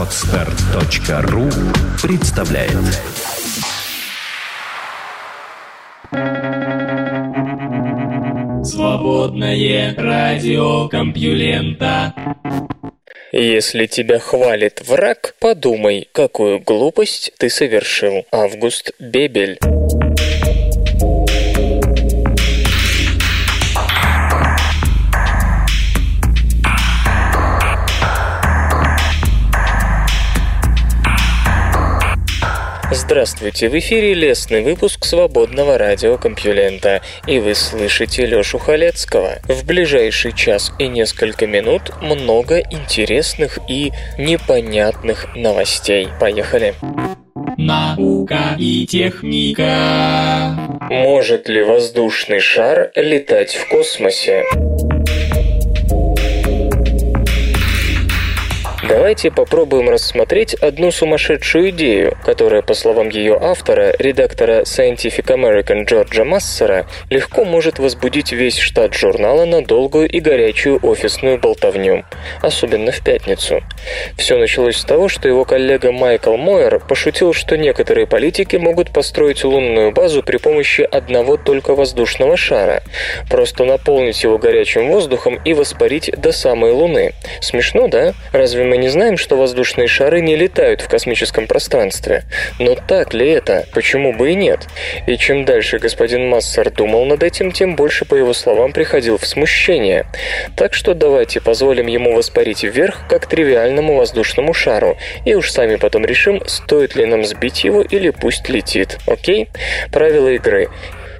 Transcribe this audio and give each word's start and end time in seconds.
Отстар.ру 0.00 1.50
представляет 2.02 2.70
Свободное 8.64 9.94
радио 9.98 10.88
Компьюлента 10.88 12.14
Если 13.30 13.84
тебя 13.84 14.18
хвалит 14.18 14.80
враг, 14.88 15.34
подумай, 15.38 16.08
какую 16.12 16.60
глупость 16.60 17.32
ты 17.38 17.50
совершил. 17.50 18.24
Август 18.32 18.92
Бебель. 18.98 19.58
Здравствуйте, 33.10 33.68
в 33.68 33.76
эфире 33.76 34.14
лесный 34.14 34.62
выпуск 34.62 35.04
свободного 35.04 35.76
радиокомпьюлента, 35.76 37.02
и 37.26 37.40
вы 37.40 37.56
слышите 37.56 38.24
Лёшу 38.24 38.58
Халецкого. 38.58 39.40
В 39.48 39.66
ближайший 39.66 40.32
час 40.32 40.72
и 40.78 40.86
несколько 40.86 41.48
минут 41.48 41.90
много 42.00 42.60
интересных 42.60 43.58
и 43.68 43.90
непонятных 44.16 45.26
новостей. 45.34 46.06
Поехали! 46.20 46.74
Наука 47.56 48.54
и 48.56 48.86
техника. 48.86 50.56
Может 50.88 51.48
ли 51.48 51.64
воздушный 51.64 52.38
шар 52.38 52.92
летать 52.94 53.56
в 53.56 53.68
космосе? 53.70 54.44
Давайте 58.90 59.30
попробуем 59.30 59.88
рассмотреть 59.88 60.54
одну 60.54 60.90
сумасшедшую 60.90 61.70
идею, 61.70 62.18
которая, 62.24 62.60
по 62.60 62.74
словам 62.74 63.08
ее 63.08 63.38
автора, 63.40 63.94
редактора 64.00 64.62
Scientific 64.62 65.26
American 65.26 65.84
Джорджа 65.84 66.24
Массера, 66.24 66.86
легко 67.08 67.44
может 67.44 67.78
возбудить 67.78 68.32
весь 68.32 68.58
штат 68.58 68.92
журнала 68.94 69.44
на 69.44 69.64
долгую 69.64 70.08
и 70.08 70.18
горячую 70.18 70.80
офисную 70.82 71.38
болтовню, 71.38 72.04
особенно 72.42 72.90
в 72.90 72.98
пятницу. 73.04 73.62
Все 74.18 74.36
началось 74.36 74.78
с 74.78 74.84
того, 74.84 75.08
что 75.08 75.28
его 75.28 75.44
коллега 75.44 75.92
Майкл 75.92 76.36
Мойер 76.36 76.80
пошутил, 76.80 77.32
что 77.32 77.56
некоторые 77.56 78.08
политики 78.08 78.56
могут 78.56 78.90
построить 78.92 79.44
лунную 79.44 79.92
базу 79.92 80.24
при 80.24 80.38
помощи 80.38 80.80
одного 80.80 81.36
только 81.36 81.76
воздушного 81.76 82.36
шара, 82.36 82.82
просто 83.30 83.64
наполнить 83.64 84.24
его 84.24 84.36
горячим 84.36 84.88
воздухом 84.88 85.38
и 85.44 85.54
воспарить 85.54 86.10
до 86.16 86.32
самой 86.32 86.72
Луны. 86.72 87.12
Смешно, 87.40 87.86
да? 87.86 88.14
Разве 88.32 88.64
мы 88.64 88.79
не 88.80 88.88
знаем, 88.88 89.16
что 89.16 89.36
воздушные 89.36 89.86
шары 89.86 90.20
не 90.20 90.36
летают 90.36 90.80
в 90.80 90.88
космическом 90.88 91.46
пространстве. 91.46 92.24
Но 92.58 92.74
так 92.74 93.14
ли 93.14 93.28
это? 93.28 93.66
Почему 93.72 94.12
бы 94.12 94.32
и 94.32 94.34
нет? 94.34 94.66
И 95.06 95.16
чем 95.16 95.44
дальше 95.44 95.78
господин 95.78 96.28
Массер 96.28 96.70
думал 96.70 97.04
над 97.04 97.22
этим, 97.22 97.52
тем 97.52 97.76
больше, 97.76 98.04
по 98.04 98.14
его 98.14 98.32
словам, 98.32 98.72
приходил 98.72 99.18
в 99.18 99.26
смущение. 99.26 100.06
Так 100.56 100.74
что 100.74 100.94
давайте 100.94 101.40
позволим 101.40 101.86
ему 101.86 102.14
воспарить 102.14 102.64
вверх, 102.64 103.06
как 103.08 103.26
тривиальному 103.26 103.96
воздушному 103.96 104.54
шару, 104.54 104.96
и 105.24 105.34
уж 105.34 105.50
сами 105.50 105.76
потом 105.76 106.04
решим, 106.04 106.42
стоит 106.46 106.96
ли 106.96 107.06
нам 107.06 107.24
сбить 107.24 107.64
его 107.64 107.82
или 107.82 108.10
пусть 108.10 108.48
летит. 108.48 108.98
Окей? 109.06 109.48
Правила 109.92 110.28
игры. 110.28 110.68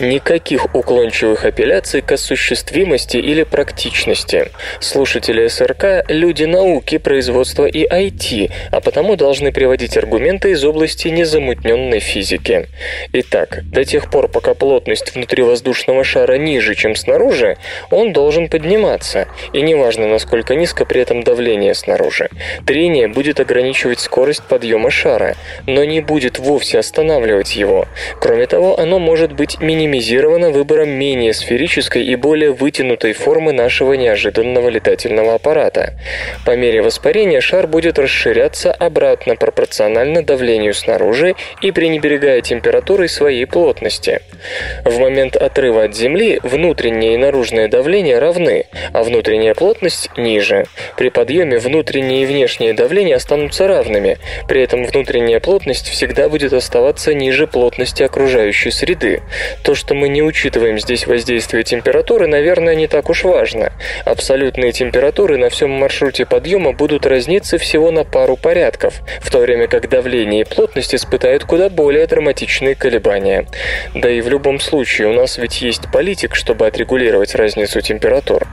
Никаких 0.00 0.74
уклончивых 0.74 1.44
апелляций 1.44 2.00
к 2.00 2.12
осуществимости 2.12 3.18
или 3.18 3.42
практичности. 3.42 4.48
Слушатели 4.80 5.46
СРК– 5.46 6.06
люди 6.08 6.44
науки, 6.44 6.96
производства 6.96 7.66
и 7.66 7.86
IT, 7.86 8.50
а 8.72 8.80
потому 8.80 9.16
должны 9.16 9.52
приводить 9.52 9.98
аргументы 9.98 10.52
из 10.52 10.64
области 10.64 11.08
незамутненной 11.08 12.00
физики. 12.00 12.68
Итак, 13.12 13.60
до 13.64 13.84
тех 13.84 14.10
пор, 14.10 14.28
пока 14.28 14.54
плотность 14.54 15.14
внутри 15.14 15.42
воздушного 15.42 16.02
шара 16.02 16.38
ниже, 16.38 16.74
чем 16.74 16.96
снаружи, 16.96 17.58
он 17.90 18.14
должен 18.14 18.48
подниматься, 18.48 19.28
и 19.52 19.60
неважно, 19.60 20.06
насколько 20.06 20.54
низко 20.54 20.86
при 20.86 21.02
этом 21.02 21.22
давление 21.22 21.74
снаружи. 21.74 22.30
Трение 22.66 23.06
будет 23.06 23.38
ограничивать 23.38 24.00
скорость 24.00 24.44
подъема 24.44 24.90
шара, 24.90 25.36
но 25.66 25.84
не 25.84 26.00
будет 26.00 26.38
вовсе 26.38 26.78
останавливать 26.78 27.54
его. 27.54 27.86
Кроме 28.18 28.46
того, 28.46 28.80
оно 28.80 28.98
может 28.98 29.32
быть 29.32 29.60
минимизировано 29.60 29.89
минимизировано 29.90 30.50
выбором 30.50 30.90
менее 30.90 31.32
сферической 31.32 32.04
и 32.04 32.14
более 32.14 32.52
вытянутой 32.52 33.12
формы 33.12 33.52
нашего 33.52 33.94
неожиданного 33.94 34.68
летательного 34.68 35.34
аппарата. 35.34 35.94
По 36.46 36.56
мере 36.56 36.82
воспарения 36.82 37.40
шар 37.40 37.66
будет 37.66 37.98
расширяться 37.98 38.72
обратно 38.72 39.34
пропорционально 39.34 40.22
давлению 40.22 40.74
снаружи 40.74 41.34
и 41.60 41.72
пренебрегая 41.72 42.40
температурой 42.40 43.08
своей 43.08 43.46
плотности. 43.46 44.20
В 44.84 44.98
момент 44.98 45.36
отрыва 45.36 45.84
от 45.84 45.94
Земли 45.94 46.38
внутреннее 46.42 47.14
и 47.14 47.16
наружное 47.16 47.68
давление 47.68 48.18
равны, 48.18 48.66
а 48.92 49.02
внутренняя 49.02 49.54
плотность 49.54 50.10
ниже. 50.16 50.66
При 50.96 51.10
подъеме 51.10 51.58
внутреннее 51.58 52.22
и 52.22 52.26
внешнее 52.26 52.72
давление 52.74 53.16
останутся 53.16 53.66
равными, 53.66 54.18
при 54.48 54.62
этом 54.62 54.84
внутренняя 54.84 55.40
плотность 55.40 55.88
всегда 55.88 56.28
будет 56.28 56.52
оставаться 56.52 57.12
ниже 57.12 57.46
плотности 57.46 58.02
окружающей 58.02 58.70
среды. 58.70 59.22
То, 59.62 59.74
что 59.80 59.94
мы 59.94 60.10
не 60.10 60.22
учитываем 60.22 60.78
здесь 60.78 61.06
воздействие 61.06 61.64
температуры, 61.64 62.26
наверное, 62.26 62.74
не 62.74 62.86
так 62.86 63.08
уж 63.08 63.24
важно. 63.24 63.72
Абсолютные 64.04 64.72
температуры 64.72 65.38
на 65.38 65.48
всем 65.48 65.70
маршруте 65.70 66.26
подъема 66.26 66.72
будут 66.72 67.06
разниться 67.06 67.56
всего 67.56 67.90
на 67.90 68.04
пару 68.04 68.36
порядков, 68.36 69.00
в 69.20 69.30
то 69.30 69.38
время 69.38 69.68
как 69.68 69.88
давление 69.88 70.42
и 70.42 70.44
плотность 70.44 70.94
испытают 70.94 71.44
куда 71.44 71.70
более 71.70 72.06
драматичные 72.06 72.74
колебания. 72.74 73.46
Да 73.94 74.10
и 74.10 74.20
в 74.20 74.28
любом 74.28 74.60
случае 74.60 75.08
у 75.08 75.14
нас 75.14 75.38
ведь 75.38 75.62
есть 75.62 75.90
политик, 75.90 76.34
чтобы 76.34 76.66
отрегулировать 76.66 77.34
разницу 77.34 77.80
температур. 77.80 78.46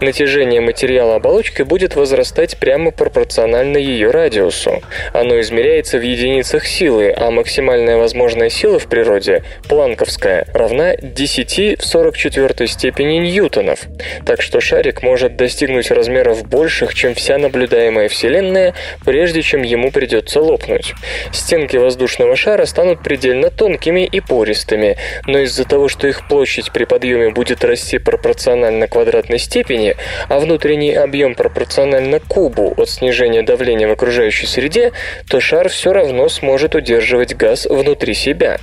Натяжение 0.00 0.60
материала 0.60 1.14
оболочкой 1.14 1.64
будет 1.64 1.94
возрастать 1.94 2.58
прямо 2.58 2.90
пропорционально 2.90 3.76
ее 3.76 4.10
радиусу. 4.10 4.82
Оно 5.12 5.40
измеряется 5.40 5.98
в 5.98 6.02
единицах 6.02 6.66
силы, 6.66 7.14
а 7.16 7.30
максимальная 7.30 7.98
возможная 7.98 8.50
сила 8.50 8.80
в 8.80 8.88
природе, 8.88 9.44
планковская, 9.68 10.48
равна 10.52 10.71
равна 10.72 10.94
10 10.96 11.80
в 11.80 11.84
44 11.84 12.66
степени 12.66 13.18
ньютонов, 13.18 13.80
так 14.24 14.40
что 14.40 14.60
шарик 14.60 15.02
может 15.02 15.36
достигнуть 15.36 15.90
размеров 15.90 16.46
больших, 16.46 16.94
чем 16.94 17.14
вся 17.14 17.38
наблюдаемая 17.38 18.08
Вселенная, 18.08 18.74
прежде 19.04 19.42
чем 19.42 19.62
ему 19.62 19.90
придется 19.90 20.40
лопнуть. 20.40 20.94
Стенки 21.32 21.76
воздушного 21.76 22.36
шара 22.36 22.64
станут 22.64 23.02
предельно 23.02 23.50
тонкими 23.50 24.06
и 24.06 24.20
пористыми, 24.20 24.96
но 25.26 25.40
из-за 25.40 25.64
того, 25.64 25.88
что 25.88 26.06
их 26.06 26.26
площадь 26.28 26.72
при 26.72 26.84
подъеме 26.84 27.30
будет 27.30 27.64
расти 27.64 27.98
пропорционально 27.98 28.88
квадратной 28.88 29.38
степени, 29.38 29.96
а 30.28 30.38
внутренний 30.38 30.94
объем 30.94 31.34
пропорционально 31.34 32.20
кубу 32.20 32.74
от 32.76 32.88
снижения 32.88 33.42
давления 33.42 33.88
в 33.88 33.92
окружающей 33.92 34.46
среде, 34.46 34.92
то 35.28 35.40
шар 35.40 35.68
все 35.68 35.92
равно 35.92 36.28
сможет 36.28 36.74
удерживать 36.74 37.34
газ 37.34 37.66
внутри 37.68 38.14
себя. 38.14 38.58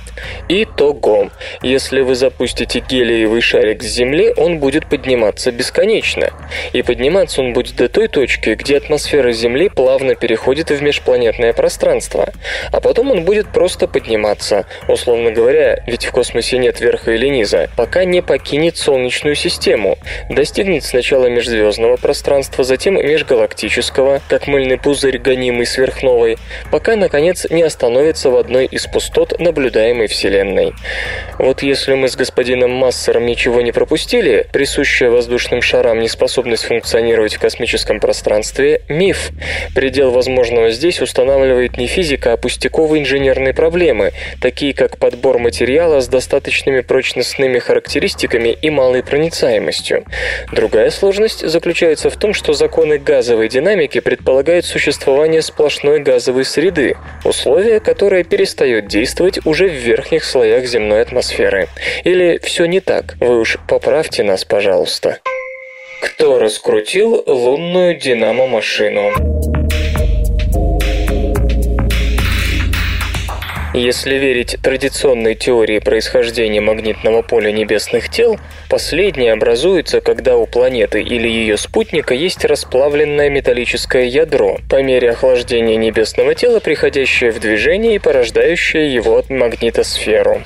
Итого, 0.48 1.30
если 1.62 1.99
если 2.00 2.08
вы 2.08 2.14
запустите 2.14 2.80
гелиевый 2.80 3.42
шарик 3.42 3.82
с 3.82 3.86
Земли, 3.86 4.32
он 4.38 4.58
будет 4.58 4.86
подниматься 4.86 5.52
бесконечно. 5.52 6.30
И 6.72 6.80
подниматься 6.80 7.42
он 7.42 7.52
будет 7.52 7.76
до 7.76 7.90
той 7.90 8.08
точки, 8.08 8.50
где 8.50 8.78
атмосфера 8.78 9.32
Земли 9.32 9.68
плавно 9.68 10.14
переходит 10.14 10.70
в 10.70 10.82
межпланетное 10.82 11.52
пространство. 11.52 12.32
А 12.72 12.80
потом 12.80 13.10
он 13.10 13.24
будет 13.24 13.52
просто 13.52 13.86
подниматься, 13.86 14.64
условно 14.88 15.30
говоря, 15.30 15.82
ведь 15.86 16.06
в 16.06 16.10
космосе 16.10 16.56
нет 16.56 16.80
верха 16.80 17.12
или 17.12 17.26
низа, 17.26 17.68
пока 17.76 18.04
не 18.04 18.22
покинет 18.22 18.78
Солнечную 18.78 19.34
систему. 19.34 19.98
Достигнет 20.30 20.84
сначала 20.84 21.26
межзвездного 21.26 21.98
пространства, 21.98 22.64
затем 22.64 22.94
межгалактического, 22.94 24.22
как 24.26 24.46
мыльный 24.46 24.78
пузырь, 24.78 25.18
гонимый 25.18 25.66
сверхновой, 25.66 26.38
пока, 26.70 26.96
наконец, 26.96 27.46
не 27.50 27.62
остановится 27.62 28.30
в 28.30 28.36
одной 28.36 28.64
из 28.64 28.86
пустот 28.86 29.38
наблюдаемой 29.38 30.06
Вселенной. 30.06 30.72
Вот 31.38 31.62
если 31.62 31.79
если 31.80 31.94
мы 31.94 32.08
с 32.08 32.14
господином 32.14 32.72
Массером 32.72 33.24
ничего 33.24 33.62
не 33.62 33.72
пропустили, 33.72 34.46
присущая 34.52 35.08
воздушным 35.08 35.62
шарам 35.62 36.00
неспособность 36.00 36.64
функционировать 36.64 37.36
в 37.36 37.38
космическом 37.38 38.00
пространстве– 38.00 38.82
миф. 38.90 39.30
Предел 39.74 40.10
возможного 40.10 40.72
здесь 40.72 41.00
устанавливает 41.00 41.78
не 41.78 41.86
физика, 41.86 42.34
а 42.34 42.36
пустяковые 42.36 43.02
инженерные 43.02 43.54
проблемы, 43.54 44.12
такие 44.42 44.74
как 44.74 44.98
подбор 44.98 45.38
материала 45.38 46.02
с 46.02 46.08
достаточными 46.08 46.82
прочностными 46.82 47.58
характеристиками 47.58 48.50
и 48.50 48.68
малой 48.68 49.02
проницаемостью. 49.02 50.04
Другая 50.52 50.90
сложность 50.90 51.48
заключается 51.48 52.10
в 52.10 52.16
том, 52.18 52.34
что 52.34 52.52
законы 52.52 52.98
газовой 52.98 53.48
динамики 53.48 54.00
предполагают 54.00 54.66
существование 54.66 55.40
сплошной 55.40 56.00
газовой 56.00 56.44
среды, 56.44 56.98
условие, 57.24 57.80
которое 57.80 58.22
перестает 58.22 58.86
действовать 58.86 59.38
уже 59.46 59.66
в 59.66 59.72
верхних 59.72 60.24
слоях 60.24 60.66
земной 60.66 61.00
атмосферы. 61.00 61.69
Или 62.04 62.38
все 62.42 62.66
не 62.66 62.80
так? 62.80 63.16
Вы 63.20 63.40
уж 63.40 63.58
поправьте 63.68 64.22
нас, 64.22 64.44
пожалуйста. 64.44 65.20
Кто 66.00 66.38
раскрутил 66.38 67.22
лунную 67.26 67.96
динамо-машину? 67.96 69.12
Если 73.72 74.16
верить 74.16 74.56
традиционной 74.60 75.36
теории 75.36 75.78
происхождения 75.78 76.60
магнитного 76.60 77.22
поля 77.22 77.52
небесных 77.52 78.08
тел, 78.08 78.36
последнее 78.68 79.32
образуется, 79.32 80.00
когда 80.00 80.36
у 80.36 80.46
планеты 80.46 81.00
или 81.00 81.28
ее 81.28 81.56
спутника 81.56 82.12
есть 82.12 82.44
расплавленное 82.44 83.30
металлическое 83.30 84.06
ядро, 84.06 84.58
по 84.68 84.82
мере 84.82 85.10
охлаждения 85.10 85.76
небесного 85.76 86.34
тела, 86.34 86.58
приходящее 86.58 87.30
в 87.30 87.38
движение 87.38 87.94
и 87.94 87.98
порождающее 88.00 88.92
его 88.92 89.22
магнитосферу. 89.28 90.42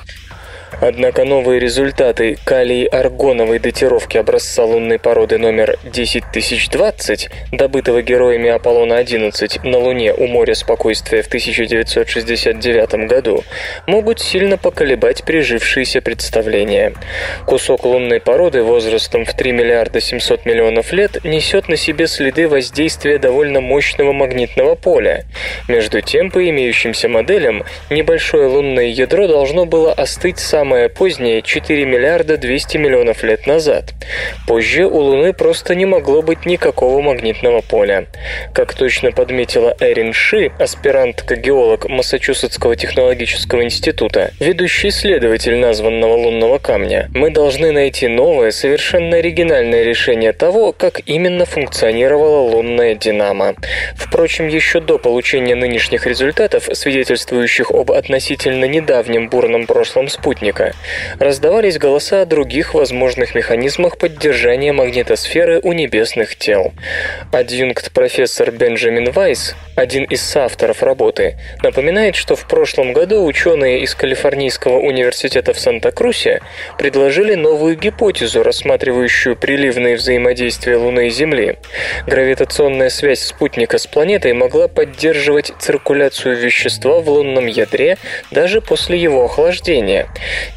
Однако 0.81 1.23
новые 1.23 1.59
результаты 1.59 2.37
калий-аргоновой 2.43 3.59
датировки 3.59 4.17
образца 4.17 4.65
лунной 4.65 4.99
породы 4.99 5.37
номер 5.37 5.77
10020, 5.83 7.29
добытого 7.51 8.01
героями 8.01 8.49
Аполлона-11 8.49 9.67
на 9.67 9.77
Луне 9.77 10.13
у 10.13 10.27
моря 10.27 10.53
спокойствия 10.53 11.21
в 11.21 11.27
1969 11.27 13.07
году, 13.07 13.43
могут 13.87 14.19
сильно 14.19 14.57
поколебать 14.57 15.23
прижившиеся 15.23 16.01
представления. 16.01 16.93
Кусок 17.45 17.85
лунной 17.85 18.19
породы 18.19 18.61
возрастом 18.61 19.25
в 19.25 19.33
3 19.33 19.51
миллиарда 19.53 20.01
700 20.01 20.45
миллионов 20.45 20.91
лет 20.91 21.23
несет 21.23 21.69
на 21.69 21.77
себе 21.77 22.07
следы 22.07 22.49
воздействия 22.49 23.17
довольно 23.17 23.61
мощного 23.61 24.11
магнитного 24.11 24.75
поля. 24.75 25.25
Между 25.67 26.01
тем, 26.01 26.31
по 26.31 26.47
имеющимся 26.49 27.07
моделям, 27.07 27.63
небольшое 27.89 28.47
лунное 28.47 28.87
ядро 28.87 29.27
должно 29.27 29.65
было 29.65 29.93
остыть 29.93 30.39
сам 30.39 30.64
самое 30.65 30.89
позднее 30.89 31.43
4 31.43 31.85
миллиарда 31.85 32.37
200 32.37 32.77
миллионов 32.77 33.21
лет 33.21 33.45
назад. 33.45 33.93
Позже 34.47 34.87
у 34.87 34.97
Луны 34.97 35.31
просто 35.31 35.75
не 35.75 35.85
могло 35.85 36.23
быть 36.23 36.47
никакого 36.47 37.01
магнитного 37.01 37.61
поля. 37.61 38.07
Как 38.51 38.73
точно 38.73 39.11
подметила 39.11 39.77
Эрин 39.79 40.11
Ши, 40.11 40.51
аспирантка-геолог 40.57 41.87
Массачусетского 41.87 42.75
технологического 42.75 43.63
института, 43.63 44.31
ведущий 44.39 44.87
исследователь 44.87 45.55
названного 45.55 46.15
лунного 46.15 46.57
камня, 46.57 47.11
мы 47.13 47.29
должны 47.29 47.71
найти 47.71 48.07
новое, 48.07 48.49
совершенно 48.49 49.17
оригинальное 49.17 49.83
решение 49.83 50.33
того, 50.33 50.71
как 50.71 50.99
именно 51.05 51.45
функционировала 51.45 52.39
лунная 52.39 52.95
динамо. 52.95 53.53
Впрочем, 53.95 54.47
еще 54.47 54.79
до 54.79 54.97
получения 54.97 55.53
нынешних 55.53 56.07
результатов, 56.07 56.69
свидетельствующих 56.73 57.69
об 57.69 57.91
относительно 57.91 58.65
недавнем 58.65 59.29
бурном 59.29 59.67
прошлом 59.67 60.07
спутника, 60.07 60.44
спутника, 60.45 60.73
раздавались 61.19 61.77
голоса 61.77 62.21
о 62.21 62.25
других 62.25 62.73
возможных 62.73 63.35
механизмах 63.35 63.97
поддержания 63.97 64.73
магнитосферы 64.73 65.59
у 65.63 65.73
небесных 65.73 66.35
тел. 66.35 66.73
Адъюнкт-профессор 67.31 68.51
Бенджамин 68.51 69.11
Вайс, 69.11 69.55
один 69.75 70.03
из 70.03 70.21
соавторов 70.21 70.83
работы, 70.83 71.37
напоминает, 71.63 72.15
что 72.15 72.35
в 72.35 72.47
прошлом 72.47 72.93
году 72.93 73.25
ученые 73.25 73.81
из 73.81 73.95
Калифорнийского 73.95 74.77
университета 74.77 75.53
в 75.53 75.59
Санта-Крусе 75.59 76.41
предложили 76.77 77.35
новую 77.35 77.77
гипотезу, 77.77 78.43
рассматривающую 78.43 79.35
приливные 79.35 79.95
взаимодействия 79.95 80.77
Луны 80.77 81.07
и 81.07 81.09
Земли. 81.09 81.57
Гравитационная 82.05 82.89
связь 82.89 83.21
спутника 83.21 83.77
с 83.77 83.87
планетой 83.87 84.33
могла 84.33 84.67
поддерживать 84.67 85.51
циркуляцию 85.59 86.37
вещества 86.37 86.99
в 86.99 87.09
лунном 87.09 87.47
ядре 87.47 87.97
даже 88.31 88.61
после 88.61 88.97
его 88.97 89.25
охлаждения. 89.25 90.07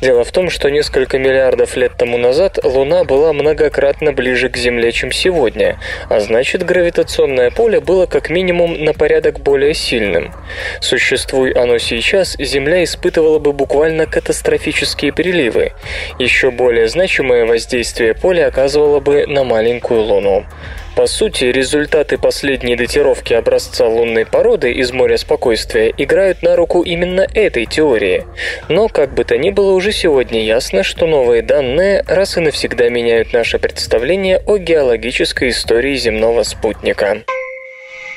Дело 0.01 0.25
в 0.25 0.33
том, 0.33 0.51
что 0.51 0.71
несколько 0.71 1.19
миллиардов 1.19 1.77
лет 1.77 1.93
тому 1.97 2.19
назад 2.19 2.59
Луна 2.63 3.05
была 3.05 3.33
многократно 3.33 4.13
ближе 4.13 4.49
к 4.49 4.57
Земле, 4.57 4.93
чем 4.93 5.13
сегодня, 5.13 5.79
а 6.09 6.21
значит 6.21 6.65
гравитационное 6.65 7.51
поле 7.51 7.81
было 7.81 8.07
как 8.07 8.31
минимум 8.31 8.85
на 8.85 8.93
порядок 8.93 9.41
более 9.41 9.75
сильным. 9.75 10.33
Существуй 10.81 11.53
оно 11.53 11.79
сейчас, 11.79 12.37
Земля 12.39 12.85
испытывала 12.85 13.39
бы 13.39 13.53
буквально 13.53 14.07
катастрофические 14.07 15.13
приливы. 15.13 15.73
Еще 16.19 16.51
более 16.51 16.89
значимое 16.89 17.45
воздействие 17.45 18.15
поля 18.15 18.47
оказывало 18.47 19.01
бы 19.01 19.27
на 19.27 19.45
маленькую 19.45 20.03
Луну. 20.03 20.45
По 20.99 21.07
сути, 21.07 21.45
результаты 21.45 22.19
последней 22.19 22.75
датировки 22.75 23.33
образца 23.33 23.87
лунной 23.87 24.27
породы 24.27 24.73
из 24.73 24.91
моря 24.91 25.17
спокойствия 25.17 25.95
играют 25.97 26.43
на 26.43 26.57
руку 26.57 26.83
именно 26.83 27.25
этой 27.35 27.67
теории. 27.67 28.25
Но, 28.69 28.89
как 28.89 29.15
бы 29.15 29.23
то 29.23 29.39
ни 29.39 29.51
было, 29.51 29.75
уже 29.75 29.93
сегодня 29.93 30.43
ясно, 30.43 30.83
что 30.83 31.07
новые 31.07 31.43
данные 31.43 32.03
раз 32.09 32.37
и 32.37 32.41
навсегда 32.41 32.89
меняют 32.89 33.33
наше 33.33 33.61
представление 33.61 34.43
о 34.45 34.59
геологической 34.59 35.51
истории 35.51 35.95
земного 35.95 36.43
спутника. 36.43 37.23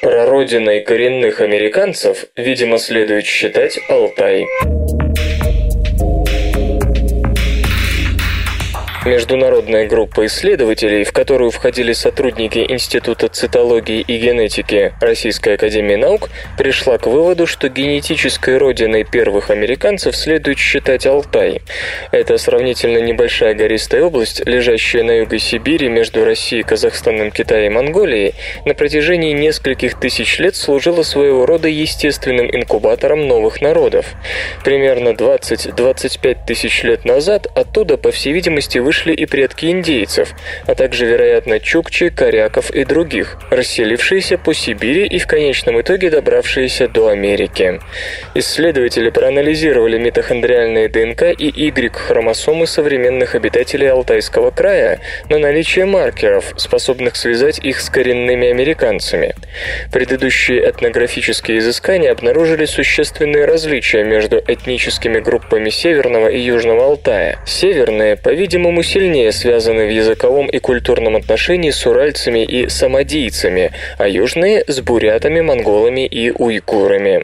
Прародиной 0.02 0.82
коренных 0.82 1.40
американцев, 1.40 2.26
видимо, 2.36 2.80
следует 2.80 3.26
считать 3.26 3.78
Алтай. 3.90 4.48
Международная 9.04 9.88
группа 9.88 10.28
исследователей, 10.28 11.04
в 11.06 11.12
которую 11.12 11.50
входили 11.50 11.92
сотрудники 11.92 12.64
Института 12.70 13.30
цитологии 13.30 14.00
и 14.00 14.18
генетики 14.20 14.94
Российской 15.02 15.56
Академии 15.56 15.96
Наук, 15.96 16.30
пришла 16.56 17.00
к 17.00 17.08
выводу, 17.08 17.48
что 17.48 17.68
генетической 17.68 18.60
родиной 18.60 19.04
первых 19.04 19.50
американцев 19.50 20.16
следует 20.16 20.60
считать 20.60 21.08
Алтай. 21.08 21.64
Это 22.12 22.38
сравнительно 22.38 23.00
небольшая 23.00 23.56
гористая 23.56 24.04
область, 24.04 24.46
лежащая 24.46 25.02
на 25.02 25.18
юге 25.18 25.40
Сибири 25.40 25.90
между 25.90 26.24
Россией, 26.24 26.62
Казахстаном, 26.62 27.32
Китаем 27.32 27.72
и 27.72 27.76
Монголией, 27.76 28.36
на 28.66 28.76
протяжении 28.76 29.34
нескольких 29.34 30.00
тысяч 30.00 30.38
лет 30.38 30.56
служила 30.56 31.02
своего 31.02 31.48
рода 31.48 31.68
естественным 31.68 32.56
инкубатором 32.56 33.28
новых 33.28 33.62
народов. 33.62 34.06
Примерно 34.64 35.10
20-25 35.10 36.38
тысяч 36.46 36.84
лет 36.84 37.04
назад 37.04 37.48
оттуда, 37.56 37.98
по 37.98 38.12
всей 38.12 38.34
видимости, 38.34 38.78
вы 38.78 38.91
вышли 38.92 39.14
и 39.14 39.26
предки 39.26 39.68
индейцев, 39.68 40.34
а 40.68 40.76
также, 40.76 41.06
вероятно, 41.06 41.62
чукчи, 41.62 42.10
коряков 42.10 42.72
и 42.72 42.84
других, 42.84 43.38
расселившиеся 43.50 44.38
по 44.38 44.54
Сибири 44.54 45.06
и 45.06 45.18
в 45.18 45.28
конечном 45.28 45.80
итоге 45.80 46.10
добравшиеся 46.10 46.90
до 46.90 47.08
Америки. 47.08 47.80
Исследователи 48.36 49.10
проанализировали 49.10 49.98
митохондриальные 49.98 50.90
ДНК 50.90 51.24
и 51.24 51.48
Y-хромосомы 51.48 52.68
современных 52.68 53.34
обитателей 53.34 53.90
Алтайского 53.90 54.52
края 54.52 55.00
на 55.30 55.40
наличие 55.40 55.86
маркеров, 55.86 56.54
способных 56.58 57.16
связать 57.16 57.60
их 57.60 57.80
с 57.80 57.90
коренными 57.90 58.50
американцами. 58.50 59.36
Предыдущие 59.94 60.70
этнографические 60.70 61.60
изыскания 61.60 62.12
обнаружили 62.12 62.66
существенные 62.66 63.46
различия 63.46 64.04
между 64.04 64.44
этническими 64.46 65.20
группами 65.20 65.70
Северного 65.70 66.28
и 66.28 66.40
Южного 66.42 66.84
Алтая. 66.84 67.40
Северные, 67.46 68.18
по-видимому, 68.18 68.81
по 68.82 68.86
сильнее 68.86 69.32
связаны 69.32 69.86
в 69.86 69.92
языковом 69.92 70.48
и 70.48 70.58
культурном 70.58 71.16
отношении 71.16 71.70
с 71.70 71.86
уральцами 71.86 72.44
и 72.44 72.68
самодийцами, 72.68 73.72
а 74.00 74.08
южные– 74.08 74.64
с 74.68 74.82
бурятами, 74.82 75.40
монголами 75.42 76.08
и 76.08 76.32
уйгурами. 76.32 77.24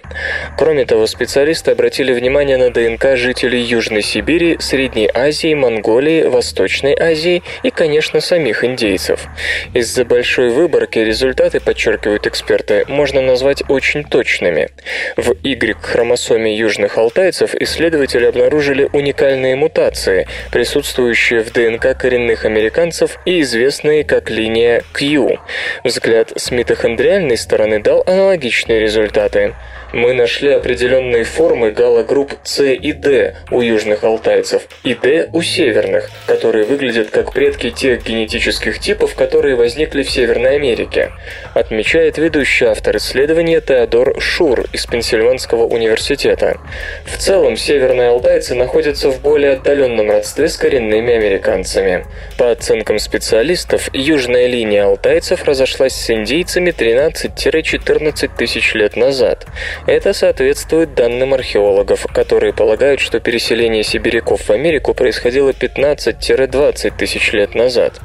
Кроме 0.56 0.86
того, 0.86 1.08
специалисты 1.08 1.72
обратили 1.72 2.14
внимание 2.14 2.58
на 2.58 2.70
ДНК 2.70 3.18
жителей 3.18 3.60
Южной 3.60 4.04
Сибири, 4.04 4.58
Средней 4.60 5.10
Азии, 5.12 5.56
Монголии, 5.56 6.26
Восточной 6.26 6.96
Азии 6.96 7.42
и, 7.64 7.72
конечно, 7.72 8.22
самих 8.22 8.64
индейцев. 8.64 9.26
Из-за 9.74 10.06
большой 10.06 10.50
выборки 10.50 11.00
результаты, 11.00 11.60
подчеркивают 11.60 12.28
эксперты, 12.28 12.86
можно 12.88 13.24
назвать 13.24 13.64
очень 13.68 14.04
точными. 14.04 14.70
В 15.16 15.34
Y-хромосоме 15.42 16.56
южных 16.56 17.00
алтайцев 17.00 17.56
исследователи 17.56 18.26
обнаружили 18.26 18.88
уникальные 18.94 19.56
мутации, 19.56 20.28
присутствующие 20.52 21.47
в 21.47 21.47
ДНК 21.52 21.98
коренных 21.98 22.46
американцев 22.46 23.20
и 23.26 23.42
известные 23.42 24.04
как 24.04 24.30
линия 24.30 24.84
Q. 24.94 25.38
Взгляд 25.84 26.34
с 26.36 26.52
митохондриальной 26.52 27.38
стороны 27.38 27.80
дал 27.80 28.04
аналогичные 28.06 28.80
результаты. 28.80 29.56
Мы 29.94 30.14
нашли 30.14 30.52
определенные 30.52 31.24
формы 31.24 31.72
галогрупп 31.72 32.34
С 32.44 32.62
и 32.64 32.92
D 32.92 33.36
у 33.52 33.62
южных 33.62 34.04
алтайцев 34.04 34.64
и 34.84 34.94
D 34.94 35.30
у 35.32 35.42
северных, 35.42 36.10
которые 36.26 36.66
выглядят 36.66 37.10
как 37.10 37.32
предки 37.32 37.70
тех 37.70 38.04
генетических 38.04 38.80
типов, 38.80 39.16
которые 39.16 39.56
возникли 39.56 40.04
в 40.04 40.12
Северной 40.12 40.56
Америке, 40.56 41.12
отмечает 41.54 42.18
ведущий 42.18 42.66
автор 42.66 42.98
исследования 42.98 43.62
Теодор 43.62 44.20
Шур 44.20 44.66
из 44.74 44.86
Пенсильванского 44.86 45.64
университета. 45.64 46.58
В 47.06 47.18
целом, 47.18 47.56
северные 47.56 48.10
алтайцы 48.10 48.56
находятся 48.56 49.10
в 49.10 49.22
более 49.22 49.54
отдаленном 49.54 50.12
родстве 50.12 50.50
с 50.50 50.58
коренными 50.58 51.14
американцами 51.14 51.37
американцами. 51.38 52.06
По 52.38 52.52
оценкам 52.52 53.00
специалистов, 53.00 53.90
южная 53.94 54.48
линия 54.48 54.86
алтайцев 54.86 55.44
разошлась 55.46 55.94
с 55.94 56.10
индейцами 56.10 56.72
13-14 56.72 58.30
тысяч 58.38 58.74
лет 58.74 58.96
назад. 58.96 59.46
Это 59.86 60.14
соответствует 60.14 60.94
данным 60.96 61.34
археологов, 61.34 62.06
которые 62.08 62.54
полагают, 62.54 63.00
что 63.00 63.20
переселение 63.20 63.84
сибиряков 63.84 64.42
в 64.42 64.52
Америку 64.52 64.94
происходило 64.94 65.52
15-20 65.52 66.94
тысяч 66.98 67.32
лет 67.34 67.56
назад. 67.56 68.00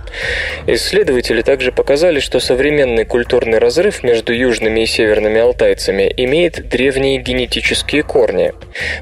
Исследователи 0.67 1.43
также 1.43 1.73
показали, 1.73 2.21
что 2.21 2.41
современный 2.41 3.05
культурный 3.05 3.59
разрыв 3.59 4.03
между 4.03 4.33
южными 4.33 4.81
и 4.81 4.87
северными 4.87 5.41
алтайцами 5.41 6.13
имеет 6.17 6.69
древние 6.69 7.19
генетические 7.19 8.03
корни. 8.03 8.53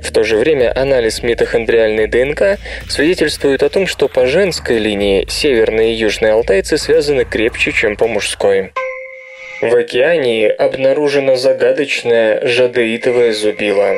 В 0.02 0.12
то 0.12 0.22
же 0.22 0.36
время 0.36 0.72
анализ 0.76 1.22
митохондриальной 1.22 2.06
ДНК 2.06 2.58
свидетельствует 2.88 3.62
о 3.62 3.68
том, 3.68 3.86
что 3.86 4.08
по 4.20 4.26
женской 4.26 4.76
линии 4.76 5.24
северные 5.30 5.94
и 5.94 5.96
южные 5.96 6.34
алтайцы 6.34 6.76
связаны 6.76 7.24
крепче, 7.24 7.72
чем 7.72 7.96
по 7.96 8.06
мужской. 8.06 8.70
В 9.62 9.74
океании 9.74 10.46
обнаружено 10.46 11.36
загадочное 11.36 12.46
жадеитовое 12.46 13.32
зубило. 13.32 13.94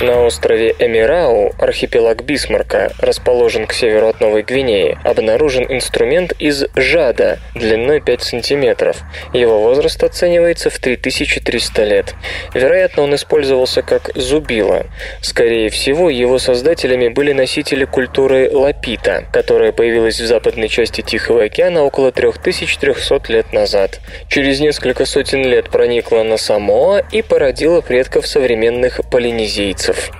На 0.00 0.22
острове 0.22 0.74
Эмирау, 0.78 1.52
архипелаг 1.58 2.22
Бисмарка, 2.24 2.90
расположен 3.00 3.66
к 3.66 3.74
северу 3.74 4.08
от 4.08 4.18
Новой 4.20 4.42
Гвинеи, 4.42 4.96
обнаружен 5.04 5.66
инструмент 5.68 6.32
из 6.38 6.64
жада 6.74 7.38
длиной 7.54 8.00
5 8.00 8.22
сантиметров. 8.22 8.96
Его 9.34 9.60
возраст 9.60 10.02
оценивается 10.02 10.70
в 10.70 10.78
3300 10.78 11.84
лет. 11.84 12.14
Вероятно, 12.54 13.02
он 13.02 13.14
использовался 13.14 13.82
как 13.82 14.10
зубило. 14.14 14.86
Скорее 15.20 15.68
всего, 15.68 16.08
его 16.08 16.38
создателями 16.38 17.08
были 17.08 17.34
носители 17.34 17.84
культуры 17.84 18.48
лапита, 18.50 19.26
которая 19.34 19.72
появилась 19.72 20.18
в 20.18 20.26
западной 20.26 20.68
части 20.68 21.02
Тихого 21.02 21.44
океана 21.44 21.82
около 21.82 22.10
3300 22.10 23.30
лет 23.30 23.52
назад. 23.52 24.00
Через 24.30 24.60
несколько 24.60 25.04
сотен 25.04 25.44
лет 25.44 25.68
проникла 25.68 26.22
на 26.22 26.38
Самоа 26.38 27.02
и 27.12 27.20
породила 27.20 27.82
предков 27.82 28.26
современных 28.26 29.02
полинезийцев 29.10 29.89
индейцев. 29.90 30.10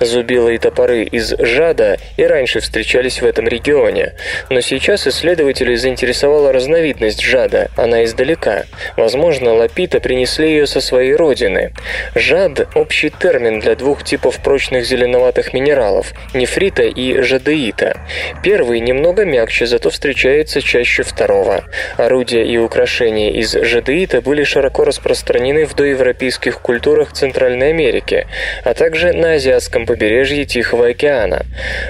Зубилы 0.00 0.54
и 0.54 0.58
топоры 0.58 1.04
из 1.04 1.34
жада 1.38 1.98
и 2.16 2.24
раньше 2.24 2.60
встречались 2.60 3.20
в 3.20 3.26
этом 3.26 3.48
регионе, 3.48 4.14
но 4.48 4.60
сейчас 4.60 5.06
исследователей 5.06 5.76
заинтересовала 5.76 6.52
разновидность 6.52 7.22
жада, 7.22 7.70
она 7.76 8.04
издалека. 8.04 8.64
Возможно, 8.96 9.54
лапита 9.54 10.00
принесли 10.00 10.48
ее 10.48 10.66
со 10.66 10.80
своей 10.80 11.14
родины. 11.14 11.72
Жад– 12.14 12.68
общий 12.74 13.10
термин 13.10 13.60
для 13.60 13.74
двух 13.74 14.04
типов 14.04 14.42
прочных 14.42 14.84
зеленоватых 14.84 15.52
минералов– 15.52 16.12
нефрита 16.34 16.84
и 16.84 17.20
жадеита. 17.22 17.98
Первый 18.42 18.80
немного 18.80 19.24
мягче, 19.24 19.66
зато 19.66 19.90
встречается 19.90 20.62
чаще 20.62 21.02
второго. 21.02 21.64
Орудия 21.96 22.44
и 22.44 22.56
украшения 22.56 23.32
из 23.32 23.52
жадеита 23.52 24.20
были 24.20 24.44
широко 24.44 24.84
распространены 24.84 25.66
в 25.66 25.74
доевропейских 25.74 26.60
культурах 26.60 27.12
Центральной 27.12 27.70
Америки, 27.70 28.26
а 28.64 28.74
также 28.74 29.12
на 29.18 29.32
азиатском 29.34 29.84
побережье 29.84 30.44
Тихого 30.44 30.88
океана. 30.88 31.44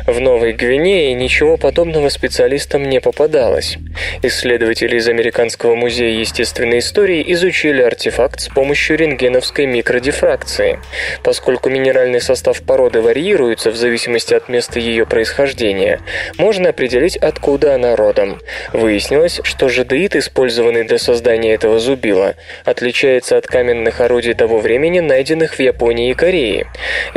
В 0.06 0.18
Новой 0.18 0.54
Гвинее 0.54 1.12
ничего 1.14 1.56
подобного 1.56 2.08
специалистам 2.08 2.88
не 2.88 3.00
попадалось. 3.00 3.76
Исследователи 4.22 4.96
из 4.96 5.08
Американского 5.08 5.74
музея 5.74 6.18
естественной 6.18 6.78
истории 6.78 7.22
изучили 7.32 7.82
артефакт 7.82 8.40
с 8.40 8.48
помощью 8.48 8.96
рентгеновской 8.96 9.66
микродифракции. 9.66 10.80
Поскольку 11.22 11.68
минеральный 11.68 12.20
состав 12.20 12.62
породы 12.62 13.02
варьируется 13.02 13.70
в 13.70 13.76
зависимости 13.76 14.32
от 14.32 14.48
места 14.48 14.80
ее 14.80 15.04
происхождения, 15.04 16.00
можно 16.38 16.70
определить, 16.70 17.16
откуда 17.16 17.74
она 17.74 17.94
родом. 17.94 18.40
Выяснилось, 18.72 19.40
что 19.44 19.68
жадеит, 19.68 20.16
использованный 20.16 20.84
для 20.84 20.98
создания 20.98 21.52
этого 21.52 21.78
зубила, 21.78 22.36
отличается 22.64 23.36
от 23.36 23.46
каменных 23.46 24.00
орудий 24.00 24.32
того 24.32 24.58
времени, 24.58 25.00
найденных 25.00 25.54
в 25.54 25.60
Японии 25.60 26.10
и 26.10 26.14
Корее. 26.14 26.66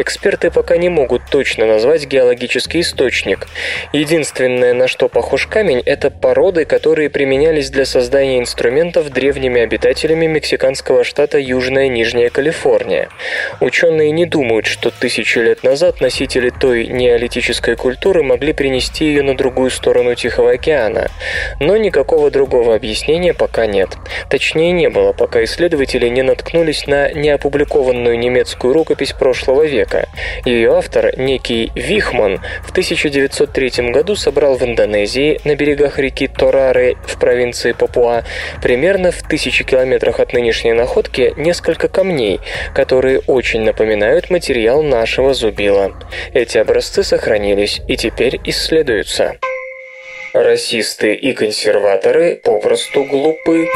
Эксперты 0.01 0.49
пока 0.49 0.77
не 0.77 0.89
могут 0.89 1.21
точно 1.29 1.67
назвать 1.67 2.07
геологический 2.07 2.81
источник. 2.81 3.47
Единственное, 3.93 4.73
на 4.73 4.87
что 4.87 5.09
похож 5.09 5.45
камень, 5.45 5.83
это 5.85 6.09
породы, 6.09 6.65
которые 6.65 7.11
применялись 7.11 7.69
для 7.69 7.85
создания 7.85 8.39
инструментов 8.39 9.11
древними 9.11 9.61
обитателями 9.61 10.25
мексиканского 10.25 11.03
штата 11.03 11.37
Южная 11.37 11.87
Нижняя 11.87 12.31
Калифорния. 12.31 13.09
Ученые 13.59 14.09
не 14.09 14.25
думают, 14.25 14.65
что 14.65 14.89
тысячи 14.89 15.37
лет 15.37 15.61
назад 15.61 16.01
носители 16.01 16.49
той 16.49 16.87
неолитической 16.87 17.75
культуры 17.75 18.23
могли 18.23 18.53
принести 18.53 19.05
ее 19.05 19.21
на 19.21 19.37
другую 19.37 19.69
сторону 19.69 20.15
Тихого 20.15 20.53
океана. 20.53 21.11
Но 21.59 21.77
никакого 21.77 22.31
другого 22.31 22.73
объяснения 22.73 23.35
пока 23.35 23.67
нет. 23.67 23.89
Точнее 24.31 24.71
не 24.71 24.89
было, 24.89 25.13
пока 25.13 25.43
исследователи 25.43 26.07
не 26.07 26.23
наткнулись 26.23 26.87
на 26.87 27.11
неопубликованную 27.11 28.17
немецкую 28.17 28.73
рукопись 28.73 29.13
прошлого 29.13 29.63
века, 29.67 29.90
века. 29.91 30.07
Ее 30.45 30.75
автор, 30.75 31.17
некий 31.17 31.71
Вихман, 31.75 32.39
в 32.63 32.71
1903 32.71 33.91
году 33.91 34.15
собрал 34.15 34.55
в 34.55 34.63
Индонезии 34.63 35.39
на 35.43 35.55
берегах 35.55 35.99
реки 35.99 36.27
Торары 36.27 36.97
в 37.05 37.19
провинции 37.19 37.73
Папуа 37.73 38.23
примерно 38.61 39.11
в 39.11 39.21
тысячи 39.23 39.63
километрах 39.63 40.19
от 40.19 40.33
нынешней 40.33 40.73
находки 40.73 41.33
несколько 41.37 41.87
камней, 41.87 42.39
которые 42.73 43.19
очень 43.27 43.61
напоминают 43.61 44.29
материал 44.29 44.83
нашего 44.83 45.33
зубила. 45.33 45.93
Эти 46.33 46.57
образцы 46.57 47.03
сохранились 47.03 47.81
и 47.87 47.95
теперь 47.97 48.39
исследуются. 48.45 49.35
Расисты 50.33 51.13
и 51.13 51.33
консерваторы 51.33 52.39
попросту 52.41 53.03
глупы. 53.03 53.67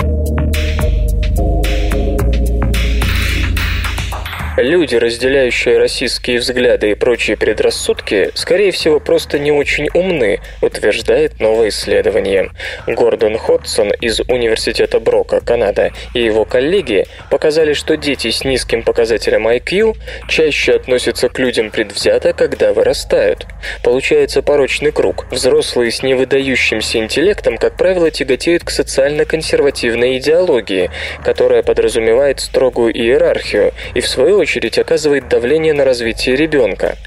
Люди, 4.57 4.95
разделяющие 4.95 5.77
российские 5.77 6.39
взгляды 6.39 6.91
и 6.91 6.95
прочие 6.95 7.35
предрассудки, 7.35 8.31
скорее 8.35 8.71
всего, 8.71 9.01
просто 9.01 9.37
не 9.37 9.51
очень 9.51 9.89
умны, 9.93 10.39
утверждает 10.61 11.41
новое 11.41 11.69
исследование. 11.69 12.51
Гордон 12.87 13.37
Ходсон 13.37 13.91
из 13.91 14.21
Университета 14.21 15.01
Брока, 15.01 15.41
Канада, 15.41 15.91
и 16.13 16.21
его 16.21 16.45
коллеги 16.45 17.05
показали, 17.29 17.73
что 17.73 17.97
дети 17.97 18.31
с 18.31 18.45
низким 18.45 18.83
показателем 18.83 19.45
IQ 19.45 19.97
чаще 20.29 20.75
относятся 20.75 21.27
к 21.27 21.37
людям 21.37 21.69
предвзято, 21.69 22.31
когда 22.31 22.71
вырастают. 22.71 23.45
Получается 23.83 24.41
порочный 24.41 24.93
круг. 24.93 25.25
Взрослые 25.31 25.91
с 25.91 26.01
невыдающимся 26.01 26.99
интеллектом, 26.99 27.57
как 27.57 27.75
правило, 27.75 28.09
тяготеют 28.09 28.63
к 28.63 28.69
социально-консервативной 28.69 30.17
идеологии, 30.19 30.91
которая 31.25 31.61
подразумевает 31.61 32.39
строгую 32.39 32.93
иерархию 32.97 33.73
и, 33.93 33.99
в 33.99 34.07
свою 34.07 34.44
очередь 34.45 34.77
оказывает 34.77 35.27
давление 35.27 35.73
на 35.73 35.83
развитие 35.85 36.35
ребенка. 36.35 36.97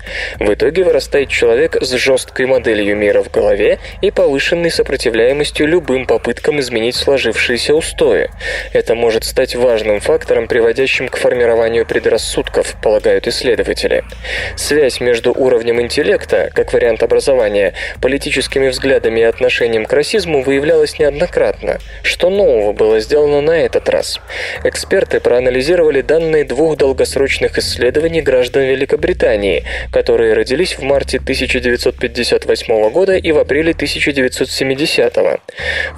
В 0.40 0.52
итоге 0.52 0.82
вырастает 0.82 1.28
человек 1.28 1.76
с 1.80 1.92
жесткой 1.92 2.46
моделью 2.46 2.96
мира 2.96 3.22
в 3.22 3.30
голове 3.30 3.78
и 4.02 4.10
повышенной 4.10 4.72
сопротивляемостью 4.72 5.68
любым 5.68 6.04
попыткам 6.04 6.58
изменить 6.58 6.96
сложившиеся 6.96 7.76
устои. 7.76 8.28
Это 8.72 8.96
может 8.96 9.22
стать 9.22 9.54
важным 9.54 10.00
фактором, 10.00 10.48
приводящим 10.48 11.08
к 11.08 11.16
формированию 11.16 11.86
предрассудков, 11.86 12.74
полагают 12.82 13.28
исследователи. 13.28 14.02
Связь 14.56 14.98
между 15.00 15.32
уровнем 15.32 15.80
интеллекта, 15.80 16.50
как 16.52 16.72
вариант 16.72 17.04
образования, 17.04 17.74
политическими 18.02 18.66
взглядами 18.66 19.20
и 19.20 19.22
отношением 19.22 19.86
к 19.86 19.92
расизму 19.92 20.42
выявлялась 20.42 20.98
неоднократно. 20.98 21.78
Что 22.02 22.30
нового 22.30 22.72
было 22.72 22.98
сделано 22.98 23.40
на 23.42 23.60
этот 23.60 23.88
раз? 23.88 24.20
Эксперты 24.64 25.20
проанализировали 25.20 26.00
данные 26.00 26.42
двух 26.42 26.76
долгосрочных 26.76 27.27
научных 27.28 27.58
исследований 27.58 28.22
граждан 28.22 28.62
Великобритании, 28.62 29.62
которые 29.92 30.32
родились 30.32 30.78
в 30.78 30.82
марте 30.82 31.18
1958 31.18 32.90
года 32.90 33.16
и 33.16 33.32
в 33.32 33.38
апреле 33.38 33.72
1970. 33.72 35.16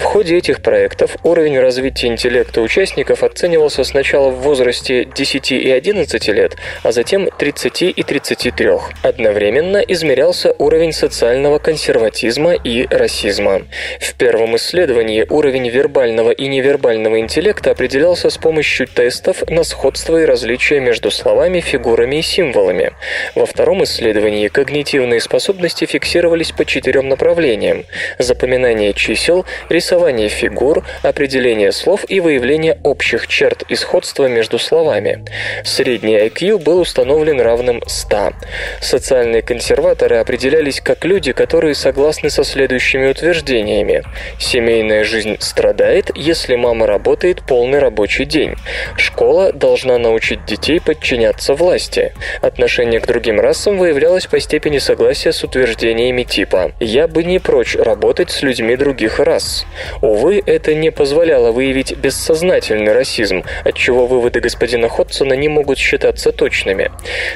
В 0.00 0.02
ходе 0.02 0.36
этих 0.36 0.60
проектов 0.60 1.16
уровень 1.22 1.60
развития 1.60 2.08
интеллекта 2.08 2.60
участников 2.60 3.22
оценивался 3.22 3.84
сначала 3.84 4.30
в 4.30 4.40
возрасте 4.40 5.04
10 5.04 5.52
и 5.52 5.70
11 5.70 6.28
лет, 6.28 6.56
а 6.82 6.90
затем 6.90 7.28
30 7.30 7.82
и 7.82 8.02
33. 8.02 8.70
Одновременно 9.04 9.76
измерялся 9.76 10.52
уровень 10.58 10.92
социального 10.92 11.60
консерватизма 11.60 12.54
и 12.54 12.88
расизма. 12.90 13.62
В 14.00 14.14
первом 14.14 14.56
исследовании 14.56 15.24
уровень 15.30 15.68
вербального 15.68 16.32
и 16.32 16.48
невербального 16.48 17.20
интеллекта 17.20 17.70
определялся 17.70 18.30
с 18.30 18.36
помощью 18.36 18.88
тестов 18.88 19.48
на 19.48 19.62
сходство 19.62 20.20
и 20.20 20.24
различия 20.24 20.80
между 20.80 21.12
словами, 21.20 21.60
фигурами 21.60 22.16
и 22.16 22.22
символами. 22.22 22.92
Во 23.34 23.44
втором 23.44 23.84
исследовании 23.84 24.48
когнитивные 24.48 25.20
способности 25.20 25.84
фиксировались 25.84 26.52
по 26.52 26.64
четырем 26.64 27.08
направлениям– 27.08 27.84
запоминание 28.18 28.94
чисел, 28.94 29.44
рисование 29.68 30.28
фигур, 30.28 30.84
определение 31.02 31.72
слов 31.72 32.04
и 32.08 32.20
выявление 32.20 32.78
общих 32.84 33.26
черт 33.26 33.62
и 33.68 33.76
сходства 33.76 34.28
между 34.28 34.58
словами. 34.58 35.24
Средний 35.64 36.16
IQ 36.16 36.58
был 36.58 36.80
установлен 36.80 37.40
равным 37.40 37.82
100. 37.86 38.32
Социальные 38.80 39.42
консерваторы 39.42 40.16
определялись 40.16 40.80
как 40.80 41.04
люди, 41.04 41.32
которые 41.32 41.74
согласны 41.74 42.30
со 42.30 42.44
следующими 42.44 43.08
утверждениями. 43.08 44.04
Семейная 44.38 45.04
жизнь 45.04 45.36
страдает, 45.40 46.10
если 46.14 46.56
мама 46.56 46.86
работает 46.86 47.42
полный 47.46 47.78
рабочий 47.78 48.24
день. 48.24 48.54
Школа 48.96 49.52
должна 49.52 49.98
научить 49.98 50.44
детей 50.46 50.80
подчиняться 50.80 51.09
власти. 51.48 52.12
Отношение 52.42 53.00
к 53.00 53.06
другим 53.06 53.40
расам 53.40 53.78
выявлялось 53.78 54.26
по 54.26 54.40
степени 54.40 54.78
согласия 54.78 55.32
с 55.32 55.44
утверждениями 55.44 56.22
типа 56.22 56.72
«я 56.80 57.08
бы 57.08 57.24
не 57.24 57.38
прочь 57.38 57.76
работать 57.76 58.30
с 58.30 58.42
людьми 58.42 58.76
других 58.76 59.18
рас». 59.18 59.66
Увы, 60.02 60.42
это 60.44 60.74
не 60.74 60.90
позволяло 60.90 61.52
выявить 61.52 61.96
бессознательный 61.96 62.92
расизм, 62.92 63.44
отчего 63.64 64.06
выводы 64.06 64.40
господина 64.40 64.88
Ходсона 64.88 65.34
не 65.34 65.48
могут 65.48 65.78
считаться 65.78 66.32
точными. 66.32 66.90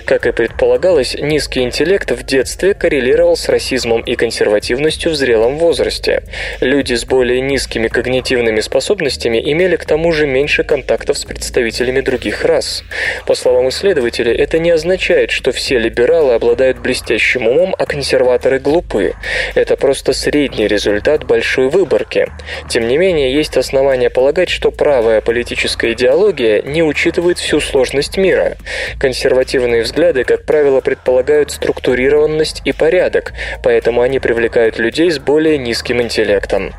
Как 0.04 0.26
и 0.26 0.32
предполагалось, 0.32 1.14
низкий 1.14 1.62
интеллект 1.62 2.10
в 2.10 2.22
детстве 2.24 2.74
коррелировал 2.74 3.36
с 3.36 3.48
расизмом 3.48 4.00
и 4.00 4.14
консервативностью 4.14 5.12
в 5.12 5.14
зрелом 5.14 5.58
возрасте. 5.58 6.22
Люди 6.60 6.94
с 6.94 7.04
более 7.04 7.40
низкими 7.40 7.88
когнитивными 7.88 8.60
способностями 8.60 9.40
имели 9.52 9.76
к 9.76 9.84
тому 9.84 10.12
же 10.12 10.26
меньше 10.26 10.64
контактов 10.64 11.18
с 11.18 11.24
представителями 11.24 12.00
других 12.00 12.44
рас. 12.44 12.84
По 13.26 13.34
словам 13.34 13.63
исследователей, 13.68 14.34
это 14.34 14.58
не 14.58 14.70
означает, 14.70 15.30
что 15.30 15.52
все 15.52 15.78
либералы 15.78 16.34
обладают 16.34 16.78
блестящим 16.78 17.46
умом, 17.46 17.74
а 17.78 17.86
консерваторы 17.86 18.58
глупы. 18.58 19.14
Это 19.54 19.76
просто 19.76 20.12
средний 20.12 20.66
результат 20.66 21.24
большой 21.24 21.68
выборки. 21.68 22.26
Тем 22.68 22.88
не 22.88 22.98
менее, 22.98 23.32
есть 23.32 23.56
основания 23.56 24.10
полагать, 24.10 24.48
что 24.48 24.70
правая 24.70 25.20
политическая 25.20 25.92
идеология 25.92 26.62
не 26.62 26.82
учитывает 26.82 27.38
всю 27.38 27.60
сложность 27.60 28.16
мира. 28.16 28.56
Консервативные 28.98 29.82
взгляды, 29.82 30.24
как 30.24 30.44
правило, 30.44 30.80
предполагают 30.80 31.50
структурированность 31.50 32.62
и 32.64 32.72
порядок, 32.72 33.32
поэтому 33.62 34.02
они 34.02 34.18
привлекают 34.18 34.78
людей 34.78 35.10
с 35.10 35.18
более 35.18 35.58
низким 35.58 36.02
интеллектом. 36.02 36.72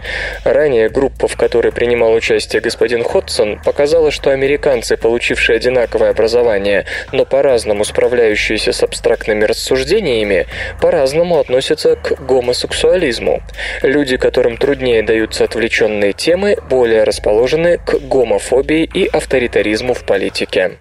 Ранее 0.44 0.90
группа, 0.90 1.28
в 1.28 1.38
которой 1.38 1.72
принимал 1.72 2.14
участие 2.14 2.62
господин 2.62 3.04
Ходсон, 3.04 3.60
показала, 3.64 4.12
что 4.12 4.32
американцы, 4.32 4.98
получившие 4.98 5.58
одинаковое 5.58 6.10
образование, 6.10 6.75
но 7.12 7.26
по-разному 7.26 7.86
справляющиеся 7.86 8.74
с 8.74 8.84
абстрактными 8.84 9.46
рассуждениями, 9.46 10.48
по-разному 10.82 11.40
относятся 11.40 11.96
к 11.96 12.20
гомосексуализму. 12.26 13.42
Люди, 13.82 14.18
которым 14.18 14.58
труднее 14.58 15.04
даются 15.04 15.46
отвлеченные 15.46 16.14
темы, 16.14 16.58
более 16.70 17.04
расположены 17.04 17.78
к 17.78 18.00
гомофобии 18.00 18.90
и 18.94 19.08
авторитаризму 19.08 19.94
в 19.94 20.04
политике. 20.06 20.72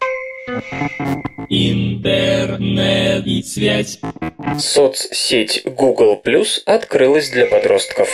Интернет 1.49 3.27
и 3.27 3.43
связь. 3.43 3.99
Соцсеть 4.59 5.63
Google 5.65 6.21
Plus 6.25 6.61
открылась 6.67 7.31
для 7.31 7.47
подростков. 7.47 8.09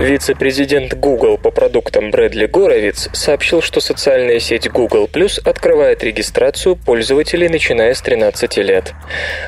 Вице-президент 0.00 0.94
Google 0.94 1.36
по 1.36 1.50
продуктам 1.50 2.10
Брэдли 2.10 2.46
Горовиц 2.46 3.10
сообщил, 3.12 3.60
что 3.60 3.80
социальная 3.80 4.40
сеть 4.40 4.70
Google 4.70 5.10
Plus 5.12 5.38
открывает 5.46 6.02
регистрацию 6.02 6.74
пользователей, 6.74 7.50
начиная 7.50 7.92
с 7.92 8.00
13 8.00 8.56
лет. 8.56 8.94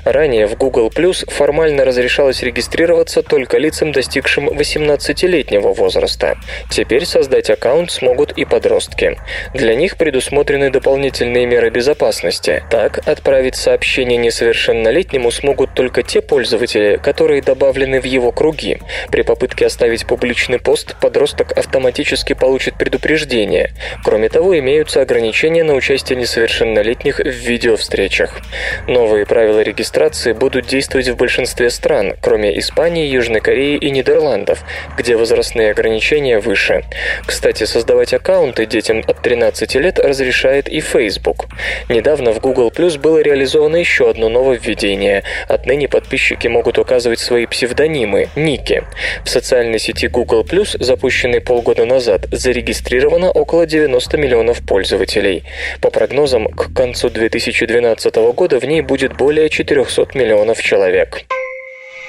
Ранее 0.05 0.47
в 0.47 0.59
Google 0.59 0.93
Plus 0.95 1.25
формально 1.31 1.87
разрешалось 1.87 2.43
регистрироваться 2.43 3.23
только 3.23 3.57
лицам, 3.57 3.93
достигшим 3.93 4.51
18-летнего 4.51 5.73
возраста. 5.73 6.37
Теперь 6.69 7.07
создать 7.07 7.49
аккаунт 7.49 7.91
смогут 7.91 8.33
и 8.33 8.45
подростки. 8.45 9.19
Для 9.55 9.75
них 9.75 9.97
предусмотрены 9.97 10.69
дополнительные 10.69 11.47
меры 11.47 11.71
безопасности. 11.71 12.63
Так, 12.69 12.99
отправить 13.09 13.57
сообщение 13.57 14.19
несовершеннолетнему 14.19 15.31
смогут 15.31 15.73
только 15.73 16.03
те 16.03 16.21
пользователи, 16.21 17.01
которые 17.03 17.41
добавлены 17.41 18.03
в 18.03 18.05
его 18.05 18.33
круги. 18.33 18.77
При 19.11 19.23
попытке 19.23 19.65
оставить 19.65 20.07
публичный 20.07 20.42
личный 20.43 20.59
пост 20.59 20.97
подросток 21.01 21.57
автоматически 21.57 22.33
получит 22.33 22.75
предупреждение. 22.75 23.71
Кроме 24.03 24.29
того, 24.29 24.59
имеются 24.59 25.01
ограничения 25.01 25.63
на 25.63 25.75
участие 25.75 26.19
несовершеннолетних 26.19 27.21
в 27.21 27.29
видеовстречах. 27.29 28.41
Новые 28.89 29.25
правила 29.25 29.61
регистрации 29.61 30.33
будут 30.33 30.67
действовать 30.67 31.09
в 31.09 31.17
большинстве 31.17 31.71
стран, 31.71 32.15
кроме 32.21 32.59
Испании, 32.59 33.07
Южной 33.07 33.41
Кореи 33.41 33.77
и 33.77 33.91
Нидерландов, 33.91 34.65
где 34.99 35.15
возрастные 35.15 35.71
ограничения 35.71 36.41
выше. 36.41 36.83
Кстати, 37.25 37.63
создавать 37.63 38.13
аккаунты 38.13 38.67
детям 38.67 39.05
от 39.07 39.23
13 39.23 39.77
лет 39.77 40.01
разрешает 40.01 40.69
и 40.69 40.81
Facebook. 40.81 41.47
Недавно 41.89 42.33
в 42.33 42.41
Google 42.41 42.73
Plus 42.77 42.99
было 42.99 43.23
реализовано 43.23 43.77
еще 43.77 44.11
одно 44.11 44.29
нововведение. 44.29 45.23
Отныне 45.47 45.87
подписчики 45.89 46.49
могут 46.49 46.79
указывать 46.79 47.21
свои 47.21 47.47
псевдонимы, 47.47 48.29
ники. 48.35 48.83
В 49.25 49.29
социальной 49.29 49.79
сети 49.79 50.09
Google 50.09 50.32
Google 50.33 50.47
Plus, 50.49 50.83
запущенный 50.83 51.43
полгода 51.43 51.85
назад, 51.85 52.27
зарегистрировано 52.33 53.31
около 53.31 53.67
90 53.67 54.17
миллионов 54.17 54.63
пользователей. 54.67 55.45
По 55.83 55.91
прогнозам, 55.91 56.49
к 56.49 56.75
концу 56.75 57.11
2012 57.11 58.15
года 58.35 58.59
в 58.59 58.65
ней 58.65 58.81
будет 58.81 59.15
более 59.15 59.51
400 59.51 60.09
миллионов 60.15 60.63
человек. 60.63 61.25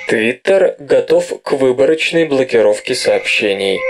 Твиттер 0.07 0.77
готов 0.79 1.41
к 1.43 1.51
выборочной 1.51 2.23
блокировке 2.23 2.95
сообщений. 2.95 3.81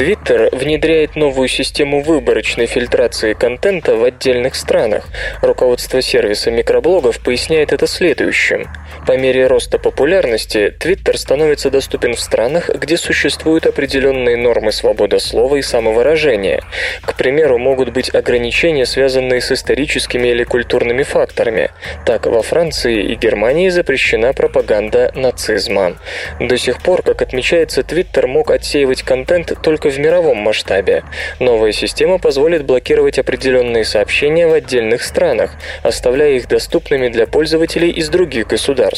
Twitter 0.00 0.48
внедряет 0.56 1.14
новую 1.14 1.46
систему 1.46 2.02
выборочной 2.02 2.64
фильтрации 2.64 3.34
контента 3.34 3.96
в 3.96 4.02
отдельных 4.02 4.54
странах. 4.54 5.06
Руководство 5.42 6.00
сервиса 6.00 6.50
микроблогов 6.50 7.20
поясняет 7.20 7.74
это 7.74 7.86
следующим. 7.86 8.66
По 9.06 9.16
мере 9.16 9.46
роста 9.46 9.78
популярности 9.78 10.74
Twitter 10.78 11.16
становится 11.16 11.70
доступен 11.70 12.14
в 12.14 12.20
странах, 12.20 12.68
где 12.68 12.96
существуют 12.98 13.66
определенные 13.66 14.36
нормы 14.36 14.72
свободы 14.72 15.18
слова 15.20 15.56
и 15.56 15.62
самовыражения. 15.62 16.62
К 17.02 17.16
примеру, 17.16 17.58
могут 17.58 17.90
быть 17.90 18.14
ограничения, 18.14 18.84
связанные 18.84 19.40
с 19.40 19.50
историческими 19.52 20.28
или 20.28 20.44
культурными 20.44 21.02
факторами. 21.02 21.70
Так, 22.04 22.26
во 22.26 22.42
Франции 22.42 23.12
и 23.12 23.14
Германии 23.14 23.70
запрещена 23.70 24.34
пропаганда 24.34 25.12
нацизма. 25.14 25.96
До 26.38 26.58
сих 26.58 26.82
пор, 26.82 27.02
как 27.02 27.22
отмечается, 27.22 27.80
Twitter 27.80 28.26
мог 28.26 28.50
отсеивать 28.50 29.02
контент 29.02 29.52
только 29.62 29.88
в 29.88 29.98
мировом 29.98 30.36
масштабе. 30.36 31.04
Новая 31.38 31.72
система 31.72 32.18
позволит 32.18 32.64
блокировать 32.64 33.18
определенные 33.18 33.84
сообщения 33.84 34.46
в 34.46 34.52
отдельных 34.52 35.02
странах, 35.02 35.52
оставляя 35.82 36.32
их 36.32 36.48
доступными 36.48 37.08
для 37.08 37.26
пользователей 37.26 37.90
из 37.90 38.10
других 38.10 38.48
государств. 38.48 38.89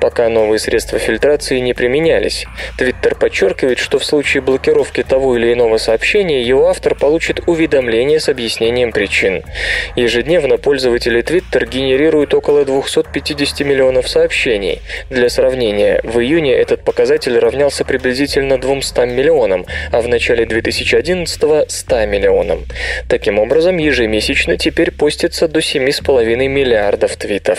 Пока 0.00 0.28
новые 0.28 0.58
средства 0.58 0.98
фильтрации 0.98 1.58
не 1.58 1.74
применялись. 1.74 2.46
Твиттер 2.76 3.14
подчеркивает, 3.14 3.78
что 3.78 3.98
в 3.98 4.04
случае 4.04 4.42
блокировки 4.42 5.02
того 5.02 5.36
или 5.36 5.52
иного 5.52 5.78
сообщения 5.78 6.42
его 6.42 6.68
автор 6.68 6.94
получит 6.94 7.40
уведомление 7.46 8.20
с 8.20 8.28
объяснением 8.28 8.92
причин. 8.92 9.42
Ежедневно 9.96 10.56
пользователи 10.56 11.22
Twitter 11.22 11.68
генерируют 11.68 12.34
около 12.34 12.64
250 12.64 13.60
миллионов 13.60 14.08
сообщений. 14.08 14.80
Для 15.10 15.28
сравнения, 15.28 16.00
в 16.04 16.18
июне 16.20 16.54
этот 16.54 16.84
показатель 16.84 17.38
равнялся 17.38 17.84
приблизительно 17.84 18.58
200 18.58 19.06
миллионам, 19.06 19.66
а 19.92 20.00
в 20.00 20.08
начале 20.08 20.46
2011– 20.46 21.40
100 21.68 22.06
миллионам. 22.06 22.64
Таким 23.08 23.38
образом, 23.38 23.78
ежемесячно 23.78 24.56
теперь 24.56 24.90
постится 24.90 25.48
до 25.48 25.60
7,5 25.60 26.48
миллиардов 26.48 27.16
твитов. 27.16 27.58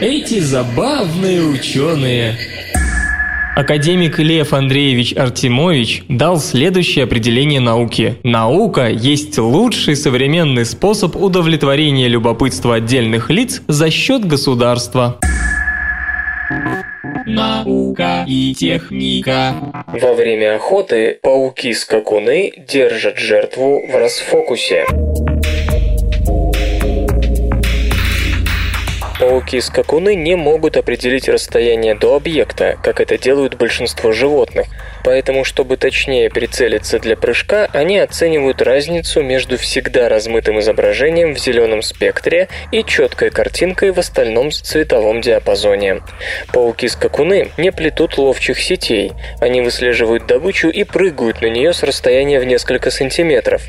Эти 0.00 0.38
забавные 0.38 1.42
ученые. 1.42 2.34
Академик 3.54 4.18
Лев 4.18 4.54
Андреевич 4.54 5.14
Артемович 5.14 6.04
дал 6.08 6.38
следующее 6.38 7.04
определение 7.04 7.60
науки. 7.60 8.16
Наука 8.22 8.88
есть 8.88 9.36
лучший 9.36 9.96
современный 9.96 10.64
способ 10.64 11.16
удовлетворения 11.16 12.08
любопытства 12.08 12.76
отдельных 12.76 13.28
лиц 13.28 13.60
за 13.68 13.90
счет 13.90 14.24
государства. 14.24 15.18
Наука 17.26 18.24
и 18.26 18.54
техника. 18.54 19.54
Во 19.86 20.14
время 20.14 20.56
охоты 20.56 21.18
пауки-скакуны 21.22 22.54
держат 22.66 23.18
жертву 23.18 23.86
в 23.86 23.94
расфокусе. 23.94 24.86
Пауки-скакуны 29.20 30.14
не 30.14 30.34
могут 30.34 30.78
определить 30.78 31.28
расстояние 31.28 31.94
до 31.94 32.16
объекта, 32.16 32.78
как 32.82 33.00
это 33.00 33.18
делают 33.18 33.54
большинство 33.54 34.12
животных. 34.12 34.66
Поэтому, 35.04 35.44
чтобы 35.44 35.76
точнее 35.76 36.30
прицелиться 36.30 36.98
для 36.98 37.16
прыжка, 37.16 37.68
они 37.72 37.98
оценивают 37.98 38.62
разницу 38.62 39.22
между 39.22 39.56
всегда 39.56 40.08
размытым 40.08 40.60
изображением 40.60 41.34
в 41.34 41.38
зеленом 41.38 41.82
спектре 41.82 42.48
и 42.72 42.84
четкой 42.84 43.30
картинкой 43.30 43.92
в 43.92 43.98
остальном 43.98 44.50
цветовом 44.50 45.20
диапазоне. 45.20 46.02
Пауки-скакуны 46.52 47.50
не 47.56 47.72
плетут 47.72 48.18
ловчих 48.18 48.60
сетей. 48.60 49.12
Они 49.40 49.60
выслеживают 49.60 50.26
добычу 50.26 50.68
и 50.68 50.84
прыгают 50.84 51.40
на 51.40 51.46
нее 51.46 51.72
с 51.72 51.82
расстояния 51.82 52.40
в 52.40 52.44
несколько 52.44 52.90
сантиметров. 52.90 53.62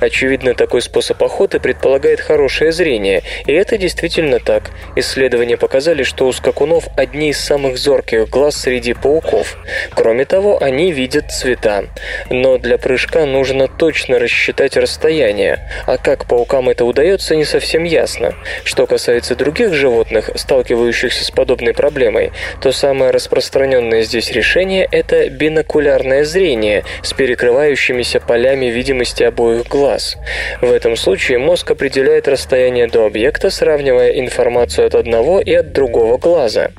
Очевидно, 0.00 0.54
такой 0.54 0.82
способ 0.82 1.22
охоты 1.22 1.60
предполагает 1.60 2.20
хорошее 2.20 2.72
зрение, 2.72 3.22
и 3.46 3.52
это 3.52 3.78
действительно 3.78 4.40
так. 4.40 4.70
Исследования 4.96 5.56
показали, 5.56 6.02
что 6.02 6.26
у 6.26 6.32
скакунов 6.32 6.88
одни 6.96 7.30
из 7.30 7.38
самых 7.38 7.78
зорких 7.78 8.28
глаз 8.28 8.56
среди 8.56 8.94
пауков. 8.94 9.58
Кроме 9.94 10.24
того, 10.24 10.62
они 10.62 10.71
видят 10.72 11.30
цвета. 11.30 11.84
Но 12.30 12.58
для 12.58 12.78
прыжка 12.78 13.26
нужно 13.26 13.68
точно 13.68 14.18
рассчитать 14.18 14.76
расстояние, 14.76 15.68
а 15.86 15.98
как 15.98 16.26
паукам 16.26 16.68
это 16.68 16.84
удается, 16.84 17.36
не 17.36 17.44
совсем 17.44 17.84
ясно. 17.84 18.34
Что 18.64 18.86
касается 18.86 19.36
других 19.36 19.74
животных, 19.74 20.30
сталкивающихся 20.34 21.24
с 21.24 21.30
подобной 21.30 21.74
проблемой, 21.74 22.32
то 22.60 22.72
самое 22.72 23.10
распространенное 23.10 24.02
здесь 24.02 24.30
решение– 24.32 24.88
это 24.90 25.28
бинокулярное 25.28 26.24
зрение 26.24 26.84
с 27.02 27.12
перекрывающимися 27.12 28.20
полями 28.20 28.66
видимости 28.66 29.22
обоих 29.22 29.66
глаз. 29.68 30.16
В 30.60 30.72
этом 30.72 30.96
случае 30.96 31.38
мозг 31.38 31.70
определяет 31.70 32.28
расстояние 32.28 32.86
до 32.86 33.06
объекта, 33.06 33.50
сравнивая 33.50 34.10
информацию 34.12 34.86
от 34.86 34.94
одного 34.94 35.40
и 35.40 35.52
от 35.52 35.72
другого 35.72 36.18
глаза. 36.18 36.70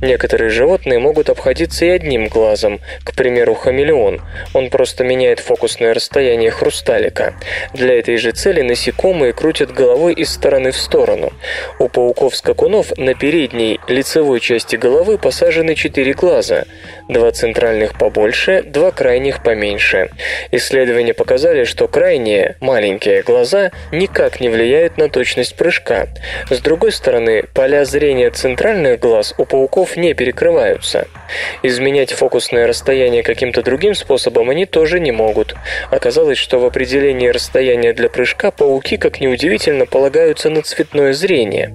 Некоторые 0.00 0.50
животные 0.50 0.98
могут 0.98 1.30
обходиться 1.30 1.84
и 1.84 1.90
одним 1.90 2.28
глазом, 2.28 2.80
к 3.04 3.14
примеру, 3.14 3.35
хамелеон. 3.44 4.22
Он 4.54 4.70
просто 4.70 5.04
меняет 5.04 5.40
фокусное 5.40 5.94
расстояние 5.94 6.50
хрусталика. 6.50 7.34
Для 7.74 7.98
этой 7.98 8.16
же 8.16 8.32
цели 8.32 8.62
насекомые 8.62 9.32
крутят 9.32 9.72
головой 9.72 10.14
из 10.14 10.30
стороны 10.30 10.70
в 10.70 10.76
сторону. 10.76 11.32
У 11.78 11.88
пауков-скакунов 11.88 12.96
на 12.96 13.14
передней 13.14 13.80
лицевой 13.88 14.40
части 14.40 14.76
головы 14.76 15.18
посажены 15.18 15.74
четыре 15.74 16.12
глаза. 16.12 16.64
Два 17.08 17.30
центральных 17.30 17.98
побольше, 17.98 18.62
два 18.62 18.90
крайних 18.90 19.42
поменьше. 19.42 20.10
Исследования 20.50 21.14
показали, 21.14 21.64
что 21.64 21.88
крайние, 21.88 22.56
маленькие 22.60 23.22
глаза 23.22 23.70
никак 23.92 24.40
не 24.40 24.48
влияют 24.48 24.98
на 24.98 25.08
точность 25.08 25.56
прыжка. 25.56 26.08
С 26.50 26.58
другой 26.60 26.92
стороны, 26.92 27.44
поля 27.54 27.84
зрения 27.84 28.30
центральных 28.30 29.00
глаз 29.00 29.34
у 29.38 29.44
пауков 29.44 29.96
не 29.96 30.14
перекрываются. 30.14 31.06
Изменять 31.62 32.12
фокусное 32.12 32.66
расстояние 32.66 33.22
каким-то 33.26 33.62
другим 33.62 33.94
способом 33.96 34.50
они 34.50 34.66
тоже 34.66 35.00
не 35.00 35.10
могут. 35.10 35.56
Оказалось, 35.90 36.38
что 36.38 36.60
в 36.60 36.64
определении 36.64 37.28
расстояния 37.28 37.92
для 37.92 38.08
прыжка 38.08 38.52
пауки, 38.52 38.96
как 38.96 39.20
ни 39.20 39.26
удивительно, 39.26 39.84
полагаются 39.84 40.48
на 40.48 40.62
цветное 40.62 41.12
зрение. 41.12 41.74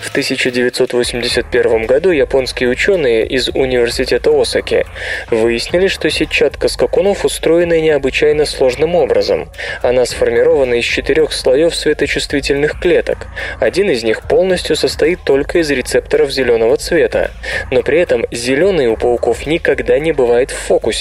В 0.00 0.10
1981 0.10 1.86
году 1.86 2.10
японские 2.10 2.68
ученые 2.68 3.26
из 3.26 3.48
университета 3.48 4.30
Осаки 4.30 4.86
выяснили, 5.30 5.88
что 5.88 6.08
сетчатка 6.08 6.68
скакунов 6.68 7.24
устроена 7.24 7.80
необычайно 7.80 8.46
сложным 8.46 8.94
образом. 8.94 9.50
Она 9.82 10.06
сформирована 10.06 10.74
из 10.74 10.84
четырех 10.84 11.32
слоев 11.32 11.74
светочувствительных 11.74 12.80
клеток. 12.80 13.26
Один 13.58 13.90
из 13.90 14.04
них 14.04 14.22
полностью 14.22 14.76
состоит 14.76 15.20
только 15.24 15.58
из 15.58 15.70
рецепторов 15.70 16.30
зеленого 16.30 16.76
цвета. 16.76 17.32
Но 17.72 17.82
при 17.82 17.98
этом 17.98 18.24
зеленый 18.30 18.86
у 18.86 18.96
пауков 18.96 19.46
никогда 19.46 19.98
не 19.98 20.12
бывает 20.12 20.52
в 20.52 20.56
фокусе, 20.56 20.91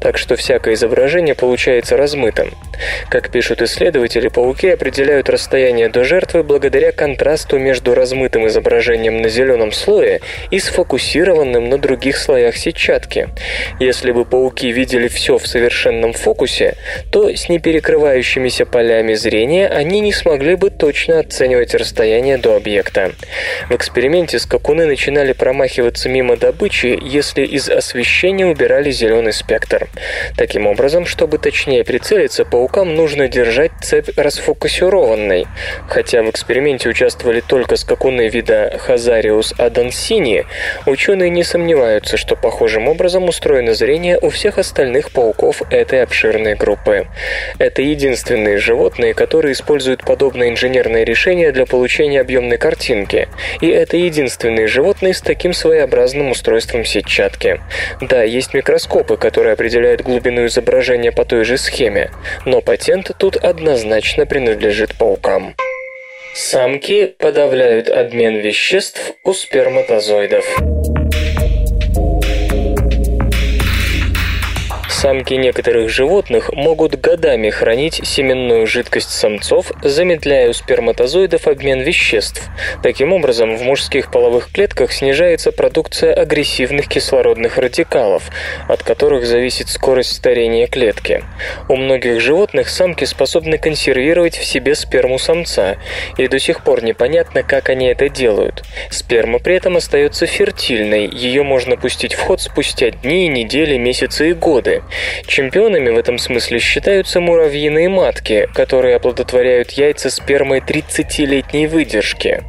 так 0.00 0.18
что 0.18 0.36
всякое 0.36 0.74
изображение 0.74 1.34
получается 1.34 1.96
размытым. 1.96 2.52
Как 3.08 3.30
пишут 3.30 3.62
исследователи, 3.62 4.28
пауки 4.28 4.68
определяют 4.68 5.28
расстояние 5.28 5.88
до 5.88 6.04
жертвы 6.04 6.42
благодаря 6.42 6.92
контрасту 6.92 7.58
между 7.58 7.94
размытым 7.94 8.46
изображением 8.46 9.22
на 9.22 9.28
зеленом 9.28 9.72
слое 9.72 10.20
и 10.50 10.58
сфокусированным 10.58 11.68
на 11.68 11.78
других 11.78 12.16
слоях 12.16 12.56
сетчатки. 12.56 13.28
Если 13.78 14.12
бы 14.12 14.24
пауки 14.24 14.72
видели 14.72 15.08
все 15.08 15.38
в 15.38 15.46
совершенном 15.46 16.12
фокусе, 16.12 16.74
то 17.10 17.28
с 17.28 17.48
неперекрывающимися 17.48 18.66
полями 18.66 19.14
зрения 19.14 19.68
они 19.68 20.00
не 20.00 20.12
смогли 20.12 20.56
бы 20.56 20.70
точно 20.70 21.20
оценивать 21.20 21.74
расстояние 21.74 22.38
до 22.38 22.56
объекта. 22.56 23.12
В 23.68 23.74
эксперименте 23.74 24.38
скакуны 24.38 24.86
начинали 24.86 25.32
промахиваться 25.32 26.08
мимо 26.08 26.36
добычи, 26.36 26.98
если 27.02 27.44
из 27.44 27.68
освещения 27.68 28.46
убирали 28.46 28.90
зеленый 28.90 29.32
спектр. 29.34 29.88
Таким 30.36 30.66
образом, 30.66 31.06
чтобы 31.06 31.38
точнее 31.38 31.84
прицелиться, 31.84 32.44
паукам 32.44 32.94
нужно 32.94 33.28
держать 33.28 33.72
цепь 33.82 34.10
расфокусированной. 34.16 35.46
Хотя 35.88 36.22
в 36.22 36.30
эксперименте 36.30 36.88
участвовали 36.88 37.40
только 37.40 37.76
скакуны 37.76 38.28
вида 38.28 38.78
Хазариус 38.78 39.54
адансини, 39.58 40.46
ученые 40.86 41.30
не 41.30 41.42
сомневаются, 41.42 42.16
что 42.16 42.36
похожим 42.36 42.88
образом 42.88 43.28
устроено 43.28 43.74
зрение 43.74 44.18
у 44.20 44.30
всех 44.30 44.58
остальных 44.58 45.10
пауков 45.10 45.62
этой 45.70 46.02
обширной 46.02 46.54
группы. 46.54 47.06
Это 47.58 47.82
единственные 47.82 48.58
животные, 48.58 49.14
которые 49.14 49.52
используют 49.52 50.04
подобное 50.04 50.48
инженерное 50.48 51.04
решение 51.04 51.52
для 51.52 51.66
получения 51.66 52.20
объемной 52.20 52.58
картинки. 52.58 53.28
И 53.60 53.68
это 53.68 53.96
единственные 53.96 54.66
животные 54.66 55.14
с 55.14 55.20
таким 55.20 55.52
своеобразным 55.52 56.30
устройством 56.30 56.84
сетчатки. 56.84 57.60
Да, 58.00 58.22
есть 58.22 58.54
микроскопы, 58.54 59.16
которые 59.24 59.54
определяют 59.54 60.02
глубину 60.02 60.44
изображения 60.44 61.10
по 61.10 61.24
той 61.24 61.44
же 61.44 61.56
схеме, 61.56 62.10
но 62.44 62.60
патент 62.60 63.10
тут 63.18 63.36
однозначно 63.36 64.26
принадлежит 64.26 64.94
паукам. 64.98 65.54
Самки 66.34 67.06
подавляют 67.06 67.88
обмен 67.88 68.36
веществ 68.36 69.12
у 69.24 69.32
сперматозоидов. 69.32 70.44
Самки 75.04 75.34
некоторых 75.34 75.90
животных 75.90 76.50
могут 76.54 76.98
годами 76.98 77.50
хранить 77.50 78.00
семенную 78.06 78.66
жидкость 78.66 79.10
самцов, 79.10 79.70
замедляя 79.82 80.48
у 80.48 80.54
сперматозоидов 80.54 81.46
обмен 81.46 81.82
веществ. 81.82 82.48
Таким 82.82 83.12
образом, 83.12 83.54
в 83.54 83.60
мужских 83.60 84.10
половых 84.10 84.50
клетках 84.50 84.94
снижается 84.94 85.52
продукция 85.52 86.14
агрессивных 86.14 86.88
кислородных 86.88 87.58
радикалов, 87.58 88.30
от 88.66 88.82
которых 88.82 89.26
зависит 89.26 89.68
скорость 89.68 90.16
старения 90.16 90.68
клетки. 90.68 91.22
У 91.68 91.76
многих 91.76 92.22
животных 92.22 92.70
самки 92.70 93.04
способны 93.04 93.58
консервировать 93.58 94.38
в 94.38 94.44
себе 94.46 94.74
сперму 94.74 95.18
самца, 95.18 95.76
и 96.16 96.28
до 96.28 96.38
сих 96.38 96.64
пор 96.64 96.82
непонятно, 96.82 97.42
как 97.42 97.68
они 97.68 97.88
это 97.88 98.08
делают. 98.08 98.62
Сперма 98.88 99.38
при 99.38 99.56
этом 99.56 99.76
остается 99.76 100.24
фертильной, 100.24 101.06
ее 101.06 101.42
можно 101.42 101.76
пустить 101.76 102.14
в 102.14 102.20
ход 102.20 102.40
спустя 102.40 102.88
дни, 102.88 103.28
недели, 103.28 103.76
месяцы 103.76 104.30
и 104.30 104.32
годы. 104.32 104.82
Чемпионами 105.26 105.90
в 105.90 105.98
этом 105.98 106.18
смысле 106.18 106.58
считаются 106.58 107.20
муравьиные 107.20 107.88
матки, 107.88 108.48
которые 108.54 108.96
оплодотворяют 108.96 109.72
яйца 109.72 110.10
спермой 110.10 110.60
30-летней 110.60 111.66
выдержки. 111.66 112.42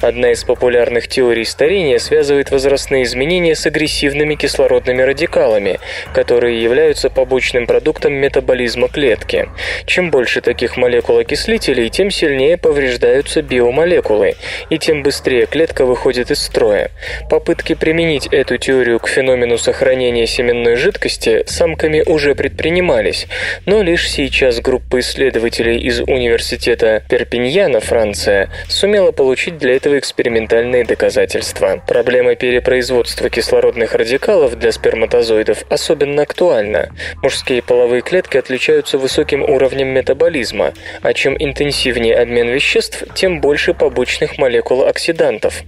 Одна 0.00 0.32
из 0.32 0.44
популярных 0.44 1.08
теорий 1.08 1.44
старения 1.44 1.98
связывает 1.98 2.50
возрастные 2.50 3.04
изменения 3.04 3.54
с 3.54 3.66
агрессивными 3.66 4.34
кислородными 4.34 5.02
радикалами, 5.02 5.80
которые 6.14 6.62
являются 6.62 7.10
побочным 7.10 7.66
продуктом 7.66 8.14
метаболизма 8.14 8.88
клетки. 8.88 9.48
Чем 9.86 10.10
больше 10.10 10.40
таких 10.40 10.76
молекул 10.76 11.18
окислителей, 11.18 11.90
тем 11.90 12.10
сильнее 12.10 12.56
повреждаются 12.56 13.42
биомолекулы, 13.42 14.34
и 14.70 14.78
тем 14.78 15.02
быстрее 15.02 15.46
клетка 15.46 15.84
выходит 15.84 16.30
из 16.30 16.40
строя. 16.42 16.90
Попытки 17.28 17.74
применить 17.74 18.26
эту 18.28 18.56
теорию 18.56 18.98
к 19.00 19.08
феномену 19.08 19.58
сохранения 19.58 20.26
семенной 20.26 20.76
жидкости 20.76 21.44
самками 21.46 21.89
учеными 21.90 22.02
уже 22.06 22.34
предпринимались, 22.34 23.26
но 23.66 23.82
лишь 23.82 24.08
сейчас 24.08 24.60
группа 24.60 25.00
исследователей 25.00 25.78
из 25.78 26.00
университета 26.00 27.02
Перпиньяна, 27.08 27.80
Франция, 27.80 28.50
сумела 28.68 29.12
получить 29.12 29.58
для 29.58 29.76
этого 29.76 29.98
экспериментальные 29.98 30.84
доказательства. 30.84 31.82
Проблема 31.86 32.34
перепроизводства 32.34 33.28
кислородных 33.28 33.94
радикалов 33.94 34.58
для 34.58 34.72
сперматозоидов 34.72 35.64
особенно 35.68 36.22
актуальна. 36.22 36.90
Мужские 37.22 37.62
половые 37.62 38.02
клетки 38.02 38.36
отличаются 38.36 38.98
высоким 38.98 39.42
уровнем 39.42 39.88
метаболизма, 39.88 40.72
а 41.02 41.12
чем 41.12 41.36
интенсивнее 41.38 42.16
обмен 42.16 42.48
веществ, 42.48 43.04
тем 43.14 43.40
больше 43.40 43.74
побочных 43.74 44.38
молекул 44.38 44.84
оксидантов. 44.84 45.62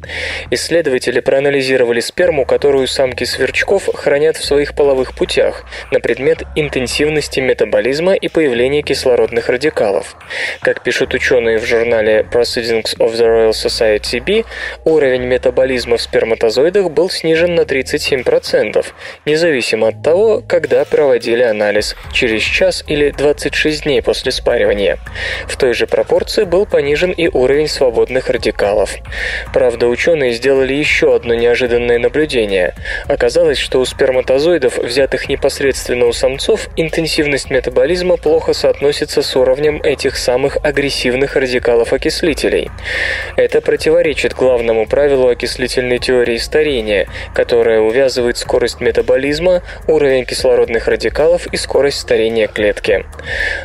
Исследователи 0.50 1.20
проанализировали 1.20 2.00
сперму, 2.00 2.44
которую 2.44 2.86
самки 2.86 3.24
сверчков 3.24 3.88
хранят 3.94 4.36
в 4.36 4.44
своих 4.44 4.74
половых 4.74 5.14
путях, 5.14 5.64
например, 5.90 6.11
предмет 6.12 6.42
интенсивности 6.56 7.40
метаболизма 7.40 8.12
и 8.12 8.28
появления 8.28 8.82
кислородных 8.82 9.48
радикалов. 9.48 10.14
Как 10.60 10.82
пишут 10.82 11.14
ученые 11.14 11.58
в 11.58 11.64
журнале 11.64 12.26
Proceedings 12.30 12.98
of 12.98 13.14
the 13.14 13.24
Royal 13.26 13.52
Society 13.52 14.20
B, 14.22 14.44
уровень 14.84 15.22
метаболизма 15.22 15.96
в 15.96 16.02
сперматозоидах 16.02 16.90
был 16.90 17.08
снижен 17.08 17.54
на 17.54 17.62
37%, 17.62 18.84
независимо 19.24 19.88
от 19.88 20.02
того, 20.02 20.42
когда 20.46 20.84
проводили 20.84 21.42
анализ– 21.42 21.96
через 22.12 22.42
час 22.42 22.84
или 22.86 23.10
26 23.10 23.84
дней 23.84 24.02
после 24.02 24.32
спаривания. 24.32 24.98
В 25.48 25.56
той 25.56 25.72
же 25.72 25.86
пропорции 25.86 26.44
был 26.44 26.66
понижен 26.66 27.12
и 27.12 27.28
уровень 27.28 27.68
свободных 27.68 28.28
радикалов. 28.28 28.96
Правда, 29.54 29.86
ученые 29.86 30.32
сделали 30.32 30.74
еще 30.74 31.16
одно 31.16 31.32
неожиданное 31.32 31.98
наблюдение. 31.98 32.74
Оказалось, 33.08 33.56
что 33.56 33.80
у 33.80 33.86
сперматозоидов, 33.86 34.76
взятых 34.76 35.30
непосредственно 35.30 35.91
у 36.00 36.12
самцов, 36.12 36.68
интенсивность 36.76 37.50
метаболизма 37.50 38.16
плохо 38.16 38.54
соотносится 38.54 39.20
с 39.20 39.36
уровнем 39.36 39.80
этих 39.82 40.16
самых 40.16 40.56
агрессивных 40.62 41.36
радикалов-окислителей. 41.36 42.70
Это 43.36 43.60
противоречит 43.60 44.32
главному 44.34 44.86
правилу 44.86 45.28
окислительной 45.28 45.98
теории 45.98 46.38
старения, 46.38 47.08
которая 47.34 47.80
увязывает 47.80 48.38
скорость 48.38 48.80
метаболизма, 48.80 49.62
уровень 49.86 50.24
кислородных 50.24 50.88
радикалов 50.88 51.46
и 51.48 51.56
скорость 51.56 52.00
старения 52.00 52.46
клетки. 52.46 53.04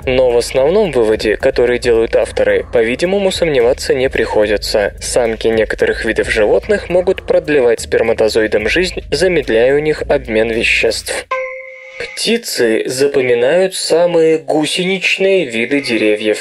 Но 0.05 0.29
в 0.29 0.37
основном 0.37 0.91
выводе, 0.91 1.37
который 1.37 1.79
делают 1.79 2.15
авторы, 2.15 2.65
по-видимому, 2.73 3.31
сомневаться 3.31 3.93
не 3.93 4.09
приходится. 4.09 4.93
Самки 4.99 5.47
некоторых 5.47 6.03
видов 6.03 6.29
животных 6.29 6.89
могут 6.89 7.25
продлевать 7.25 7.79
сперматозоидам 7.79 8.67
жизнь, 8.67 9.03
замедляя 9.11 9.75
у 9.75 9.79
них 9.79 10.01
обмен 10.09 10.49
веществ. 10.49 11.27
Птицы 11.99 12.83
запоминают 12.85 13.73
самые 13.73 14.37
гусеничные 14.37 15.45
виды 15.45 15.81
деревьев. 15.81 16.37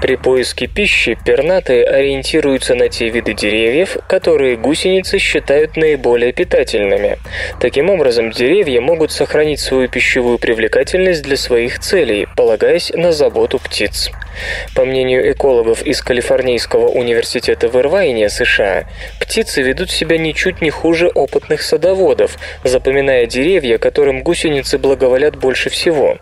При 0.00 0.16
поиске 0.16 0.66
пищи 0.66 1.18
пернатые 1.26 1.84
ориентируются 1.84 2.74
на 2.74 2.88
те 2.88 3.10
виды 3.10 3.34
деревьев, 3.34 3.98
которые 4.08 4.56
гусеницы 4.56 5.18
считают 5.18 5.76
наиболее 5.76 6.32
питательными. 6.32 7.18
Таким 7.60 7.90
образом, 7.90 8.30
деревья 8.30 8.80
могут 8.80 9.12
сохранить 9.12 9.60
свою 9.60 9.88
пищевую 9.88 10.38
привлекательность 10.38 11.22
для 11.22 11.36
своих 11.36 11.80
целей, 11.80 12.26
полагаясь 12.34 12.90
на 12.94 13.12
заботу 13.12 13.58
птиц. 13.58 14.10
По 14.74 14.86
мнению 14.86 15.32
экологов 15.32 15.82
из 15.82 16.00
Калифорнийского 16.00 16.88
университета 16.88 17.68
в 17.68 17.76
Ирвайне, 17.76 18.30
США, 18.30 18.84
птицы 19.20 19.60
ведут 19.60 19.90
себя 19.90 20.16
ничуть 20.16 20.62
не 20.62 20.70
хуже 20.70 21.08
опытных 21.08 21.60
садоводов, 21.60 22.38
запоминая 22.64 23.26
деревья, 23.26 23.76
которым 23.76 24.22
гусеницы 24.22 24.78
благоволят 24.78 25.36
больше 25.36 25.68
всего. 25.68 26.16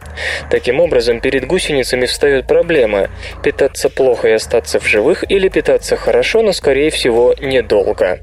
Таким 0.50 0.80
образом, 0.80 1.20
перед 1.20 1.46
гусеницами 1.46 2.06
встает 2.06 2.48
проблема– 2.48 3.08
питаться 3.44 3.67
плохо 3.90 4.28
и 4.28 4.32
остаться 4.32 4.80
в 4.80 4.86
живых 4.86 5.24
или 5.28 5.48
питаться 5.48 5.96
хорошо, 5.96 6.42
но, 6.42 6.52
скорее 6.52 6.90
всего, 6.90 7.34
недолго. 7.40 8.20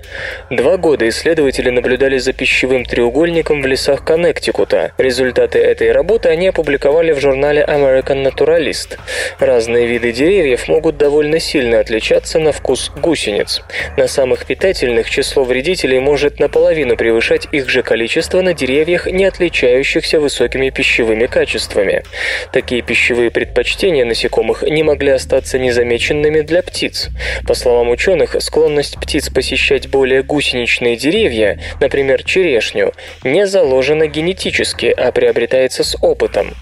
Два 0.49 0.77
года 0.77 1.07
исследователи 1.07 1.69
наблюдали 1.69 2.17
за 2.17 2.33
пищевым 2.33 2.85
треугольником 2.85 3.61
в 3.61 3.65
лесах 3.65 4.03
Коннектикута. 4.03 4.93
Результаты 4.97 5.59
этой 5.59 5.91
работы 5.91 6.29
они 6.29 6.47
опубликовали 6.47 7.11
в 7.11 7.19
журнале 7.19 7.63
American 7.67 8.25
Naturalist. 8.25 8.97
Разные 9.39 9.85
виды 9.85 10.11
деревьев 10.11 10.67
могут 10.67 10.97
довольно 10.97 11.39
сильно 11.39 11.79
отличаться 11.79 12.39
на 12.39 12.51
вкус 12.51 12.91
гусениц. 12.99 13.61
На 13.97 14.07
самых 14.07 14.45
питательных 14.45 15.09
число 15.09 15.43
вредителей 15.43 15.99
может 15.99 16.39
наполовину 16.39 16.97
превышать 16.97 17.47
их 17.51 17.69
же 17.69 17.83
количество 17.83 18.41
на 18.41 18.53
деревьях, 18.53 19.07
не 19.07 19.25
отличающихся 19.25 20.19
высокими 20.19 20.69
пищевыми 20.69 21.27
качествами. 21.27 22.03
Такие 22.51 22.81
пищевые 22.81 23.31
предпочтения 23.31 24.05
насекомых 24.05 24.63
не 24.63 24.83
могли 24.83 25.11
остаться 25.11 25.34
незамеченными 25.59 26.41
для 26.41 26.61
птиц. 26.61 27.09
По 27.47 27.53
словам 27.53 27.89
ученых, 27.89 28.35
склонность 28.39 28.99
птиц 28.99 29.29
посещать 29.29 29.89
более 29.89 30.23
гусеничные 30.23 30.95
деревья, 30.95 31.59
например, 31.79 32.23
черешню, 32.23 32.93
не 33.23 33.45
заложена 33.45 34.07
генетически, 34.07 34.93
а 34.95 35.11
приобретается 35.11 35.83
с 35.83 35.97
опытом. 36.01 36.55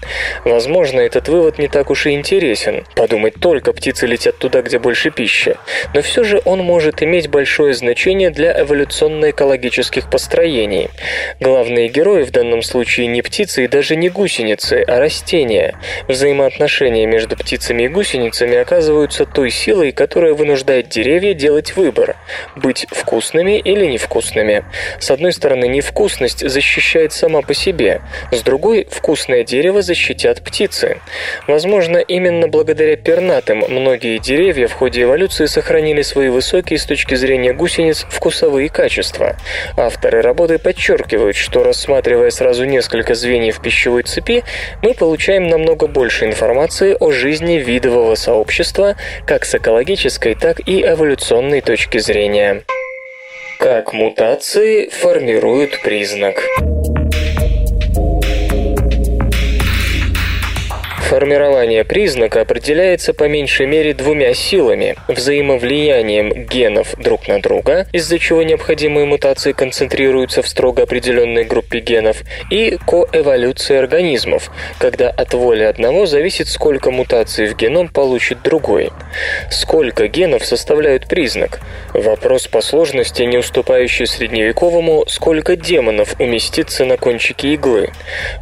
Возможно, 0.44 1.00
этот 1.00 1.28
вывод 1.28 1.58
не 1.58 1.68
так 1.68 1.90
уж 1.90 2.06
и 2.06 2.10
интересен. 2.10 2.84
Подумать 2.96 3.34
только, 3.40 3.72
птицы 3.72 4.06
летят 4.06 4.38
туда, 4.38 4.62
где 4.62 4.78
больше 4.78 5.10
пищи. 5.10 5.56
Но 5.94 6.02
все 6.02 6.24
же 6.24 6.40
он 6.44 6.60
может 6.60 7.02
иметь 7.02 7.28
большое 7.28 7.74
значение 7.74 8.30
для 8.30 8.60
эволюционно-экологических 8.60 10.10
построений. 10.10 10.88
Главные 11.40 11.88
герои 11.88 12.24
в 12.24 12.30
данном 12.30 12.62
случае 12.62 13.06
не 13.06 13.22
птицы 13.22 13.64
и 13.64 13.68
даже 13.68 13.96
не 13.96 14.08
гусеницы, 14.08 14.84
а 14.86 14.98
растения. 14.98 15.78
Взаимоотношения 16.08 17.06
между 17.06 17.36
птицами 17.36 17.84
и 17.84 17.88
гусеницами 17.88 18.56
оказываются 18.64 19.26
той 19.26 19.50
силой, 19.50 19.92
которая 19.92 20.32
вынуждает 20.32 20.88
деревья 20.88 21.34
делать 21.34 21.76
выбор– 21.76 22.16
быть 22.56 22.86
вкусными 22.90 23.58
или 23.58 23.84
невкусными. 23.84 24.64
С 24.98 25.10
одной 25.10 25.32
стороны, 25.32 25.68
невкусность 25.68 26.48
защищает 26.48 27.12
сама 27.12 27.42
по 27.42 27.52
себе, 27.52 28.00
с 28.32 28.40
другой– 28.40 28.88
вкусное 28.90 29.44
дерево 29.44 29.82
защитят 29.82 30.42
птицы. 30.42 31.00
Возможно, 31.46 31.98
именно 31.98 32.48
благодаря 32.48 32.96
пернатым 32.96 33.64
многие 33.68 34.18
деревья 34.18 34.66
в 34.66 34.72
ходе 34.72 35.02
эволюции 35.02 35.44
сохранили 35.44 36.00
свои 36.00 36.30
высокие 36.30 36.78
с 36.78 36.86
точки 36.86 37.14
зрения 37.16 37.52
гусениц 37.52 38.06
вкусовые 38.08 38.70
качества. 38.70 39.36
Авторы 39.76 40.22
работы 40.22 40.58
подчеркивают, 40.58 41.36
что 41.36 41.62
рассматривая 41.62 42.30
сразу 42.30 42.64
несколько 42.64 43.14
звеньев 43.14 43.60
пищевой 43.60 44.04
цепи, 44.04 44.42
мы 44.80 44.94
получаем 44.94 45.48
намного 45.48 45.86
больше 45.86 46.24
информации 46.24 46.96
о 46.98 47.10
жизни 47.10 47.56
видового 47.56 48.14
сообщества 48.14 48.53
как 49.26 49.44
с 49.44 49.54
экологической, 49.54 50.34
так 50.34 50.60
и 50.68 50.82
эволюционной 50.82 51.60
точки 51.60 51.98
зрения. 51.98 52.62
Как 53.58 53.92
мутации 53.92 54.88
формируют 54.88 55.82
признак. 55.82 56.42
Формирование 61.14 61.84
признака 61.84 62.40
определяется 62.40 63.14
по 63.14 63.28
меньшей 63.28 63.66
мере 63.66 63.94
двумя 63.94 64.34
силами– 64.34 64.96
взаимовлиянием 65.06 66.32
генов 66.46 66.96
друг 66.98 67.28
на 67.28 67.40
друга, 67.40 67.86
из-за 67.92 68.18
чего 68.18 68.42
необходимые 68.42 69.06
мутации 69.06 69.52
концентрируются 69.52 70.42
в 70.42 70.48
строго 70.48 70.82
определенной 70.82 71.44
группе 71.44 71.78
генов, 71.78 72.24
и 72.50 72.78
коэволюцией 72.84 73.78
организмов, 73.78 74.50
когда 74.78 75.08
от 75.08 75.34
воли 75.34 75.62
одного 75.62 76.06
зависит, 76.06 76.48
сколько 76.48 76.90
мутаций 76.90 77.46
в 77.46 77.56
геном 77.56 77.86
получит 77.86 78.42
другой. 78.42 78.90
Сколько 79.52 80.08
генов 80.08 80.44
составляют 80.44 81.06
признак? 81.06 81.60
Вопрос 81.92 82.48
по 82.48 82.60
сложности, 82.60 83.22
не 83.22 83.38
уступающий 83.38 84.08
средневековому, 84.08 85.04
сколько 85.06 85.54
демонов 85.54 86.16
уместится 86.18 86.84
на 86.84 86.96
кончике 86.96 87.54
иглы. 87.54 87.92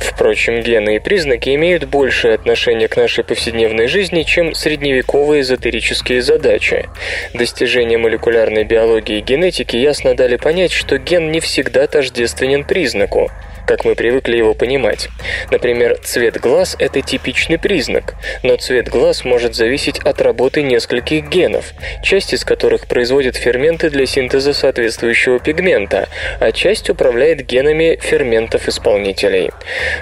Впрочем, 0.00 0.62
гены 0.62 0.96
и 0.96 1.00
признаки 1.00 1.54
имеют 1.54 1.84
большее 1.84 2.32
отношение 2.32 2.61
отношение 2.62 2.86
к 2.86 2.96
нашей 2.96 3.24
повседневной 3.24 3.88
жизни, 3.88 4.22
чем 4.22 4.54
средневековые 4.54 5.40
эзотерические 5.42 6.22
задачи. 6.22 6.88
Достижения 7.34 7.98
молекулярной 7.98 8.62
биологии 8.62 9.18
и 9.18 9.20
генетики 9.20 9.74
ясно 9.74 10.14
дали 10.14 10.36
понять, 10.36 10.70
что 10.70 10.98
ген 10.98 11.32
не 11.32 11.40
всегда 11.40 11.88
тождественен 11.88 12.62
признаку 12.62 13.32
как 13.66 13.84
мы 13.84 13.94
привыкли 13.94 14.36
его 14.36 14.54
понимать. 14.54 15.08
Например, 15.50 15.98
цвет 16.02 16.38
глаз– 16.40 16.76
это 16.78 17.00
типичный 17.00 17.58
признак, 17.58 18.14
но 18.42 18.56
цвет 18.56 18.88
глаз 18.88 19.24
может 19.24 19.54
зависеть 19.54 19.98
от 19.98 20.20
работы 20.20 20.62
нескольких 20.62 21.28
генов, 21.28 21.72
часть 22.02 22.32
из 22.32 22.44
которых 22.44 22.86
производит 22.86 23.36
ферменты 23.36 23.90
для 23.90 24.06
синтеза 24.06 24.52
соответствующего 24.52 25.38
пигмента, 25.38 26.08
а 26.40 26.52
часть 26.52 26.90
управляет 26.90 27.46
генами 27.46 27.98
ферментов-исполнителей. 28.00 29.50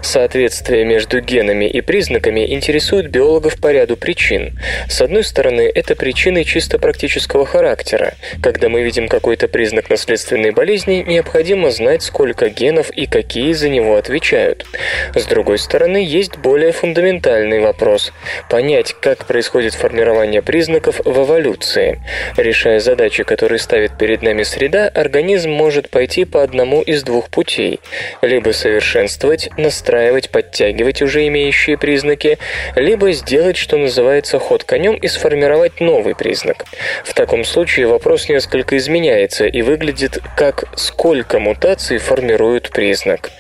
Соответствие 0.03 0.85
между 0.85 1.20
генами 1.20 1.66
и 1.66 1.81
признаками 1.81 2.53
интересует 2.53 3.11
биологов 3.11 3.61
по 3.61 3.73
ряду 3.73 3.96
причин. 3.96 4.59
С 4.88 5.01
одной 5.01 5.25
стороны, 5.25 5.70
это 5.75 5.94
причины 5.94 6.44
чисто 6.44 6.79
практического 6.79 7.46
характера. 7.46 8.14
Когда 8.42 8.68
мы 8.68 8.83
видим 8.83 9.09
какой-то 9.09 9.49
признак 9.49 9.90
наследственной 9.90 10.51
болезни, 10.51 11.05
необходимо 11.07 11.70
знать, 11.70 12.03
сколько 12.03 12.49
генов 12.49 12.90
и 12.90 13.07
какие 13.07 13.50
бактерии 13.51 13.53
за 13.53 13.69
него 13.69 13.97
отвечают. 13.97 14.67
С 15.15 15.25
другой 15.27 15.59
стороны, 15.59 15.99
есть 15.99 16.39
более 16.39 16.73
фундаментальный 16.73 17.61
вопрос– 17.61 18.13
понять, 18.51 18.95
как 19.01 19.27
происходит 19.27 19.75
формирование 19.75 20.43
признаков 20.43 21.01
в 21.05 21.25
эволюции. 21.25 22.01
Решая 22.37 22.81
задачи, 22.81 23.25
которые 23.25 23.59
ставит 23.59 23.99
перед 23.99 24.23
нами 24.23 24.45
среда, 24.45 24.89
организм 24.89 25.51
может 25.51 25.91
пойти 25.91 26.25
по 26.25 26.43
одному 26.43 26.83
из 26.83 27.03
двух 27.03 27.29
путей– 27.29 27.81
либо 28.23 28.53
совершенствовать, 28.53 29.51
настраивать, 29.57 30.31
подтягивать 30.31 31.03
уже 31.03 31.27
имеющие 31.27 31.77
признаки, 31.77 32.39
либо 32.77 33.13
сделать, 33.13 33.57
что 33.57 33.77
называется, 33.77 34.39
ход 34.39 34.65
конем 34.65 34.95
и 34.95 35.09
сформировать 35.09 35.81
новый 35.81 36.15
признак. 36.15 36.65
В 37.05 37.15
таком 37.15 37.45
случае 37.45 37.87
вопрос 37.87 38.29
несколько 38.29 38.77
изменяется 38.77 39.47
и 39.47 39.63
выглядит 39.63 40.19
как 40.37 40.65
«сколько 40.77 41.39
мутаций 41.39 41.99
формируют 41.99 42.71
признак?». 42.71 43.31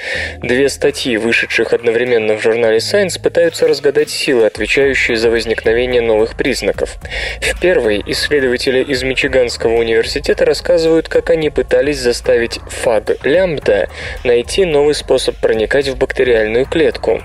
Две 0.42 0.68
статьи, 0.68 1.16
вышедших 1.16 1.72
одновременно 1.72 2.34
в 2.34 2.42
журнале 2.42 2.78
Science, 2.78 3.20
пытаются 3.20 3.68
разгадать 3.68 4.10
силы, 4.10 4.46
отвечающие 4.46 5.16
за 5.16 5.30
возникновение 5.30 6.00
новых 6.00 6.36
признаков. 6.36 6.96
В 7.40 7.60
первой 7.60 8.02
исследователи 8.06 8.82
из 8.82 9.02
Мичиганского 9.02 9.74
университета 9.74 10.44
рассказывают, 10.44 11.08
как 11.08 11.30
они 11.30 11.50
пытались 11.50 11.98
заставить 11.98 12.58
фаг 12.68 13.10
лямбда 13.24 13.88
найти 14.24 14.64
новый 14.64 14.94
способ 14.94 15.36
проникать 15.36 15.88
в 15.88 15.96
бактериальную 15.96 16.66
клетку. 16.66 17.22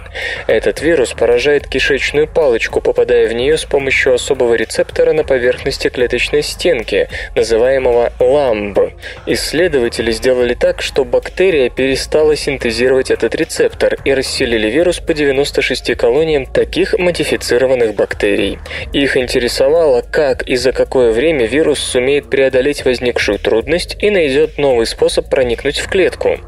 Этот 0.47 0.81
вирус 0.81 1.13
поражает 1.13 1.67
кишечную 1.67 2.27
палочку, 2.27 2.81
попадая 2.81 3.27
в 3.27 3.33
нее 3.33 3.57
с 3.57 3.63
помощью 3.63 4.13
особого 4.13 4.55
рецептора 4.55 5.13
на 5.13 5.23
поверхности 5.23 5.89
клеточной 5.89 6.43
стенки, 6.43 7.07
называемого 7.35 8.11
ламб. 8.19 8.79
Исследователи 9.25 10.11
сделали 10.11 10.53
так, 10.53 10.81
что 10.81 11.05
бактерия 11.05 11.69
перестала 11.69 12.35
синтезировать 12.35 12.64
этот 12.65 13.35
рецептор 13.35 13.97
и 14.05 14.13
расселили 14.13 14.69
вирус 14.69 14.99
по 14.99 15.13
96 15.13 15.95
колониям 15.95 16.45
таких 16.45 16.97
модифицированных 16.97 17.93
бактерий. 17.93 18.57
Их 18.91 19.17
интересовало, 19.17 20.01
как 20.01 20.41
и 20.43 20.55
за 20.55 20.71
какое 20.71 21.11
время 21.11 21.45
вирус 21.45 21.79
сумеет 21.79 22.29
преодолеть 22.29 22.83
возникшую 22.83 23.37
трудность 23.37 23.97
и 24.01 24.09
найдет 24.09 24.57
новый 24.57 24.87
способ 24.87 25.29
проникнуть 25.29 25.77
в 25.77 25.87
клетку. 25.87 26.39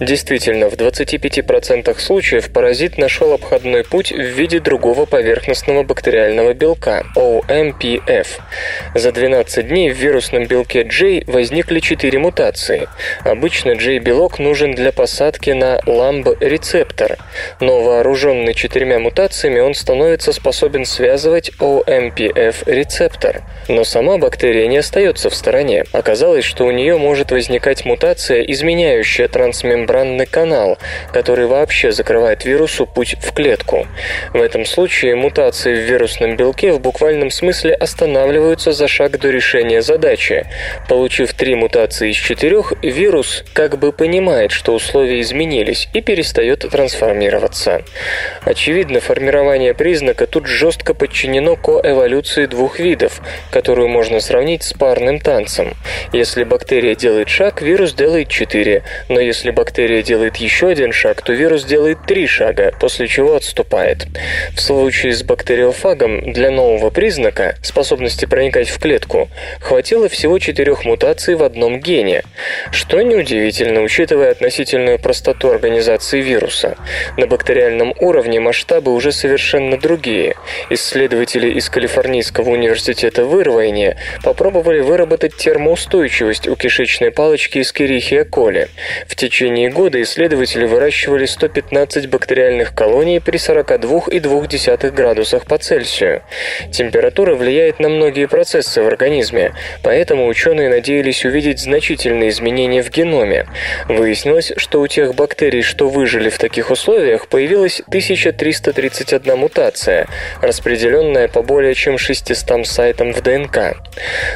Действительно, 0.00 0.70
в 0.70 0.74
25% 0.74 1.98
случаев 1.98 2.50
паразит 2.50 2.96
нашел 2.96 3.32
обходной 3.34 3.84
путь 3.84 4.10
в 4.10 4.20
виде 4.20 4.60
другого 4.60 5.04
поверхностного 5.04 5.82
бактериального 5.82 6.54
белка– 6.54 7.04
OMPF. 7.16 8.26
За 8.94 9.12
12 9.12 9.68
дней 9.68 9.90
в 9.90 9.96
вирусном 9.96 10.46
белке 10.46 10.84
J 10.84 11.24
возникли 11.26 11.80
4 11.80 12.18
мутации. 12.18 12.88
Обычно 13.24 13.72
J-белок 13.72 14.38
нужен 14.38 14.74
для 14.74 14.92
посадки 14.92 15.50
на 15.58 15.80
ламб-рецептор, 15.86 17.18
но 17.60 17.82
вооруженный 17.82 18.54
четырьмя 18.54 18.98
мутациями 18.98 19.60
он 19.60 19.74
становится 19.74 20.32
способен 20.32 20.84
связывать 20.84 21.50
OMPF-рецептор. 21.58 23.42
Но 23.68 23.84
сама 23.84 24.18
бактерия 24.18 24.66
не 24.68 24.78
остается 24.78 25.30
в 25.30 25.34
стороне. 25.34 25.84
Оказалось, 25.92 26.44
что 26.44 26.64
у 26.64 26.70
нее 26.70 26.96
может 26.96 27.32
возникать 27.32 27.84
мутация, 27.84 28.42
изменяющая 28.42 29.28
трансмембранный 29.28 30.26
канал, 30.26 30.78
который 31.12 31.46
вообще 31.46 31.92
закрывает 31.92 32.44
вирусу 32.44 32.86
путь 32.86 33.16
в 33.20 33.32
клетку. 33.32 33.86
В 34.32 34.40
этом 34.40 34.64
случае 34.64 35.16
мутации 35.16 35.74
в 35.74 35.90
вирусном 35.90 36.36
белке 36.36 36.72
в 36.72 36.80
буквальном 36.80 37.30
смысле 37.30 37.74
останавливаются 37.74 38.72
за 38.72 38.86
шаг 38.88 39.18
до 39.18 39.30
решения 39.30 39.82
задачи. 39.82 40.46
Получив 40.88 41.34
три 41.34 41.54
мутации 41.54 42.10
из 42.10 42.16
четырех, 42.16 42.72
вирус 42.82 43.44
как 43.52 43.78
бы 43.78 43.92
понимает, 43.92 44.52
что 44.52 44.74
условия 44.74 45.20
изменились 45.20 45.47
и 45.48 46.00
перестает 46.00 46.60
трансформироваться. 46.60 47.82
Очевидно, 48.42 49.00
формирование 49.00 49.74
признака 49.74 50.26
тут 50.26 50.46
жестко 50.46 50.94
подчинено 50.94 51.56
коэволюции 51.56 52.46
двух 52.46 52.78
видов, 52.78 53.20
которую 53.50 53.88
можно 53.88 54.20
сравнить 54.20 54.62
с 54.62 54.72
парным 54.72 55.20
танцем. 55.20 55.74
Если 56.12 56.44
бактерия 56.44 56.94
делает 56.94 57.28
шаг, 57.28 57.62
вирус 57.62 57.94
делает 57.94 58.28
четыре, 58.28 58.82
но 59.08 59.20
если 59.20 59.50
бактерия 59.50 60.02
делает 60.02 60.36
еще 60.36 60.68
один 60.68 60.92
шаг, 60.92 61.22
то 61.22 61.32
вирус 61.32 61.64
делает 61.64 61.98
три 62.06 62.26
шага, 62.26 62.72
после 62.80 63.08
чего 63.08 63.36
отступает. 63.36 64.06
В 64.54 64.60
случае 64.60 65.12
с 65.12 65.22
бактериофагом 65.22 66.32
для 66.32 66.50
нового 66.50 66.90
признака, 66.90 67.56
способности 67.62 68.24
проникать 68.26 68.68
в 68.68 68.78
клетку, 68.78 69.28
хватило 69.60 70.08
всего 70.08 70.38
четырех 70.38 70.84
мутаций 70.84 71.34
в 71.36 71.42
одном 71.42 71.80
гене, 71.80 72.22
что 72.72 73.00
неудивительно, 73.00 73.80
учитывая 73.82 74.30
относительную 74.30 74.98
простоту 74.98 75.37
организации 75.46 76.20
вируса. 76.20 76.76
На 77.16 77.26
бактериальном 77.26 77.94
уровне 78.00 78.40
масштабы 78.40 78.92
уже 78.92 79.12
совершенно 79.12 79.76
другие. 79.76 80.34
Исследователи 80.70 81.48
из 81.52 81.70
Калифорнийского 81.70 82.50
университета 82.50 83.24
в 83.24 83.40
Ирвайне 83.40 83.96
попробовали 84.24 84.80
выработать 84.80 85.36
термоустойчивость 85.36 86.48
у 86.48 86.56
кишечной 86.56 87.10
палочки 87.10 87.58
из 87.58 87.72
Кирихия 87.72 88.24
коли. 88.24 88.68
В 89.06 89.14
течение 89.14 89.70
года 89.70 90.02
исследователи 90.02 90.64
выращивали 90.64 91.26
115 91.26 92.08
бактериальных 92.08 92.74
колоний 92.74 93.20
при 93.20 93.38
42,2 93.38 94.90
градусах 94.90 95.46
по 95.46 95.58
Цельсию. 95.58 96.22
Температура 96.72 97.34
влияет 97.34 97.78
на 97.80 97.88
многие 97.88 98.26
процессы 98.26 98.82
в 98.82 98.86
организме, 98.86 99.52
поэтому 99.82 100.26
ученые 100.26 100.68
надеялись 100.68 101.24
увидеть 101.24 101.60
значительные 101.60 102.30
изменения 102.30 102.82
в 102.82 102.90
геноме. 102.90 103.46
Выяснилось, 103.88 104.52
что 104.56 104.80
у 104.80 104.86
тех 104.86 105.14
бактерий, 105.14 105.27
что 105.62 105.88
выжили 105.88 106.30
в 106.30 106.38
таких 106.38 106.70
условиях, 106.70 107.28
появилась 107.28 107.80
1331 107.86 109.36
мутация, 109.36 110.08
распределенная 110.40 111.28
по 111.28 111.42
более 111.42 111.74
чем 111.74 111.98
600 111.98 112.66
сайтам 112.66 113.12
в 113.12 113.20
ДНК. 113.22 113.76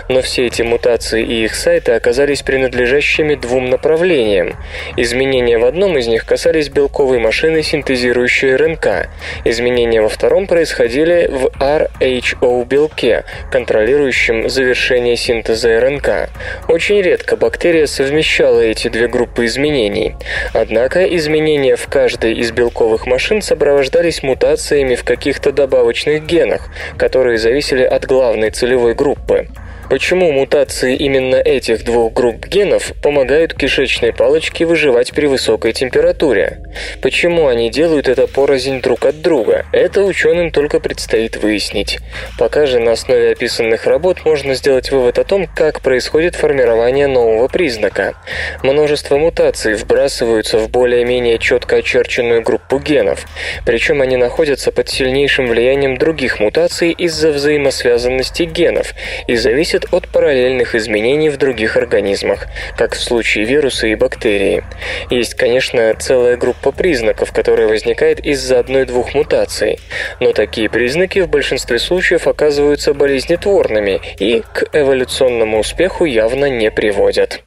Но 0.08 0.22
все 0.22 0.46
эти 0.46 0.62
мутации 0.62 1.22
и 1.22 1.44
их 1.44 1.54
сайты 1.54 1.92
оказались 1.92 2.42
принадлежащими 2.42 3.34
двум 3.34 3.70
направлениям. 3.70 4.56
Изменения 4.96 5.58
в 5.58 5.64
одном 5.64 5.96
из 5.98 6.06
них 6.06 6.26
касались 6.26 6.68
белковой 6.68 7.18
машины, 7.18 7.62
синтезирующей 7.62 8.54
РНК. 8.54 9.08
Изменения 9.44 10.02
во 10.02 10.08
втором 10.08 10.46
происходили 10.46 11.28
в 11.30 11.46
RHO-белке, 11.58 13.24
контролирующем 13.50 14.48
завершение 14.48 15.16
синтеза 15.16 15.80
РНК. 15.80 16.30
Очень 16.68 17.00
редко 17.00 17.36
бактерия 17.36 17.86
совмещала 17.86 18.60
эти 18.60 18.88
две 18.88 19.08
группы 19.08 19.46
изменений. 19.46 20.14
Однако 20.52 20.71
изменения 21.16 21.76
в 21.76 21.86
каждой 21.86 22.34
из 22.34 22.50
белковых 22.50 23.06
машин 23.06 23.42
сопровождались 23.42 24.22
мутациями 24.22 24.94
в 24.94 25.04
каких-то 25.04 25.52
добавочных 25.52 26.24
генах, 26.24 26.68
которые 26.96 27.38
зависели 27.38 27.82
от 27.82 28.06
главной 28.06 28.50
целевой 28.50 28.94
группы. 28.94 29.48
Почему 29.92 30.32
мутации 30.32 30.96
именно 30.96 31.36
этих 31.36 31.84
двух 31.84 32.14
групп 32.14 32.46
генов 32.46 32.94
помогают 33.02 33.52
кишечной 33.52 34.14
палочке 34.14 34.64
выживать 34.64 35.12
при 35.12 35.26
высокой 35.26 35.74
температуре? 35.74 36.60
Почему 37.02 37.46
они 37.46 37.68
делают 37.68 38.08
это 38.08 38.26
порознь 38.26 38.80
друг 38.80 39.04
от 39.04 39.20
друга? 39.20 39.66
Это 39.70 40.02
ученым 40.02 40.50
только 40.50 40.80
предстоит 40.80 41.36
выяснить. 41.36 41.98
Пока 42.38 42.64
же 42.64 42.78
на 42.78 42.92
основе 42.92 43.32
описанных 43.32 43.86
работ 43.86 44.24
можно 44.24 44.54
сделать 44.54 44.90
вывод 44.90 45.18
о 45.18 45.24
том, 45.24 45.46
как 45.46 45.82
происходит 45.82 46.36
формирование 46.36 47.06
нового 47.06 47.48
признака. 47.48 48.14
Множество 48.62 49.18
мутаций 49.18 49.74
вбрасываются 49.74 50.56
в 50.56 50.70
более-менее 50.70 51.38
четко 51.38 51.76
очерченную 51.76 52.40
группу 52.40 52.78
генов, 52.78 53.26
причем 53.66 54.00
они 54.00 54.16
находятся 54.16 54.72
под 54.72 54.88
сильнейшим 54.88 55.48
влиянием 55.48 55.98
других 55.98 56.40
мутаций 56.40 56.92
из-за 56.92 57.30
взаимосвязанности 57.30 58.44
генов 58.44 58.94
и 59.26 59.36
зависят 59.36 59.81
зависит 59.82 59.92
от 59.92 60.08
параллельных 60.08 60.74
изменений 60.74 61.30
в 61.30 61.36
других 61.36 61.76
организмах, 61.76 62.46
как 62.76 62.94
в 62.94 63.00
случае 63.00 63.44
вируса 63.44 63.86
и 63.86 63.94
бактерии. 63.94 64.64
Есть, 65.10 65.34
конечно, 65.34 65.94
целая 65.98 66.36
группа 66.36 66.72
признаков, 66.72 67.32
которая 67.32 67.68
возникает 67.68 68.24
из-за 68.24 68.58
одной-двух 68.58 69.14
мутаций, 69.14 69.78
но 70.20 70.32
такие 70.32 70.68
признаки 70.68 71.20
в 71.20 71.28
большинстве 71.28 71.78
случаев 71.78 72.26
оказываются 72.26 72.94
болезнетворными 72.94 74.00
и 74.18 74.42
к 74.52 74.64
эволюционному 74.72 75.60
успеху 75.60 76.04
явно 76.04 76.46
не 76.46 76.70
приводят. 76.70 77.40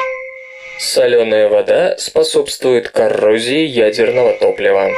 Соленая 0.78 1.48
вода 1.48 1.96
способствует 1.98 2.90
коррозии 2.90 3.66
ядерного 3.66 4.34
топлива. 4.34 4.90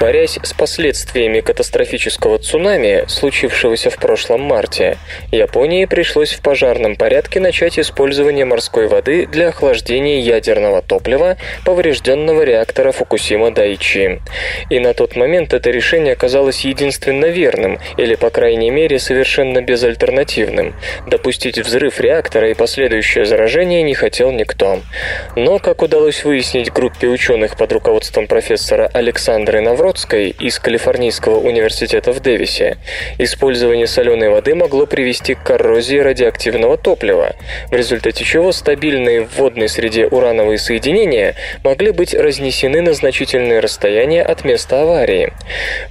Борясь 0.00 0.38
с 0.42 0.52
последствиями 0.52 1.40
катастрофического 1.40 2.38
цунами, 2.38 3.04
случившегося 3.06 3.90
в 3.90 3.98
прошлом 3.98 4.40
марте, 4.40 4.98
Японии 5.30 5.84
пришлось 5.84 6.32
в 6.32 6.40
пожарном 6.40 6.96
порядке 6.96 7.38
начать 7.38 7.78
использование 7.78 8.44
морской 8.44 8.88
воды 8.88 9.26
для 9.26 9.48
охлаждения 9.48 10.20
ядерного 10.20 10.82
топлива 10.82 11.36
поврежденного 11.64 12.42
реактора 12.42 12.92
Фукусима 12.92 13.50
Дайчи. 13.50 14.20
И 14.70 14.80
на 14.80 14.94
тот 14.94 15.16
момент 15.16 15.52
это 15.54 15.70
решение 15.70 16.14
оказалось 16.14 16.64
единственно 16.64 17.26
верным, 17.26 17.78
или, 17.96 18.14
по 18.14 18.30
крайней 18.30 18.70
мере, 18.70 18.98
совершенно 18.98 19.60
безальтернативным. 19.60 20.74
Допустить 21.06 21.58
взрыв 21.58 22.00
реактора 22.00 22.50
и 22.50 22.54
последующее 22.54 23.26
заражение 23.26 23.82
не 23.82 23.94
хотел 23.94 24.32
никто. 24.32 24.80
Но, 25.36 25.58
как 25.58 25.82
удалось 25.82 26.24
выяснить 26.24 26.72
группе 26.72 27.06
ученых 27.06 27.56
под 27.56 27.72
руководством 27.72 28.26
профессора 28.26 28.90
Александры 28.92 29.60
Навродской 29.84 30.30
из 30.30 30.58
Калифорнийского 30.60 31.40
университета 31.40 32.10
в 32.12 32.20
Дэвисе, 32.20 32.78
использование 33.18 33.86
соленой 33.86 34.30
воды 34.30 34.54
могло 34.54 34.86
привести 34.86 35.34
к 35.34 35.42
коррозии 35.42 35.98
радиоактивного 35.98 36.78
топлива, 36.78 37.36
в 37.70 37.74
результате 37.74 38.24
чего 38.24 38.52
стабильные 38.52 39.26
в 39.26 39.36
водной 39.36 39.68
среде 39.68 40.06
урановые 40.06 40.56
соединения 40.56 41.34
могли 41.62 41.90
быть 41.90 42.14
разнесены 42.14 42.80
на 42.80 42.94
значительные 42.94 43.60
расстояния 43.60 44.22
от 44.22 44.42
места 44.46 44.80
аварии. 44.80 45.34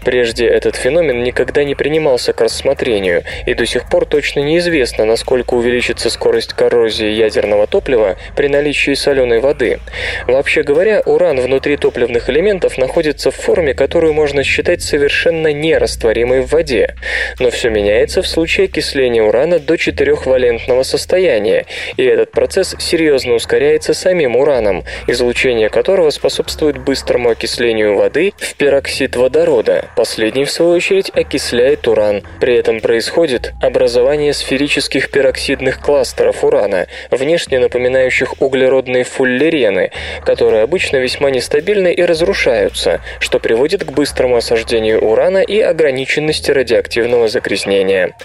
Прежде 0.03 0.47
этот 0.47 0.75
феномен 0.75 1.21
никогда 1.21 1.63
не 1.63 1.75
принимался 1.75 2.33
к 2.33 2.41
рассмотрению, 2.41 3.23
и 3.45 3.53
до 3.53 3.67
сих 3.67 3.87
пор 3.87 4.07
точно 4.07 4.39
неизвестно, 4.39 5.05
насколько 5.05 5.53
увеличится 5.53 6.09
скорость 6.09 6.53
коррозии 6.53 7.11
ядерного 7.11 7.67
топлива 7.67 8.15
при 8.35 8.47
наличии 8.47 8.95
соленой 8.95 9.39
воды. 9.39 9.79
Вообще 10.25 10.63
говоря, 10.63 11.03
уран 11.05 11.39
внутри 11.39 11.77
топливных 11.77 12.27
элементов 12.31 12.79
находится 12.79 13.29
в 13.29 13.35
форме, 13.35 13.75
которую 13.83 14.13
можно 14.13 14.45
считать 14.45 14.81
совершенно 14.81 15.51
нерастворимой 15.51 16.39
в 16.39 16.53
воде. 16.53 16.95
Но 17.39 17.51
все 17.51 17.69
меняется 17.69 18.21
в 18.21 18.27
случае 18.27 18.67
окисления 18.67 19.21
урана 19.21 19.59
до 19.59 19.77
четырехвалентного 19.77 20.83
состояния, 20.83 21.65
и 21.97 22.03
этот 22.05 22.31
процесс 22.31 22.77
серьезно 22.79 23.33
ускоряется 23.33 23.93
самим 23.93 24.37
ураном, 24.37 24.85
излучение 25.07 25.67
которого 25.67 26.11
способствует 26.11 26.77
быстрому 26.77 27.31
окислению 27.31 27.97
воды 27.97 28.31
в 28.37 28.55
пероксид 28.55 29.17
водорода. 29.17 29.89
Последний, 29.97 30.45
в 30.45 30.51
свою 30.51 30.71
очередь, 30.71 31.11
окисляет 31.13 31.85
уран. 31.85 32.23
При 32.39 32.55
этом 32.55 32.79
происходит 32.79 33.51
образование 33.61 34.31
сферических 34.31 35.11
пероксидных 35.11 35.81
кластеров 35.81 36.45
урана, 36.45 36.87
внешне 37.11 37.59
напоминающих 37.59 38.41
углеродные 38.41 39.03
фуллерены, 39.03 39.91
которые 40.23 40.63
обычно 40.63 40.97
весьма 40.97 41.31
нестабильны 41.31 41.91
и 41.91 42.01
разрушаются, 42.01 43.01
что 43.19 43.39
приводит 43.39 43.72
к 43.81 43.91
быстрому 43.91 44.37
осаждению 44.37 45.01
урана 45.01 45.39
и 45.39 45.59
ограниченности 45.59 46.51
радиоактивного 46.51 47.27
загрязнения. 47.27 48.15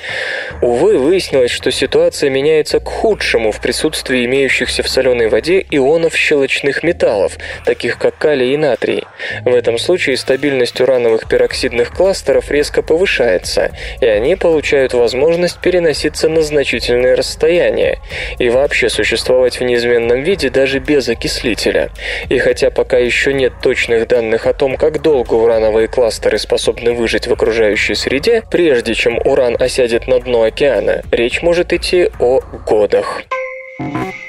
Увы, 0.62 0.99
выяснилось, 0.99 1.51
что 1.51 1.70
ситуация 1.70 2.30
меняется 2.30 2.80
к 2.80 2.88
худшему 2.88 3.53
в 3.53 3.61
присутствии 3.61 4.24
имеющихся 4.24 4.82
в 4.82 4.88
соленой 4.88 5.28
воде 5.28 5.64
ионов 5.70 6.16
щелочных 6.16 6.82
металлов, 6.82 7.38
таких 7.64 7.99
как 7.99 8.18
калий 8.18 8.55
и 8.55 8.57
натрий. 8.57 9.05
В 9.44 9.55
этом 9.55 9.78
случае 9.78 10.16
стабильность 10.16 10.80
урановых 10.80 11.28
пероксидных 11.28 11.92
кластеров 11.92 12.51
резко 12.51 12.82
повышается, 12.82 13.70
и 14.01 14.07
они 14.07 14.36
получают 14.36 14.94
возможность 14.94 15.61
переноситься 15.61 16.28
на 16.28 16.42
значительные 16.42 17.14
расстояния 17.14 17.99
и 18.38 18.49
вообще 18.49 18.88
существовать 18.88 19.61
в 19.61 19.64
неизменном 19.64 20.22
виде 20.22 20.51
даже 20.51 20.78
без 20.78 21.09
окислителя. 21.09 21.90
И 22.28 22.38
хотя 22.38 22.70
пока 22.70 22.99
еще 22.99 23.32
нет 23.32 23.53
точных 23.62 24.09
данных 24.09 24.46
о 24.46 24.53
том, 24.53 24.76
как 24.76 25.03
долго 25.03 25.34
урановые 25.39 25.89
кластеры 25.89 26.39
способны 26.39 26.93
выжить 26.93 27.26
в 27.26 27.32
окружающей 27.32 27.95
среде, 27.95 28.43
прежде 28.51 28.95
чем 28.95 29.18
уран 29.24 29.57
осядет 29.59 30.07
на 30.07 30.20
дно 30.20 30.43
океана, 30.43 31.03
речь 31.11 31.43
может 31.43 31.72
идти 31.72 32.11
о 32.18 32.41
годах. 32.66 33.22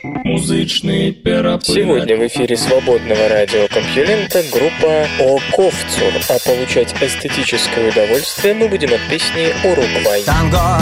Музычный 0.04 1.12
перапынок. 1.12 1.64
Сегодня 1.64 2.16
в 2.16 2.28
эфире 2.28 2.56
свободного 2.56 3.28
радиокомпьюлента 3.30 4.44
группа 4.52 5.08
«О 5.20 5.40
Ковцу», 5.52 6.06
а 6.30 6.38
получать 6.48 6.94
эстетическое 7.02 7.90
удовольствие 7.90 8.54
мы 8.54 8.68
будем 8.68 8.94
от 8.94 9.02
песни 9.10 9.48
«Уругвай». 9.64 10.22
Танго 10.24 10.80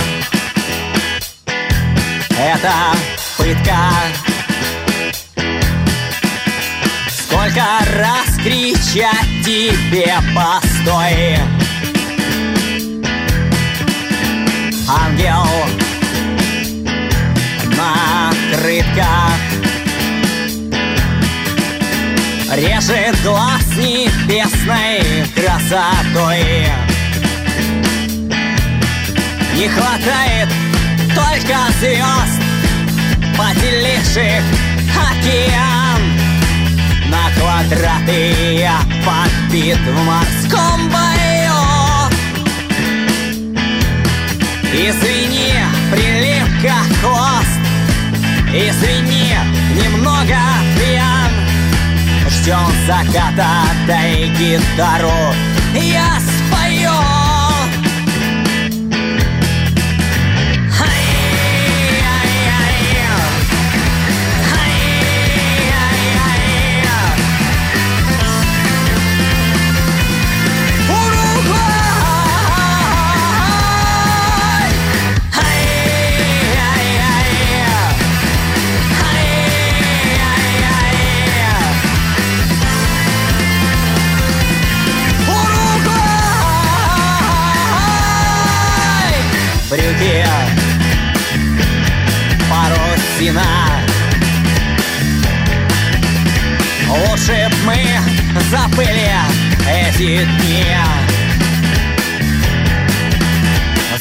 Это 2.37 2.73
пытка 3.37 4.36
Сколько 7.47 7.63
раз 7.97 8.35
кричать 8.43 9.45
тебе 9.45 10.13
постой. 10.35 11.37
Ангел 14.89 15.47
на 17.77 18.33
крытках 18.51 19.39
Режет 22.53 23.15
глаз 23.23 23.63
небесной 23.77 25.25
красотой. 25.33 26.67
Не 29.55 29.69
хватает 29.69 30.49
только 31.15 31.57
звезд 31.79 32.41
Поделивших 33.37 34.43
океан 34.93 35.76
квадраты 37.39 38.55
я 38.59 38.79
подбит 39.05 39.77
в 39.77 40.03
морском 40.03 40.89
бою. 40.89 42.07
Извини, 44.73 45.53
прилипка 45.91 46.75
хвост. 47.01 47.59
Извини, 48.53 49.35
немного 49.75 50.37
пьян. 50.77 51.31
Ждем 52.29 52.71
заката, 52.85 53.47
дай 53.87 54.29
гитару. 54.37 55.33
Я 55.73 56.19
Брюки 89.97 90.23
парусина 92.49 93.43
Лучше 96.87 97.49
б 97.49 97.55
мы 97.65 97.77
забыли 98.49 99.11
эти 99.67 100.23
дни. 100.23 100.65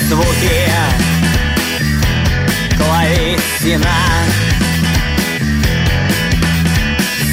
Звуки 0.00 0.70
клавесина 2.76 3.96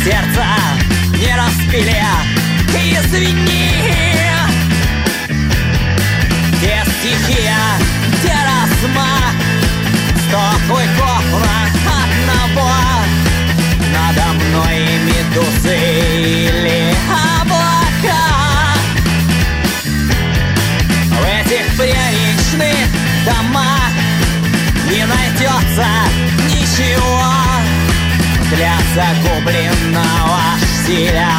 Сердце 0.04 0.46
не 1.18 1.36
распили, 1.36 2.02
извини 2.74 4.13
Yeah. 30.94 31.33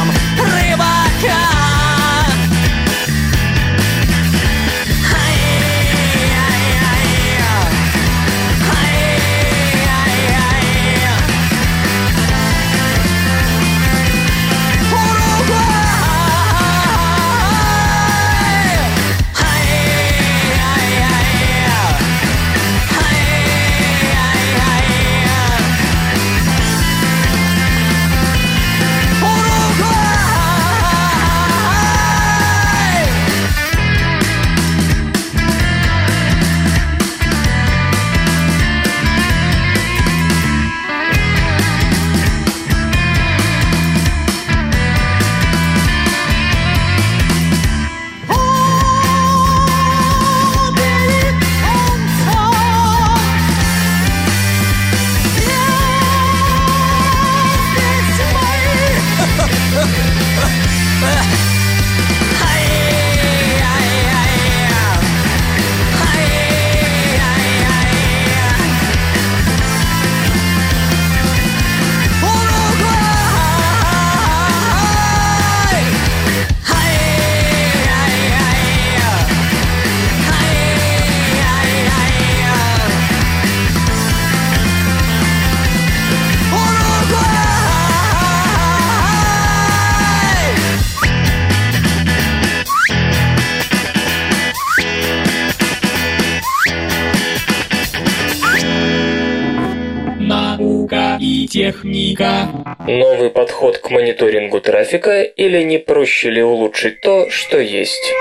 Мониторингу 104.44 104.60
трафика 104.60 105.22
или 105.22 105.62
не 105.62 105.78
проще 105.78 106.30
ли 106.30 106.42
улучшить 106.42 107.00
то, 107.00 107.28
что 107.30 107.58
есть? 107.58 108.12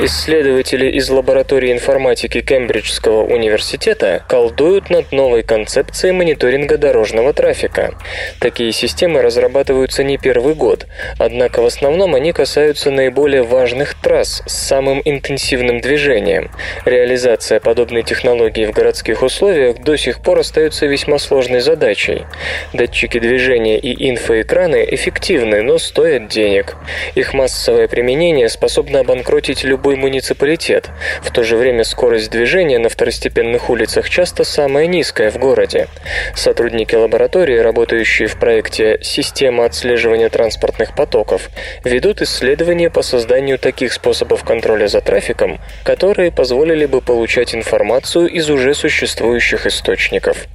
Исследователи 0.00 0.90
из 0.90 1.08
лаборатории 1.08 1.70
информатики 1.70 2.40
Кембриджского 2.40 3.22
университета 3.22 4.24
колдуют 4.28 4.90
над 4.90 5.12
новой 5.12 5.44
концепцией 5.44 6.10
мониторинга 6.12 6.78
дорожного 6.78 7.32
трафика. 7.32 7.94
Такие 8.40 8.72
системы 8.72 9.22
разрабатываются 9.22 10.02
не 10.02 10.18
первый 10.18 10.54
год, 10.54 10.88
однако 11.16 11.62
в 11.62 11.66
основном 11.66 12.16
они 12.16 12.32
касаются 12.32 12.90
наиболее 12.90 13.44
важных 13.44 13.94
трасс 13.94 14.42
с 14.46 14.52
самым 14.52 15.00
интенсивным 15.04 15.80
движением. 15.80 16.50
Реализация 16.84 17.60
подобной 17.60 18.02
технологии 18.02 18.66
в 18.66 18.72
городских 18.72 19.22
условиях 19.22 19.80
до 19.84 19.96
сих 19.96 20.22
пор 20.22 20.40
остается 20.40 20.86
весьма 20.86 21.18
сложной 21.18 21.60
задачей. 21.60 22.24
Датчики 22.72 23.20
движения 23.20 23.78
и 23.78 24.10
инфоэкраны 24.10 24.88
эффективны, 24.90 25.62
но 25.62 25.78
стоят 25.78 26.26
денег. 26.26 26.74
Их 27.14 27.32
массовое 27.32 27.86
применение 27.86 28.48
способно 28.48 28.98
обанкротить 28.98 29.62
любой 29.62 29.83
любой 29.84 29.96
муниципалитет. 29.96 30.88
В 31.22 31.30
то 31.30 31.42
же 31.42 31.56
время 31.56 31.84
скорость 31.84 32.30
движения 32.30 32.78
на 32.78 32.88
второстепенных 32.88 33.68
улицах 33.68 34.08
часто 34.08 34.42
самая 34.42 34.86
низкая 34.86 35.30
в 35.30 35.36
городе. 35.36 35.88
Сотрудники 36.34 36.94
лаборатории, 36.94 37.58
работающие 37.58 38.26
в 38.26 38.38
проекте 38.38 38.98
«Система 39.02 39.66
отслеживания 39.66 40.30
транспортных 40.30 40.94
потоков», 40.94 41.50
ведут 41.84 42.22
исследования 42.22 42.88
по 42.88 43.02
созданию 43.02 43.58
таких 43.58 43.92
способов 43.92 44.42
контроля 44.42 44.86
за 44.86 45.02
трафиком, 45.02 45.60
которые 45.84 46.32
позволили 46.32 46.86
бы 46.86 47.02
получать 47.02 47.54
информацию 47.54 48.28
из 48.28 48.48
уже 48.48 48.72
существующих 48.72 49.66
источников. 49.66 50.46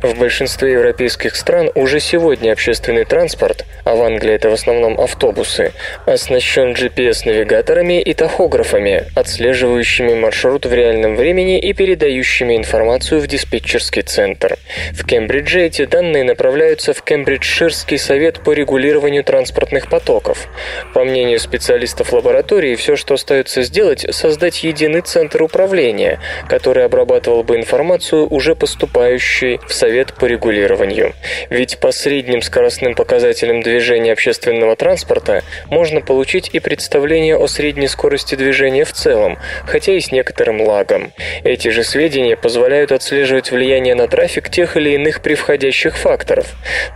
В 0.00 0.18
большинстве 0.18 0.72
европейских 0.72 1.36
стран 1.36 1.70
уже 1.74 2.00
сегодня 2.00 2.52
общественный 2.52 3.04
транспорт, 3.04 3.66
а 3.84 3.94
в 3.94 4.02
Англии 4.02 4.32
это 4.32 4.48
в 4.48 4.54
основном 4.54 4.98
автобусы, 4.98 5.72
оснащен 6.06 6.72
GPS-навигаторами 6.72 8.00
и 8.00 8.14
тахографами, 8.14 8.69
микрографами, 8.70 9.04
отслеживающими 9.14 10.14
маршрут 10.14 10.66
в 10.66 10.72
реальном 10.72 11.16
времени 11.16 11.58
и 11.58 11.72
передающими 11.72 12.56
информацию 12.56 13.20
в 13.20 13.26
диспетчерский 13.26 14.02
центр. 14.02 14.56
В 14.92 15.04
Кембридже 15.06 15.62
эти 15.62 15.84
данные 15.84 16.24
направляются 16.24 16.92
в 16.92 17.02
Кембриджширский 17.02 17.98
совет 17.98 18.42
по 18.42 18.52
регулированию 18.52 19.24
транспортных 19.24 19.88
потоков. 19.88 20.48
По 20.94 21.04
мнению 21.04 21.38
специалистов 21.40 22.12
лаборатории, 22.12 22.74
все, 22.76 22.96
что 22.96 23.14
остается 23.14 23.62
сделать, 23.62 24.06
создать 24.10 24.62
единый 24.64 25.00
центр 25.00 25.42
управления, 25.42 26.20
который 26.48 26.84
обрабатывал 26.84 27.42
бы 27.42 27.56
информацию, 27.56 28.26
уже 28.28 28.54
поступающей 28.54 29.58
в 29.66 29.72
совет 29.72 30.14
по 30.14 30.26
регулированию. 30.26 31.14
Ведь 31.50 31.78
по 31.78 31.92
средним 31.92 32.42
скоростным 32.42 32.94
показателям 32.94 33.62
движения 33.62 34.12
общественного 34.12 34.76
транспорта 34.76 35.42
можно 35.68 36.00
получить 36.00 36.50
и 36.52 36.60
представление 36.60 37.36
о 37.36 37.46
средней 37.46 37.88
скорости 37.88 38.34
движения 38.34 38.59
движения 38.60 38.84
в 38.84 38.92
целом, 38.92 39.38
хотя 39.64 39.92
и 39.92 40.00
с 40.00 40.12
некоторым 40.12 40.60
лагом. 40.60 41.12
Эти 41.44 41.68
же 41.68 41.82
сведения 41.82 42.36
позволяют 42.36 42.92
отслеживать 42.92 43.50
влияние 43.50 43.94
на 43.94 44.06
трафик 44.06 44.50
тех 44.50 44.76
или 44.76 44.90
иных 44.90 45.22
превходящих 45.22 45.96
факторов. 45.96 46.46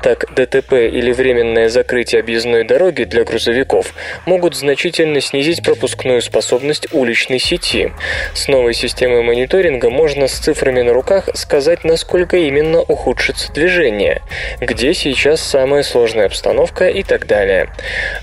Так, 0.03 0.27
ДТП 0.35 0.75
или 0.75 1.11
временное 1.11 1.71
закрытие 1.71 2.21
объездной 2.21 2.65
дороги 2.65 3.05
для 3.05 3.25
грузовиков 3.25 3.95
могут 4.27 4.55
значительно 4.57 5.23
снизить 5.23 5.65
пропускную 5.65 6.21
способность 6.21 6.89
уличной 6.93 7.39
сети. 7.39 7.93
С 8.35 8.47
новой 8.49 8.75
системой 8.75 9.23
мониторинга 9.23 9.89
можно 9.89 10.29
с 10.29 10.33
цифрами 10.33 10.83
на 10.83 10.93
руках 10.93 11.31
сказать, 11.33 11.83
насколько 11.83 12.37
именно 12.37 12.81
ухудшится 12.81 13.51
движение, 13.55 14.21
где 14.61 14.93
сейчас 14.93 15.41
самая 15.41 15.83
сложная 15.83 16.27
обстановка 16.27 16.89
и 16.89 17.03
так 17.03 17.27
далее. 17.27 17.71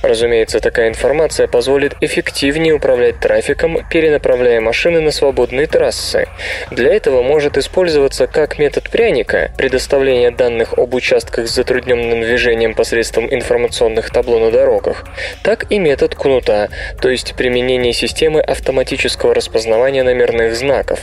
Разумеется, 0.03 0.59
такая 0.59 0.89
информация 0.89 1.47
позволит 1.47 1.95
эффективнее 2.01 2.75
управлять 2.75 3.19
трафиком 3.19 3.30
трафиком, 3.31 3.77
перенаправляя 3.89 4.59
машины 4.59 4.99
на 4.99 5.11
свободные 5.11 5.65
трассы. 5.65 6.27
Для 6.69 6.93
этого 6.93 7.23
может 7.23 7.57
использоваться 7.57 8.27
как 8.27 8.59
метод 8.59 8.89
пряника, 8.89 9.51
предоставление 9.57 10.31
данных 10.31 10.73
об 10.77 10.93
участках 10.93 11.47
с 11.47 11.55
затрудненным 11.55 12.19
движением 12.19 12.73
посредством 12.73 13.33
информационных 13.33 14.09
табло 14.09 14.37
на 14.37 14.51
дорогах, 14.51 15.05
так 15.43 15.71
и 15.71 15.79
метод 15.79 16.13
кнута, 16.13 16.67
то 17.01 17.09
есть 17.09 17.35
применение 17.35 17.93
системы 17.93 18.41
автоматического 18.41 19.33
распознавания 19.33 20.03
номерных 20.03 20.53
знаков. 20.53 20.99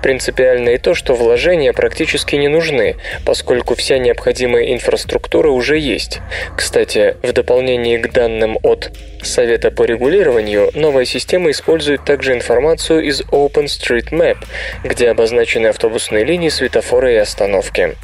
Принципиально 0.00 0.68
и 0.70 0.78
то, 0.78 0.94
что 0.94 1.14
вложения 1.14 1.72
практически 1.72 2.36
не 2.36 2.46
нужны, 2.46 2.94
поскольку 3.26 3.74
вся 3.74 3.98
необходимая 3.98 4.72
инфраструктура 4.72 5.48
уже 5.50 5.76
есть. 5.76 6.20
Кстати, 6.56 7.16
в 7.24 7.32
дополнение 7.32 7.98
к 7.98 8.12
данным 8.12 8.60
от 8.62 8.92
Совета 9.24 9.70
по 9.70 9.84
регулированию, 9.84 10.70
новая 10.74 11.06
система 11.06 11.50
использует 11.64 12.04
также 12.04 12.34
информацию 12.34 13.02
из 13.04 13.22
OpenStreetMap, 13.22 14.36
где 14.84 15.08
обозначены 15.08 15.68
автобусные 15.68 16.22
линии, 16.22 16.50
светофоры 16.50 17.14
и 17.14 17.16
остановки. 17.16 17.96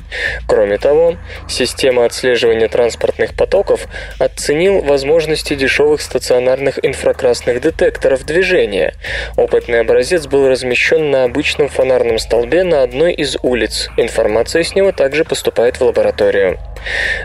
Кроме 0.48 0.78
того, 0.78 1.16
система 1.46 2.06
отслеживания 2.06 2.68
транспортных 2.68 3.34
потоков 3.34 3.86
оценил 4.18 4.80
возможности 4.80 5.54
дешевых 5.54 6.00
стационарных 6.00 6.78
инфракрасных 6.82 7.60
детекторов 7.60 8.24
движения. 8.24 8.94
Опытный 9.36 9.80
образец 9.80 10.26
был 10.26 10.48
размещен 10.48 11.10
на 11.10 11.24
обычном 11.24 11.68
фонарном 11.68 12.18
столбе 12.18 12.64
на 12.64 12.82
одной 12.82 13.12
из 13.12 13.36
улиц. 13.42 13.90
Информация 13.98 14.62
с 14.62 14.74
него 14.74 14.92
также 14.92 15.26
поступает 15.26 15.76
в 15.76 15.84
лабораторию. 15.84 16.58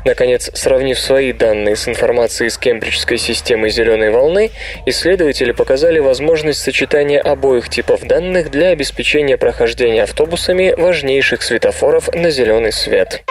Наконец, 0.03 0.49
сравнив 0.53 0.99
свои 0.99 1.33
данные 1.33 1.75
с 1.75 1.87
информацией 1.87 2.49
из 2.49 2.57
кембриджской 2.57 3.17
системы 3.17 3.69
зеленой 3.69 4.11
волны, 4.11 4.51
исследователи 4.85 5.51
показали 5.51 5.99
возможность 5.99 6.61
сочетания 6.61 7.21
обоих 7.21 7.69
типов 7.69 8.01
данных 8.01 8.51
для 8.51 8.69
обеспечения 8.69 9.37
прохождения 9.37 10.03
автобусами 10.03 10.73
важнейших 10.77 11.41
светофоров 11.41 12.13
на 12.13 12.29
зеленый 12.29 12.71
свет. 12.71 13.23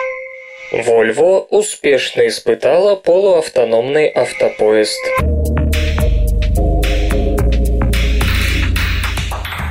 Volvo 0.72 1.46
успешно 1.50 2.26
испытала 2.26 2.96
полуавтономный 2.96 4.08
автопоезд. 4.08 4.98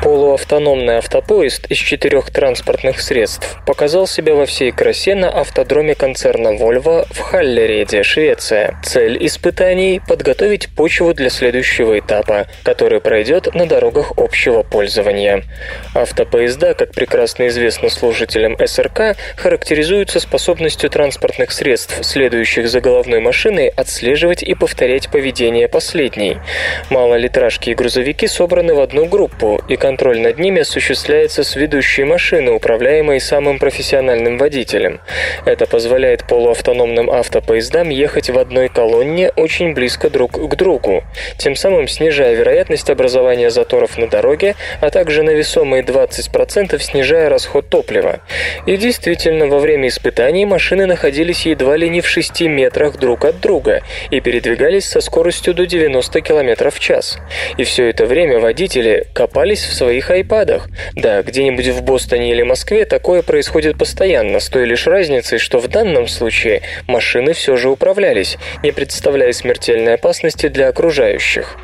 Полуавтономный 0.03 0.97
автопоезд 0.97 1.67
из 1.71 1.77
четырех 1.77 2.29
транспортных 2.29 2.99
средств 2.99 3.57
показал 3.65 4.05
себя 4.05 4.35
во 4.35 4.45
всей 4.45 4.73
красе 4.73 5.15
на 5.15 5.29
автодроме 5.29 5.95
концерна 5.95 6.49
Volvo 6.49 7.07
в 7.09 7.19
Халлереде, 7.19 8.03
Швеция. 8.03 8.77
Цель 8.83 9.25
испытаний– 9.25 10.01
подготовить 10.07 10.67
почву 10.75 11.13
для 11.13 11.29
следующего 11.29 11.97
этапа, 11.99 12.47
который 12.63 12.99
пройдет 12.99 13.55
на 13.55 13.65
дорогах 13.65 14.11
общего 14.17 14.63
пользования. 14.63 15.45
Автопоезда, 15.95 16.73
как 16.73 16.91
прекрасно 16.91 17.47
известно 17.47 17.87
служителям 17.87 18.57
СРК, 18.59 19.15
характеризуются 19.37 20.19
способностью 20.19 20.89
транспортных 20.89 21.53
средств, 21.53 22.03
следующих 22.03 22.67
за 22.67 22.81
головной 22.81 23.21
машиной, 23.21 23.69
отслеживать 23.69 24.43
и 24.43 24.53
повторять 24.53 25.09
поведение 25.09 25.69
последней. 25.69 26.39
Малолитражки 26.89 27.69
и 27.69 27.73
грузовики 27.73 28.27
собраны 28.27 28.73
в 28.73 28.81
одну 28.81 29.05
группу, 29.05 29.61
и 29.69 29.77
контроль 29.93 30.21
над 30.21 30.39
ними 30.39 30.61
осуществляется 30.61 31.43
с 31.43 31.55
ведущей 31.55 32.03
машины, 32.03 32.51
управляемой 32.51 33.19
самым 33.19 33.59
профессиональным 33.59 34.39
водителем. 34.39 35.01
Это 35.45 35.67
позволяет 35.67 36.25
полуавтономным 36.27 37.11
автопоездам 37.11 37.89
ехать 37.89 38.31
в 38.31 38.39
одной 38.39 38.69
колонне 38.69 39.29
очень 39.35 39.75
близко 39.75 40.09
друг 40.09 40.31
к 40.31 40.55
другу, 40.55 41.03
тем 41.37 41.55
самым 41.55 41.87
снижая 41.87 42.33
вероятность 42.33 42.89
образования 42.89 43.51
заторов 43.51 43.99
на 43.99 44.07
дороге, 44.07 44.55
а 44.81 44.89
также 44.89 45.21
на 45.21 45.29
весомые 45.29 45.83
20% 45.83 46.79
снижая 46.79 47.29
расход 47.29 47.69
топлива. 47.69 48.21
И 48.65 48.77
действительно, 48.77 49.45
во 49.45 49.59
время 49.59 49.89
испытаний 49.89 50.47
машины 50.47 50.87
находились 50.87 51.45
едва 51.45 51.77
ли 51.77 51.87
не 51.87 52.01
в 52.01 52.07
6 52.07 52.41
метрах 52.41 52.97
друг 52.97 53.25
от 53.25 53.39
друга 53.39 53.83
и 54.09 54.21
передвигались 54.21 54.85
со 54.85 55.01
скоростью 55.01 55.53
до 55.53 55.67
90 55.67 56.19
км 56.21 56.71
в 56.71 56.79
час. 56.79 57.19
И 57.57 57.63
все 57.63 57.89
это 57.89 58.07
время 58.07 58.39
водители 58.39 59.05
копались 59.13 59.63
в 59.65 59.73
своих 59.83 60.09
айпадах. 60.11 60.69
Да, 60.95 61.21
где-нибудь 61.23 61.67
в 61.67 61.83
Бостоне 61.83 62.31
или 62.31 62.41
Москве 62.41 62.85
такое 62.85 63.21
происходит 63.21 63.77
постоянно, 63.77 64.39
с 64.39 64.47
той 64.47 64.63
лишь 64.65 64.87
разницей, 64.87 65.39
что 65.39 65.59
в 65.59 65.67
данном 65.67 66.07
случае 66.07 66.61
машины 66.87 67.33
все 67.33 67.57
же 67.57 67.69
управлялись, 67.69 68.37
не 68.63 68.71
представляя 68.71 69.33
смертельной 69.33 69.95
опасности 69.95 70.47
для 70.47 70.69
окружающих. 70.69 71.57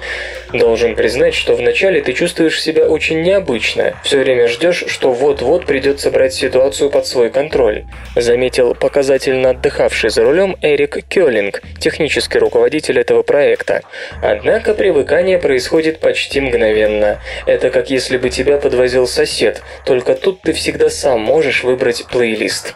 Должен 0.51 0.95
признать, 0.95 1.33
что 1.33 1.55
вначале 1.55 2.01
ты 2.01 2.11
чувствуешь 2.11 2.61
себя 2.61 2.89
очень 2.89 3.21
необычно, 3.21 3.93
все 4.03 4.17
время 4.17 4.49
ждешь, 4.49 4.83
что 4.87 5.13
вот-вот 5.13 5.65
придется 5.65 6.11
брать 6.11 6.33
ситуацию 6.33 6.89
под 6.89 7.07
свой 7.07 7.29
контроль, 7.29 7.85
заметил 8.17 8.75
показательно 8.75 9.51
отдыхавший 9.51 10.09
за 10.09 10.25
рулем 10.25 10.57
Эрик 10.61 11.07
Кёлинг, 11.07 11.61
технический 11.79 12.39
руководитель 12.39 12.99
этого 12.99 13.23
проекта. 13.23 13.81
Однако 14.21 14.73
привыкание 14.73 15.37
происходит 15.37 15.99
почти 15.99 16.41
мгновенно. 16.41 17.21
Это 17.45 17.69
как 17.69 17.89
если 17.89 18.08
если 18.09 18.17
бы 18.17 18.31
тебя 18.31 18.57
подвозил 18.57 19.05
сосед, 19.05 19.61
только 19.85 20.15
тут 20.15 20.41
ты 20.41 20.51
всегда 20.53 20.89
сам 20.89 21.19
можешь 21.19 21.63
выбрать 21.63 22.07
плейлист. 22.07 22.73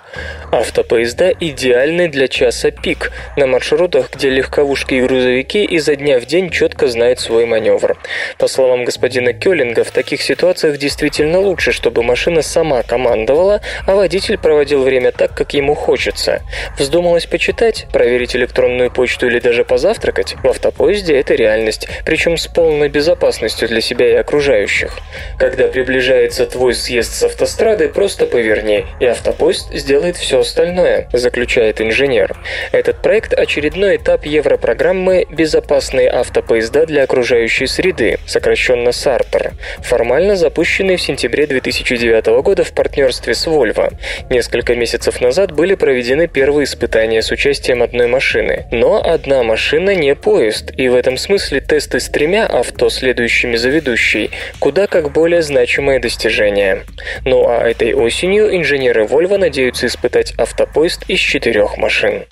Автопоезда 0.51 1.31
идеальны 1.39 2.07
для 2.07 2.27
часа 2.27 2.69
пик, 2.69 3.11
на 3.35 3.47
маршрутах, 3.47 4.11
где 4.13 4.29
легковушки 4.29 4.93
и 4.93 5.01
грузовики 5.01 5.63
изо 5.63 5.95
дня 5.95 6.19
в 6.19 6.27
день 6.27 6.51
четко 6.51 6.87
знают 6.87 7.19
свой 7.19 7.47
маневр. 7.47 7.97
По 8.37 8.47
словам 8.47 8.85
господина 8.85 9.33
Кёллинга, 9.33 9.83
в 9.83 9.89
таких 9.89 10.21
ситуациях 10.21 10.77
действительно 10.77 11.39
лучше, 11.39 11.71
чтобы 11.71 12.03
машина 12.03 12.43
сама 12.43 12.83
командовала, 12.83 13.61
а 13.87 13.95
водитель 13.95 14.37
проводил 14.37 14.83
время 14.83 15.11
так, 15.11 15.33
как 15.33 15.55
ему 15.55 15.73
хочется. 15.73 16.43
Вздумалось 16.77 17.25
почитать, 17.25 17.87
проверить 17.91 18.35
электронную 18.35 18.91
почту 18.91 19.25
или 19.25 19.39
даже 19.39 19.65
позавтракать? 19.65 20.35
В 20.43 20.47
автопоезде 20.47 21.17
это 21.17 21.33
реальность, 21.33 21.87
причем 22.05 22.37
с 22.37 22.45
полной 22.45 22.89
безопасностью 22.89 23.67
для 23.67 23.81
себя 23.81 24.11
и 24.11 24.13
окружающих. 24.13 24.95
Когда 25.37 25.67
приближается 25.67 26.45
твой 26.45 26.73
съезд 26.73 27.13
с 27.13 27.23
автострады, 27.23 27.89
просто 27.89 28.25
поверни, 28.25 28.85
и 28.99 29.05
автопоезд 29.05 29.73
сделает 29.73 30.17
все 30.17 30.39
остальное, 30.39 31.09
заключает 31.13 31.81
инженер. 31.81 32.35
Этот 32.71 33.01
проект– 33.01 33.33
очередной 33.37 33.97
этап 33.97 34.25
европрограммы 34.25 35.25
«Безопасные 35.29 36.09
автопоезда 36.09 36.85
для 36.85 37.03
окружающей 37.03 37.67
среды», 37.67 38.17
сокращенно 38.25 38.91
САРТР, 38.91 39.53
формально 39.81 40.35
запущенный 40.35 40.97
в 40.97 41.01
сентябре 41.01 41.47
2009 41.47 42.41
года 42.41 42.63
в 42.63 42.71
партнерстве 42.73 43.33
с 43.33 43.47
Volvo. 43.47 43.93
Несколько 44.29 44.75
месяцев 44.75 45.21
назад 45.21 45.51
были 45.51 45.75
проведены 45.75 46.27
первые 46.27 46.65
испытания 46.65 47.21
с 47.21 47.31
участием 47.31 47.83
одной 47.83 48.07
машины. 48.07 48.65
Но 48.71 49.03
одна 49.03 49.43
машина 49.43 49.95
не 49.95 50.15
поезд, 50.15 50.71
и 50.77 50.87
в 50.87 50.95
этом 50.95 51.17
смысле 51.17 51.61
тесты 51.61 51.99
с 51.99 52.09
тремя 52.09 52.45
авто, 52.45 52.89
следующими 52.89 53.55
за 53.55 53.69
ведущей, 53.69 54.31
куда 54.59 54.87
как 54.87 55.02
более 55.09 55.41
значимое 55.41 55.99
достижение. 55.99 56.83
Ну 57.25 57.47
а 57.47 57.67
этой 57.67 57.93
осенью 57.93 58.55
инженеры 58.55 59.05
Volvo 59.05 59.37
надеются 59.37 59.87
испытать 59.87 60.33
автопоезд 60.37 61.03
из 61.09 61.19
четырех 61.19 61.77
машин. 61.77 62.25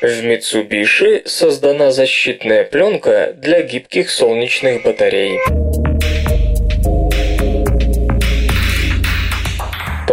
В 0.00 0.24
Mitsubishi 0.24 1.26
создана 1.26 1.90
защитная 1.90 2.64
пленка 2.64 3.32
для 3.36 3.62
гибких 3.62 4.10
солнечных 4.10 4.82
батарей. 4.82 5.38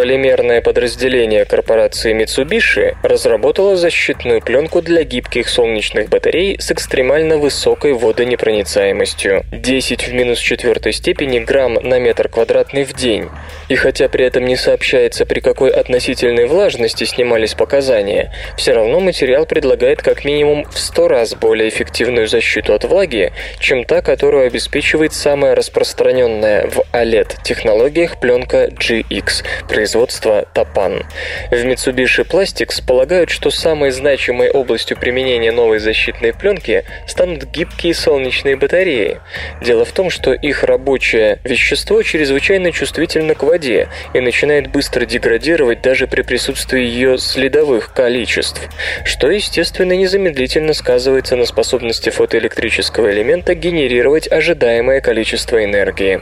Полимерное 0.01 0.61
подразделение 0.61 1.45
корпорации 1.45 2.19
Mitsubishi 2.19 2.95
разработало 3.03 3.75
защитную 3.75 4.41
пленку 4.41 4.81
для 4.81 5.03
гибких 5.03 5.47
солнечных 5.47 6.09
батарей 6.09 6.59
с 6.59 6.71
экстремально 6.71 7.37
высокой 7.37 7.93
водонепроницаемостью– 7.93 9.43
10 9.51 10.07
в 10.07 10.13
минус 10.13 10.39
четвертой 10.39 10.93
степени 10.93 11.37
грамм 11.37 11.75
на 11.75 11.99
метр 11.99 12.29
квадратный 12.29 12.83
в 12.83 12.93
день. 12.93 13.29
И 13.69 13.75
хотя 13.75 14.09
при 14.09 14.25
этом 14.25 14.43
не 14.45 14.55
сообщается, 14.55 15.27
при 15.27 15.39
какой 15.39 15.69
относительной 15.69 16.47
влажности 16.47 17.03
снимались 17.03 17.53
показания, 17.53 18.33
все 18.57 18.73
равно 18.73 19.01
материал 19.01 19.45
предлагает 19.45 20.01
как 20.01 20.25
минимум 20.25 20.65
в 20.71 20.79
100 20.79 21.07
раз 21.09 21.35
более 21.35 21.69
эффективную 21.69 22.27
защиту 22.27 22.73
от 22.73 22.85
влаги, 22.85 23.33
чем 23.59 23.83
та, 23.83 24.01
которую 24.01 24.47
обеспечивает 24.47 25.13
самая 25.13 25.53
распространенная 25.53 26.65
в 26.65 26.79
OLED-технологиях 26.91 28.19
пленка 28.19 28.65
GX 28.65 29.43
производства 29.91 30.47
Топан. 30.53 31.03
В 31.49 31.53
Mitsubishi 31.53 32.25
Plastics 32.25 32.81
полагают, 32.85 33.29
что 33.29 33.51
самой 33.51 33.91
значимой 33.91 34.49
областью 34.49 34.97
применения 34.97 35.51
новой 35.51 35.79
защитной 35.79 36.33
пленки 36.33 36.85
станут 37.07 37.43
гибкие 37.51 37.93
солнечные 37.93 38.55
батареи. 38.55 39.19
Дело 39.61 39.83
в 39.83 39.91
том, 39.91 40.09
что 40.09 40.31
их 40.31 40.63
рабочее 40.63 41.39
вещество 41.43 42.01
чрезвычайно 42.03 42.71
чувствительно 42.71 43.35
к 43.35 43.43
воде 43.43 43.89
и 44.13 44.21
начинает 44.21 44.71
быстро 44.71 45.05
деградировать 45.05 45.81
даже 45.81 46.07
при 46.07 46.21
присутствии 46.21 46.81
ее 46.81 47.17
следовых 47.17 47.93
количеств, 47.93 48.61
что, 49.03 49.29
естественно, 49.29 49.91
незамедлительно 49.91 50.73
сказывается 50.73 51.35
на 51.35 51.45
способности 51.45 52.11
фотоэлектрического 52.11 53.11
элемента 53.11 53.55
генерировать 53.55 54.31
ожидаемое 54.31 55.01
количество 55.01 55.61
энергии. 55.61 56.21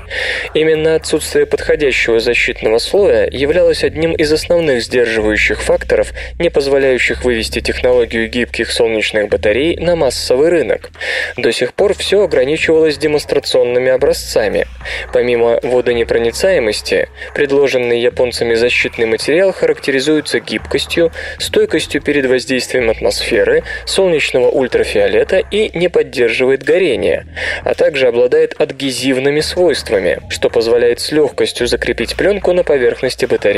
Именно 0.55 0.95
отсутствие 0.95 1.45
подходящего 1.45 2.19
защитного 2.19 2.79
слоя 2.79 3.27
являлось 3.59 3.83
одним 3.83 4.13
из 4.13 4.31
основных 4.31 4.81
сдерживающих 4.81 5.61
факторов, 5.61 6.13
не 6.39 6.49
позволяющих 6.49 7.25
вывести 7.25 7.59
технологию 7.59 8.29
гибких 8.29 8.71
солнечных 8.71 9.27
батарей 9.27 9.75
на 9.75 9.97
массовый 9.97 10.47
рынок. 10.47 10.91
До 11.35 11.51
сих 11.51 11.73
пор 11.73 11.93
все 11.93 12.23
ограничивалось 12.23 12.97
демонстрационными 12.97 13.91
образцами. 13.91 14.65
Помимо 15.11 15.59
водонепроницаемости, 15.61 17.09
предложенный 17.35 17.99
японцами 17.99 18.53
защитный 18.53 19.07
материал 19.07 19.51
характеризуется 19.51 20.39
гибкостью, 20.39 21.11
стойкостью 21.37 22.01
перед 22.01 22.27
воздействием 22.27 22.89
атмосферы, 22.89 23.63
солнечного 23.85 24.49
ультрафиолета 24.49 25.43
и 25.51 25.77
не 25.77 25.89
поддерживает 25.89 26.63
горение, 26.63 27.25
а 27.65 27.73
также 27.73 28.07
обладает 28.07 28.55
адгезивными 28.57 29.41
свойствами, 29.41 30.19
что 30.29 30.49
позволяет 30.49 31.01
с 31.01 31.11
легкостью 31.11 31.67
закрепить 31.67 32.15
пленку 32.15 32.53
на 32.53 32.63
поверхности 32.63 33.25
батареи. 33.25 33.48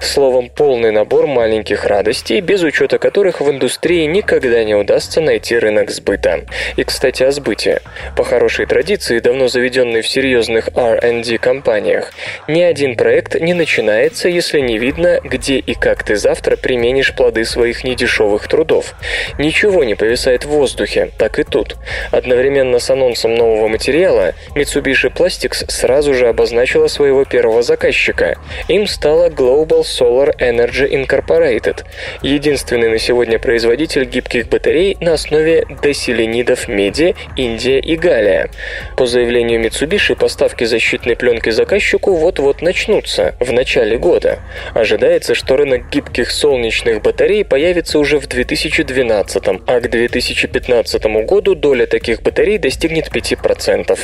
Словом, 0.00 0.50
полный 0.50 0.90
набор 0.90 1.26
маленьких 1.26 1.84
радостей, 1.84 2.40
без 2.40 2.62
учета 2.62 2.98
которых 2.98 3.40
в 3.40 3.50
индустрии 3.50 4.04
никогда 4.04 4.62
не 4.64 4.74
удастся 4.74 5.20
найти 5.20 5.58
рынок 5.58 5.90
сбыта. 5.90 6.44
И, 6.76 6.84
кстати, 6.84 7.22
о 7.22 7.32
сбыте. 7.32 7.80
По 8.16 8.24
хорошей 8.24 8.66
традиции, 8.66 9.20
давно 9.20 9.48
заведенной 9.48 10.02
в 10.02 10.08
серьезных 10.08 10.68
R&D 10.74 11.38
компаниях, 11.38 12.12
ни 12.48 12.60
один 12.60 12.96
проект 12.96 13.40
не 13.40 13.54
начинается, 13.54 14.28
если 14.28 14.60
не 14.60 14.78
видно, 14.78 15.20
где 15.24 15.58
и 15.58 15.74
как 15.74 16.02
ты 16.02 16.16
завтра 16.16 16.56
применишь 16.56 17.14
плоды 17.14 17.44
своих 17.44 17.84
недешевых 17.84 18.48
трудов. 18.48 18.94
Ничего 19.38 19.84
не 19.84 19.94
повисает 19.94 20.44
в 20.44 20.48
воздухе, 20.48 21.10
так 21.18 21.38
и 21.38 21.44
тут. 21.44 21.76
Одновременно 22.10 22.78
с 22.78 22.90
анонсом 22.90 23.34
нового 23.34 23.68
материала 23.68 24.34
Mitsubishi 24.54 25.12
Plastics 25.12 25.70
сразу 25.70 26.14
же 26.14 26.28
обозначила 26.28 26.88
своего 26.88 27.24
первого 27.24 27.62
заказчика. 27.62 28.36
Им 28.68 28.86
стала 29.06 29.28
Global 29.28 29.82
Solar 29.82 30.36
Energy 30.36 30.90
Incorporated, 30.90 31.84
единственный 32.22 32.88
на 32.88 32.98
сегодня 32.98 33.38
производитель 33.38 34.04
гибких 34.04 34.48
батарей 34.48 34.96
на 35.00 35.12
основе 35.12 35.64
деселенидов 35.80 36.66
меди, 36.66 37.14
Индия 37.36 37.78
и 37.78 37.94
Галия. 37.94 38.50
По 38.96 39.06
заявлению 39.06 39.60
Mitsubishi, 39.64 40.16
поставки 40.16 40.64
защитной 40.64 41.14
пленки 41.14 41.50
заказчику 41.50 42.16
вот-вот 42.16 42.62
начнутся, 42.62 43.36
в 43.38 43.52
начале 43.52 43.96
года. 43.96 44.40
Ожидается, 44.74 45.36
что 45.36 45.56
рынок 45.56 45.88
гибких 45.88 46.32
солнечных 46.32 47.00
батарей 47.00 47.44
появится 47.44 48.00
уже 48.00 48.18
в 48.18 48.26
2012, 48.26 49.42
а 49.68 49.80
к 49.80 49.88
2015 49.88 51.04
году 51.24 51.54
доля 51.54 51.86
таких 51.86 52.22
батарей 52.22 52.58
достигнет 52.58 53.14
5%. 53.14 54.00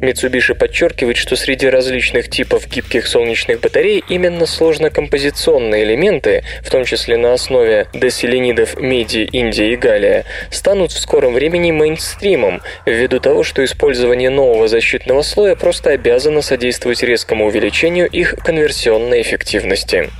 Mitsubishi 0.00 0.54
подчеркивает, 0.54 1.18
что 1.18 1.36
среди 1.36 1.68
различных 1.68 2.30
типов 2.30 2.66
гибких 2.66 3.06
солнечных 3.06 3.60
батарей 3.60 4.02
именно 4.08 4.37
сложно-композиционные 4.46 5.84
элементы, 5.84 6.44
в 6.62 6.70
том 6.70 6.84
числе 6.84 7.16
на 7.16 7.32
основе 7.32 7.86
деселенидов 7.92 8.78
меди, 8.80 9.28
Индии 9.32 9.72
и 9.72 9.76
Галия, 9.76 10.24
станут 10.50 10.92
в 10.92 10.98
скором 10.98 11.34
времени 11.34 11.72
мейнстримом, 11.72 12.62
ввиду 12.86 13.20
того, 13.20 13.42
что 13.42 13.64
использование 13.64 14.30
нового 14.30 14.68
защитного 14.68 15.22
слоя 15.22 15.56
просто 15.56 15.90
обязано 15.90 16.42
содействовать 16.42 17.02
резкому 17.02 17.46
увеличению 17.46 18.08
их 18.08 18.34
конверсионной 18.36 19.22
эффективности. 19.22 20.10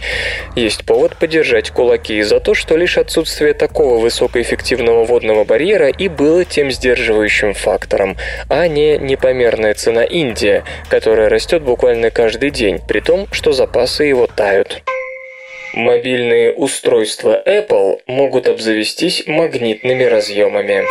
Есть 0.56 0.84
повод 0.84 1.16
поддержать 1.16 1.70
кулаки 1.70 2.22
за 2.22 2.40
то, 2.40 2.54
что 2.54 2.76
лишь 2.76 2.98
отсутствие 2.98 3.54
такого 3.54 3.98
высокоэффективного 3.98 5.04
водного 5.04 5.44
барьера 5.44 5.88
и 5.88 6.08
было 6.08 6.44
тем 6.44 6.70
сдерживающим 6.70 7.54
фактором, 7.54 8.16
а 8.48 8.66
не 8.68 8.98
непомерная 8.98 9.74
цена 9.74 10.04
Индия, 10.04 10.64
которая 10.88 11.28
растет 11.28 11.62
буквально 11.62 12.10
каждый 12.10 12.50
день, 12.50 12.80
при 12.86 13.00
том, 13.00 13.26
что 13.32 13.52
запасы 13.52 14.07
его 14.08 14.26
тают. 14.26 14.82
Мобильные 15.74 16.52
устройства 16.52 17.42
Apple 17.46 18.00
могут 18.06 18.48
обзавестись 18.48 19.26
магнитными 19.26 20.04
разъемами. 20.04 20.84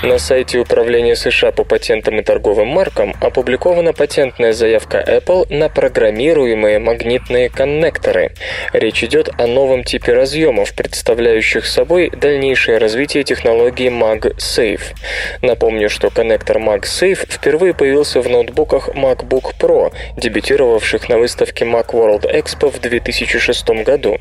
На 0.00 0.20
сайте 0.20 0.60
Управления 0.60 1.16
США 1.16 1.50
по 1.50 1.64
патентам 1.64 2.20
и 2.20 2.22
торговым 2.22 2.68
маркам 2.68 3.16
опубликована 3.20 3.92
патентная 3.92 4.52
заявка 4.52 5.04
Apple 5.04 5.52
на 5.52 5.68
программируемые 5.68 6.78
магнитные 6.78 7.48
коннекторы. 7.48 8.30
Речь 8.72 9.02
идет 9.02 9.28
о 9.38 9.48
новом 9.48 9.82
типе 9.82 10.12
разъемов, 10.12 10.72
представляющих 10.72 11.66
собой 11.66 12.10
дальнейшее 12.10 12.78
развитие 12.78 13.24
технологии 13.24 13.90
MagSafe. 13.90 14.94
Напомню, 15.42 15.90
что 15.90 16.10
коннектор 16.10 16.58
MagSafe 16.58 17.28
впервые 17.28 17.74
появился 17.74 18.20
в 18.20 18.28
ноутбуках 18.28 18.90
MacBook 18.90 19.54
Pro, 19.58 19.92
дебютировавших 20.16 21.08
на 21.08 21.18
выставке 21.18 21.64
Macworld 21.64 22.22
Expo 22.32 22.70
в 22.70 22.78
2006 22.78 23.68
году. 23.84 24.18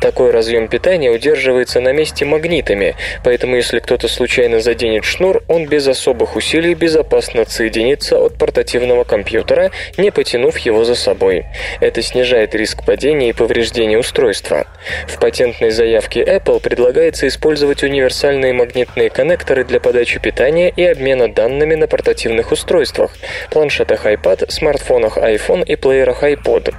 Такой 0.00 0.32
разъем 0.32 0.66
питания 0.66 1.10
удерживается 1.10 1.80
на 1.80 1.92
месте 1.92 2.24
магнитами, 2.24 2.96
поэтому 3.22 3.54
если 3.54 3.78
кто-то 3.78 4.08
случайно 4.08 4.58
заденет 4.58 5.03
натянуть 5.04 5.14
шнур, 5.14 5.42
он 5.48 5.66
без 5.66 5.86
особых 5.86 6.36
усилий 6.36 6.74
безопасно 6.74 7.42
отсоединится 7.42 8.18
от 8.18 8.38
портативного 8.38 9.04
компьютера, 9.04 9.70
не 9.96 10.10
потянув 10.10 10.58
его 10.58 10.84
за 10.84 10.94
собой. 10.94 11.44
Это 11.80 12.02
снижает 12.02 12.54
риск 12.54 12.84
падения 12.84 13.30
и 13.30 13.32
повреждения 13.32 13.98
устройства. 13.98 14.66
В 15.06 15.18
патентной 15.18 15.70
заявке 15.70 16.22
Apple 16.22 16.60
предлагается 16.60 17.26
использовать 17.26 17.82
универсальные 17.82 18.52
магнитные 18.52 19.10
коннекторы 19.10 19.64
для 19.64 19.80
подачи 19.80 20.20
питания 20.20 20.72
и 20.76 20.84
обмена 20.84 21.28
данными 21.28 21.74
на 21.74 21.86
портативных 21.86 22.52
устройствах– 22.52 23.12
планшетах 23.50 24.06
iPad, 24.06 24.50
смартфонах 24.50 25.18
iPhone 25.18 25.64
и 25.64 25.76
плеерах 25.76 26.22
iPod. 26.22 26.74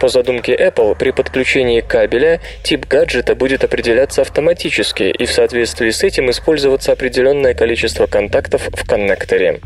По 0.00 0.08
задумке 0.08 0.54
Apple, 0.54 0.96
при 0.96 1.10
подключении 1.10 1.80
кабеля 1.80 2.40
тип 2.62 2.86
гаджета 2.86 3.34
будет 3.34 3.64
определяться 3.64 4.22
автоматически 4.22 5.04
и 5.04 5.26
в 5.26 5.32
соответствии 5.32 5.90
с 5.90 6.02
этим 6.02 6.30
использоваться 6.30 6.92
количество 6.92 7.63
контактов 8.06 8.68
в 8.72 8.86
коннекторе. 8.86 9.60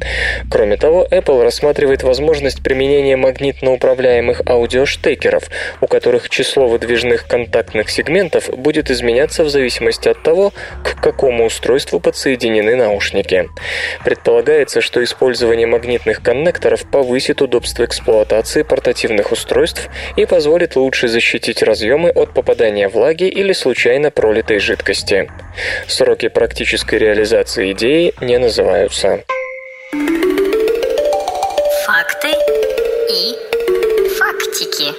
Кроме 0.50 0.76
того, 0.76 1.06
Apple 1.10 1.42
рассматривает 1.42 2.02
возможность 2.02 2.62
применения 2.62 3.16
магнитно 3.16 3.72
управляемых 3.72 4.42
аудиоштекеров, 4.46 5.44
у 5.80 5.86
которых 5.86 6.28
число 6.28 6.68
выдвижных 6.68 7.26
контактных 7.26 7.90
сегментов 7.90 8.50
будет 8.50 8.90
изменяться 8.90 9.44
в 9.44 9.48
зависимости 9.48 10.08
от 10.08 10.22
того, 10.22 10.52
к 10.84 11.00
какому 11.02 11.46
устройству 11.46 12.00
подсоединены 12.00 12.76
наушники. 12.76 13.48
Предполагается, 14.04 14.80
что 14.80 15.02
использование 15.02 15.66
магнитных 15.66 16.22
коннекторов 16.22 16.88
повысит 16.90 17.42
удобство 17.42 17.84
эксплуатации 17.84 18.62
портативных 18.62 19.32
устройств 19.32 19.88
и 20.16 20.26
позволит 20.26 20.76
лучше 20.76 21.08
защитить 21.08 21.62
разъемы 21.62 22.10
от 22.10 22.34
попадания 22.34 22.88
влаги 22.88 23.24
или 23.24 23.52
случайно 23.52 24.10
пролитой 24.10 24.58
жидкости. 24.58 25.30
Сроки 25.86 26.28
практической 26.28 26.96
реализации 26.96 27.72
идеи 27.72 27.87
не 28.20 28.38
называются. 28.38 29.24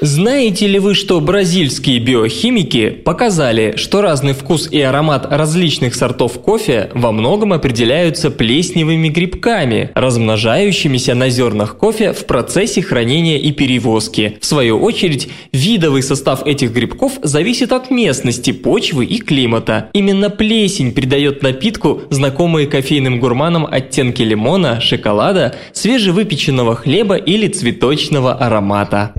Знаете 0.02 0.66
ли 0.66 0.80
вы, 0.80 0.96
что 0.96 1.20
бразильские 1.20 2.00
биохимики 2.00 2.90
показали, 2.90 3.74
что 3.76 4.02
разный 4.02 4.32
вкус 4.32 4.70
и 4.72 4.80
аромат 4.80 5.28
различных 5.30 5.94
сортов 5.94 6.40
кофе 6.40 6.90
во 6.94 7.12
многом 7.12 7.52
определяются 7.52 8.32
плесневыми 8.32 9.10
грибками, 9.10 9.90
размножающимися 9.96 11.16
на 11.16 11.30
зернах 11.30 11.78
кофе 11.78 12.14
в 12.14 12.26
процессе 12.28 12.82
хранения 12.82 13.40
и 13.40 13.52
перевозки. 13.52 14.38
В 14.40 14.46
свою 14.46 14.80
очередь, 14.80 15.28
видовый 15.52 16.02
состав 16.02 16.48
этих 16.48 16.72
грибков 16.72 17.20
зависит 17.22 17.74
от 17.74 17.92
местности, 17.92 18.52
почвы 18.54 19.04
и 19.04 19.18
климата. 19.18 19.90
Именно 19.92 20.30
плесень 20.30 20.94
придает 20.94 21.44
напитку 21.44 22.04
знакомые 22.10 22.68
кофейным 22.68 23.20
гурманам 23.20 23.68
оттенки 23.70 24.22
лимона, 24.22 24.80
шоколада, 24.80 25.56
свежевыпеченного 25.74 26.78
хлеба 26.78 27.18
или 27.18 27.50
цветочного 27.50 28.34
аромата. 28.34 29.14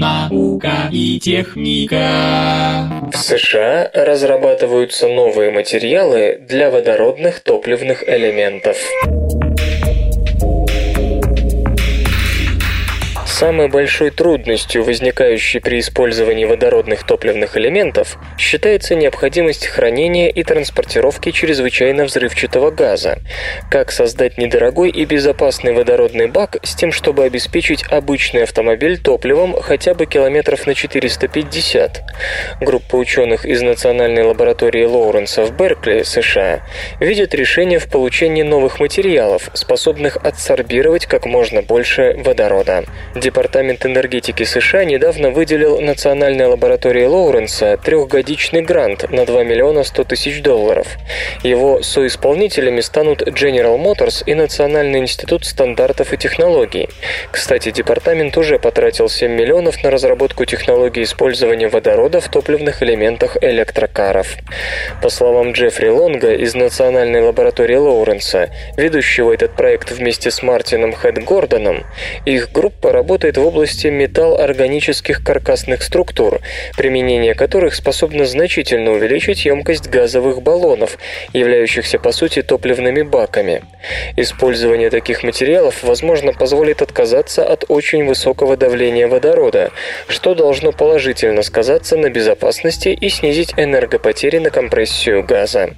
Наука 0.00 0.88
и 0.90 1.20
техника. 1.20 3.10
В 3.12 3.16
США 3.18 3.90
разрабатываются 3.92 5.08
новые 5.08 5.50
материалы 5.50 6.40
для 6.40 6.70
водородных 6.70 7.40
топливных 7.40 8.08
элементов. 8.08 8.78
Самой 13.40 13.68
большой 13.68 14.10
трудностью, 14.10 14.84
возникающей 14.84 15.60
при 15.60 15.78
использовании 15.78 16.44
водородных 16.44 17.04
топливных 17.04 17.56
элементов, 17.56 18.18
считается 18.36 18.94
необходимость 18.94 19.66
хранения 19.66 20.28
и 20.28 20.42
транспортировки 20.42 21.30
чрезвычайно 21.30 22.04
взрывчатого 22.04 22.70
газа. 22.70 23.16
Как 23.70 23.92
создать 23.92 24.36
недорогой 24.36 24.90
и 24.90 25.06
безопасный 25.06 25.72
водородный 25.72 26.26
бак 26.26 26.58
с 26.62 26.74
тем, 26.74 26.92
чтобы 26.92 27.24
обеспечить 27.24 27.82
обычный 27.84 28.42
автомобиль 28.42 28.98
топливом 28.98 29.58
хотя 29.58 29.94
бы 29.94 30.04
километров 30.04 30.66
на 30.66 30.74
450? 30.74 32.02
Группа 32.60 32.96
ученых 32.96 33.46
из 33.46 33.62
Национальной 33.62 34.22
лаборатории 34.22 34.84
Лоуренса 34.84 35.44
в 35.44 35.56
Беркли, 35.56 36.02
США, 36.02 36.60
видит 37.00 37.34
решение 37.34 37.78
в 37.78 37.88
получении 37.88 38.42
новых 38.42 38.80
материалов, 38.80 39.48
способных 39.54 40.18
адсорбировать 40.18 41.06
как 41.06 41.24
можно 41.24 41.62
больше 41.62 42.16
водорода. 42.18 42.84
Департамент 43.30 43.86
энергетики 43.86 44.42
США 44.42 44.84
недавно 44.84 45.30
выделил 45.30 45.80
Национальной 45.80 46.46
лаборатории 46.46 47.04
Лоуренса 47.04 47.76
трехгодичный 47.76 48.60
грант 48.60 49.08
на 49.08 49.24
2 49.24 49.44
миллиона 49.44 49.84
100 49.84 50.02
тысяч 50.02 50.42
долларов. 50.42 50.88
Его 51.44 51.80
соисполнителями 51.80 52.80
станут 52.80 53.22
General 53.22 53.78
Motors 53.78 54.24
и 54.26 54.34
Национальный 54.34 54.98
институт 54.98 55.44
стандартов 55.44 56.12
и 56.12 56.16
технологий. 56.16 56.88
Кстати, 57.30 57.70
департамент 57.70 58.36
уже 58.36 58.58
потратил 58.58 59.08
7 59.08 59.30
миллионов 59.30 59.84
на 59.84 59.92
разработку 59.92 60.44
технологии 60.44 61.04
использования 61.04 61.68
водорода 61.68 62.20
в 62.20 62.28
топливных 62.28 62.82
элементах 62.82 63.36
электрокаров. 63.40 64.38
По 65.02 65.08
словам 65.08 65.52
Джеффри 65.52 65.88
Лонга 65.88 66.34
из 66.34 66.56
Национальной 66.56 67.22
лаборатории 67.22 67.76
Лоуренса, 67.76 68.50
ведущего 68.76 69.32
этот 69.32 69.54
проект 69.54 69.92
вместе 69.92 70.32
с 70.32 70.42
Мартином 70.42 70.92
Хэт 70.92 71.22
Гордоном, 71.22 71.84
их 72.26 72.50
группа 72.50 72.90
работает 72.90 73.19
работает 73.20 73.36
в 73.36 73.46
области 73.46 73.88
металл-органических 73.88 75.22
каркасных 75.22 75.82
структур, 75.82 76.40
применение 76.74 77.34
которых 77.34 77.74
способно 77.74 78.24
значительно 78.24 78.92
увеличить 78.92 79.44
емкость 79.44 79.90
газовых 79.90 80.40
баллонов, 80.40 80.96
являющихся 81.34 81.98
по 81.98 82.12
сути 82.12 82.40
топливными 82.40 83.02
баками. 83.02 83.62
Использование 84.16 84.88
таких 84.88 85.22
материалов, 85.22 85.82
возможно, 85.82 86.32
позволит 86.32 86.80
отказаться 86.80 87.44
от 87.44 87.66
очень 87.68 88.06
высокого 88.06 88.56
давления 88.56 89.06
водорода, 89.06 89.70
что 90.08 90.34
должно 90.34 90.72
положительно 90.72 91.42
сказаться 91.42 91.98
на 91.98 92.08
безопасности 92.08 92.88
и 92.88 93.10
снизить 93.10 93.52
энергопотери 93.58 94.38
на 94.38 94.48
компрессию 94.48 95.22
газа. 95.22 95.74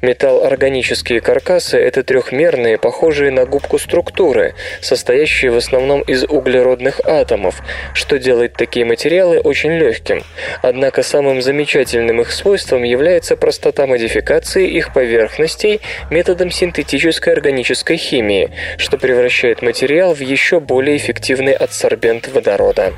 Металл-органические 0.00 1.20
каркасы– 1.20 1.76
это 1.78 2.04
трехмерные, 2.04 2.78
похожие 2.78 3.32
на 3.32 3.46
губку 3.46 3.80
структуры, 3.80 4.54
состоящие 4.80 5.50
в 5.50 5.56
основном 5.56 6.00
из 6.02 6.22
углеродных 6.22 6.83
водных 6.84 7.00
атомов, 7.06 7.62
что 7.94 8.18
делает 8.18 8.54
такие 8.54 8.84
материалы 8.84 9.40
очень 9.40 9.72
легким. 9.72 10.22
Однако 10.62 11.02
самым 11.02 11.40
замечательным 11.40 12.20
их 12.20 12.30
свойством 12.30 12.82
является 12.82 13.36
простота 13.36 13.86
модификации 13.86 14.68
их 14.68 14.92
поверхностей 14.92 15.80
методом 16.10 16.50
синтетической 16.50 17.32
органической 17.32 17.96
химии, 17.96 18.50
что 18.76 18.98
превращает 18.98 19.62
материал 19.62 20.14
в 20.14 20.20
еще 20.20 20.60
более 20.60 20.96
эффективный 20.96 21.52
адсорбент 21.54 22.28
водорода. 22.28 22.92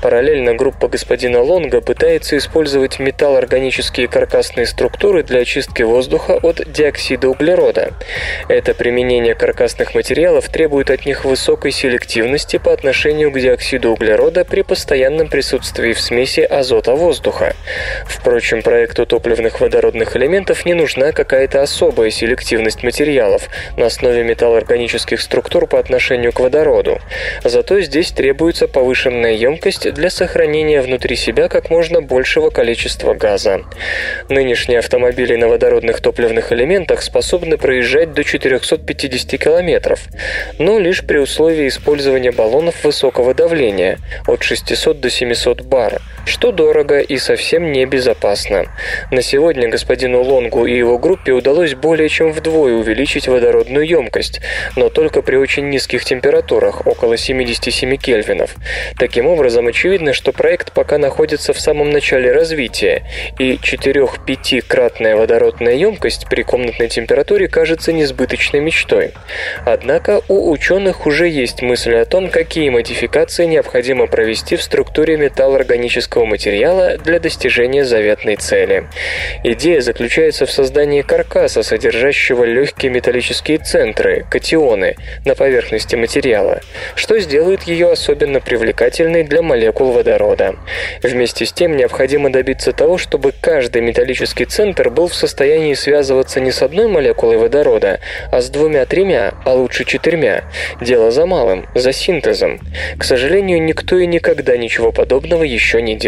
Параллельно 0.00 0.54
группа 0.54 0.88
господина 0.88 1.42
Лонга 1.42 1.80
пытается 1.80 2.36
использовать 2.36 2.98
металлорганические 3.00 4.08
каркасные 4.08 4.66
структуры 4.66 5.22
для 5.22 5.40
очистки 5.40 5.82
воздуха 5.82 6.38
от 6.42 6.60
диоксида 6.70 7.28
углерода. 7.28 7.92
Это 8.48 8.74
применение 8.74 9.34
каркасных 9.34 9.94
материалов 9.94 10.48
требует 10.48 10.90
от 10.90 11.06
них 11.06 11.24
высокой 11.24 11.72
селективности 11.72 12.58
по 12.58 12.72
отношению 12.72 13.13
отношению 13.14 13.30
к 13.30 13.90
углерода 13.90 14.44
при 14.44 14.62
постоянном 14.62 15.28
присутствии 15.28 15.92
в 15.92 16.00
смеси 16.00 16.40
азота 16.40 16.94
воздуха. 16.94 17.54
Впрочем, 18.06 18.62
проекту 18.62 19.06
топливных 19.06 19.60
водородных 19.60 20.16
элементов 20.16 20.66
не 20.66 20.74
нужна 20.74 21.12
какая-то 21.12 21.62
особая 21.62 22.10
селективность 22.10 22.82
материалов 22.82 23.48
на 23.76 23.86
основе 23.86 24.24
металлоорганических 24.24 25.20
структур 25.20 25.66
по 25.68 25.78
отношению 25.78 26.32
к 26.32 26.40
водороду. 26.40 26.98
Зато 27.44 27.80
здесь 27.82 28.10
требуется 28.10 28.66
повышенная 28.66 29.34
емкость 29.34 29.92
для 29.92 30.10
сохранения 30.10 30.80
внутри 30.80 31.14
себя 31.14 31.48
как 31.48 31.70
можно 31.70 32.00
большего 32.00 32.50
количества 32.50 33.14
газа. 33.14 33.62
Нынешние 34.28 34.80
автомобили 34.80 35.36
на 35.36 35.46
водородных 35.46 36.00
топливных 36.00 36.52
элементах 36.52 37.02
способны 37.02 37.58
проезжать 37.58 38.12
до 38.12 38.24
450 38.24 39.40
км, 39.40 39.96
но 40.58 40.78
лишь 40.80 41.04
при 41.04 41.18
условии 41.18 41.68
использования 41.68 42.32
баллонов 42.32 42.82
высокого 42.82 43.03
высокого 43.04 43.34
давления 43.34 43.98
от 44.26 44.42
600 44.42 44.98
до 44.98 45.10
700 45.10 45.60
бар, 45.60 46.00
что 46.24 46.52
дорого 46.52 47.00
и 47.00 47.18
совсем 47.18 47.72
небезопасно. 47.72 48.64
На 49.10 49.22
сегодня 49.22 49.68
господину 49.68 50.22
Лонгу 50.22 50.66
и 50.66 50.76
его 50.76 50.98
группе 50.98 51.32
удалось 51.32 51.74
более 51.74 52.08
чем 52.08 52.32
вдвое 52.32 52.74
увеличить 52.74 53.28
водородную 53.28 53.86
емкость, 53.86 54.40
но 54.76 54.88
только 54.88 55.22
при 55.22 55.36
очень 55.36 55.68
низких 55.68 56.04
температурах, 56.04 56.86
около 56.86 57.16
77 57.16 57.96
кельвинов. 57.96 58.54
Таким 58.98 59.26
образом, 59.26 59.66
очевидно, 59.66 60.12
что 60.12 60.32
проект 60.32 60.72
пока 60.72 60.98
находится 60.98 61.52
в 61.52 61.60
самом 61.60 61.90
начале 61.90 62.32
развития, 62.32 63.04
и 63.38 63.54
4-5-кратная 63.54 65.16
водородная 65.16 65.74
емкость 65.74 66.26
при 66.28 66.42
комнатной 66.42 66.88
температуре 66.88 67.48
кажется 67.48 67.92
несбыточной 67.92 68.60
мечтой. 68.60 69.12
Однако 69.64 70.22
у 70.28 70.50
ученых 70.50 71.06
уже 71.06 71.28
есть 71.28 71.62
мысли 71.62 71.94
о 71.94 72.04
том, 72.04 72.30
какие 72.30 72.68
модификации 72.70 73.46
необходимо 73.46 74.06
провести 74.06 74.56
в 74.56 74.62
структуре 74.62 75.16
металлоорганического 75.16 76.13
синтетического 76.14 76.24
материала 76.24 76.96
для 76.98 77.18
достижения 77.18 77.84
заветной 77.84 78.36
цели. 78.36 78.84
Идея 79.42 79.80
заключается 79.80 80.46
в 80.46 80.50
создании 80.50 81.02
каркаса, 81.02 81.62
содержащего 81.62 82.44
легкие 82.44 82.90
металлические 82.90 83.58
центры, 83.58 84.24
катионы, 84.30 84.96
на 85.24 85.34
поверхности 85.34 85.96
материала, 85.96 86.60
что 86.94 87.18
сделает 87.18 87.64
ее 87.64 87.90
особенно 87.90 88.40
привлекательной 88.40 89.24
для 89.24 89.42
молекул 89.42 89.92
водорода. 89.92 90.56
Вместе 91.02 91.46
с 91.46 91.52
тем 91.52 91.76
необходимо 91.76 92.30
добиться 92.30 92.72
того, 92.72 92.98
чтобы 92.98 93.32
каждый 93.40 93.82
металлический 93.82 94.44
центр 94.44 94.90
был 94.90 95.08
в 95.08 95.14
состоянии 95.14 95.74
связываться 95.74 96.40
не 96.40 96.52
с 96.52 96.62
одной 96.62 96.88
молекулой 96.88 97.36
водорода, 97.38 97.98
а 98.30 98.40
с 98.40 98.50
двумя-тремя, 98.50 99.34
а 99.44 99.54
лучше 99.54 99.84
четырьмя. 99.84 100.44
Дело 100.80 101.10
за 101.10 101.26
малым, 101.26 101.66
за 101.74 101.92
синтезом. 101.92 102.60
К 102.98 103.04
сожалению, 103.04 103.62
никто 103.62 103.98
и 103.98 104.06
никогда 104.06 104.56
ничего 104.56 104.92
подобного 104.92 105.42
еще 105.42 105.82
не 105.82 105.96
делал. 105.96 106.03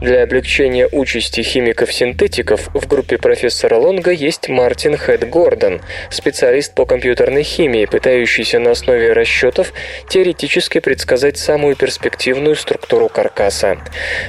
Для 0.00 0.22
облегчения 0.22 0.88
участи 0.90 1.42
химиков-синтетиков 1.42 2.70
в 2.72 2.86
группе 2.86 3.18
профессора 3.18 3.76
Лонга 3.76 4.12
есть 4.12 4.48
Мартин 4.48 4.96
Хэт 4.96 5.28
Гордон, 5.28 5.82
специалист 6.08 6.74
по 6.74 6.86
компьютерной 6.86 7.42
химии, 7.42 7.84
пытающийся 7.84 8.58
на 8.58 8.70
основе 8.70 9.12
расчетов 9.12 9.74
теоретически 10.08 10.80
предсказать 10.80 11.36
самую 11.36 11.76
перспективную 11.76 12.56
структуру 12.56 13.10
каркаса. 13.10 13.78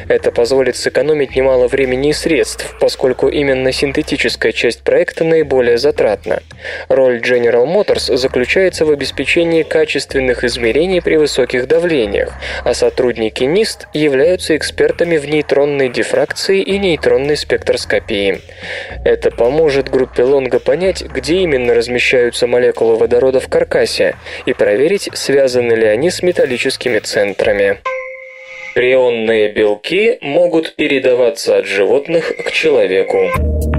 Это 0.09 0.29
позволит 0.31 0.75
сэкономить 0.75 1.37
немало 1.37 1.69
времени 1.69 2.09
и 2.09 2.13
средств, 2.13 2.75
поскольку 2.81 3.29
именно 3.29 3.71
синтетическая 3.71 4.51
часть 4.51 4.81
проекта 4.81 5.23
наиболее 5.23 5.77
затратна. 5.77 6.43
Роль 6.89 7.19
General 7.19 7.65
Motors 7.65 8.17
заключается 8.17 8.85
в 8.85 8.91
обеспечении 8.91 9.63
качественных 9.63 10.43
измерений 10.43 11.01
при 11.01 11.15
высоких 11.15 11.67
давлениях, 11.67 12.33
а 12.65 12.73
сотрудники 12.73 13.43
NIST 13.43 13.87
являются 13.93 14.57
экспертами 14.57 14.80
в 15.19 15.27
нейтронной 15.27 15.89
дифракции 15.89 16.59
и 16.59 16.79
нейтронной 16.79 17.37
спектроскопии. 17.37 18.41
Это 19.05 19.29
поможет 19.29 19.89
группе 19.89 20.23
Лонга 20.23 20.59
понять, 20.59 21.03
где 21.03 21.37
именно 21.37 21.75
размещаются 21.75 22.47
молекулы 22.47 22.95
водорода 22.95 23.39
в 23.39 23.47
каркасе 23.47 24.15
и 24.47 24.53
проверить, 24.53 25.07
связаны 25.13 25.73
ли 25.73 25.85
они 25.85 26.09
с 26.09 26.23
металлическими 26.23 26.97
центрами. 26.97 27.77
Прионные 28.73 29.51
белки 29.51 30.17
могут 30.21 30.75
передаваться 30.75 31.57
от 31.57 31.67
животных 31.67 32.33
к 32.43 32.51
человеку. 32.51 33.70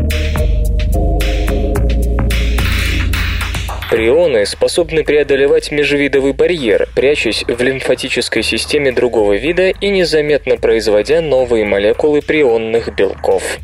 Прионы 3.92 4.46
способны 4.46 5.04
преодолевать 5.04 5.70
межвидовый 5.70 6.32
барьер, 6.32 6.88
прячась 6.96 7.44
в 7.46 7.62
лимфатической 7.62 8.42
системе 8.42 8.90
другого 8.90 9.34
вида 9.34 9.68
и 9.68 9.90
незаметно 9.90 10.56
производя 10.56 11.20
новые 11.20 11.66
молекулы 11.66 12.22
прионных 12.22 12.88
белков. 12.96 13.58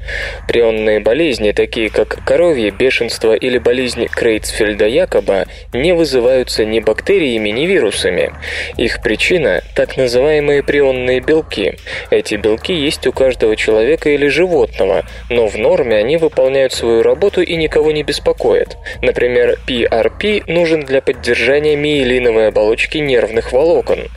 Прионные 0.46 1.00
болезни, 1.00 1.52
такие 1.52 1.88
как 1.88 2.22
коровье, 2.26 2.70
бешенство 2.70 3.32
или 3.32 3.56
болезнь 3.56 4.04
Крейцфельда-Якоба, 4.04 5.48
не 5.72 5.94
вызываются 5.94 6.66
ни 6.66 6.80
бактериями, 6.80 7.48
ни 7.48 7.64
вирусами. 7.64 8.34
Их 8.76 9.00
причина– 9.02 9.62
так 9.74 9.96
называемые 9.96 10.62
прионные 10.62 11.20
белки. 11.20 11.76
Эти 12.10 12.34
белки 12.34 12.74
есть 12.74 13.06
у 13.06 13.12
каждого 13.12 13.56
человека 13.56 14.10
или 14.10 14.28
животного, 14.28 15.06
но 15.30 15.46
в 15.46 15.56
норме 15.56 15.96
они 15.96 16.18
выполняют 16.18 16.74
свою 16.74 17.02
работу 17.02 17.40
и 17.40 17.56
никого 17.56 17.92
не 17.92 18.02
беспокоят. 18.02 18.76
Например, 19.00 19.58
PRP 19.66 20.17
P 20.18 20.42
нужен 20.48 20.80
для 20.84 21.00
поддержания 21.00 21.76
миелиновой 21.76 22.48
оболочки 22.48 22.98
нервных 22.98 23.52
волокон. 23.52 24.08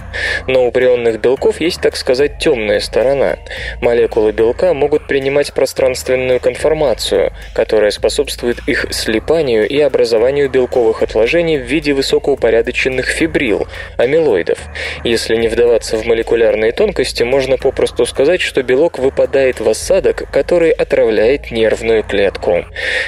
Но 0.47 0.65
у 0.65 0.71
прионных 0.71 1.21
белков 1.21 1.61
есть, 1.61 1.79
так 1.81 1.95
сказать, 1.95 2.39
темная 2.39 2.79
сторона. 2.79 3.37
Молекулы 3.81 4.31
белка 4.31 4.73
могут 4.73 5.07
принимать 5.07 5.53
пространственную 5.53 6.39
конформацию, 6.39 7.31
которая 7.53 7.91
способствует 7.91 8.57
их 8.67 8.87
слипанию 8.89 9.67
и 9.67 9.79
образованию 9.79 10.49
белковых 10.49 11.03
отложений 11.03 11.59
в 11.59 11.63
виде 11.63 11.93
высокоупорядоченных 11.93 13.05
фибрил, 13.05 13.67
амилоидов. 13.97 14.57
Если 15.03 15.35
не 15.35 15.47
вдаваться 15.47 15.97
в 15.97 16.05
молекулярные 16.05 16.71
тонкости, 16.71 17.23
можно 17.23 17.57
попросту 17.57 18.05
сказать, 18.05 18.41
что 18.41 18.63
белок 18.63 18.97
выпадает 18.97 19.59
в 19.59 19.69
осадок, 19.69 20.23
который 20.31 20.71
отравляет 20.71 21.51
нервную 21.51 22.03
клетку. 22.03 22.65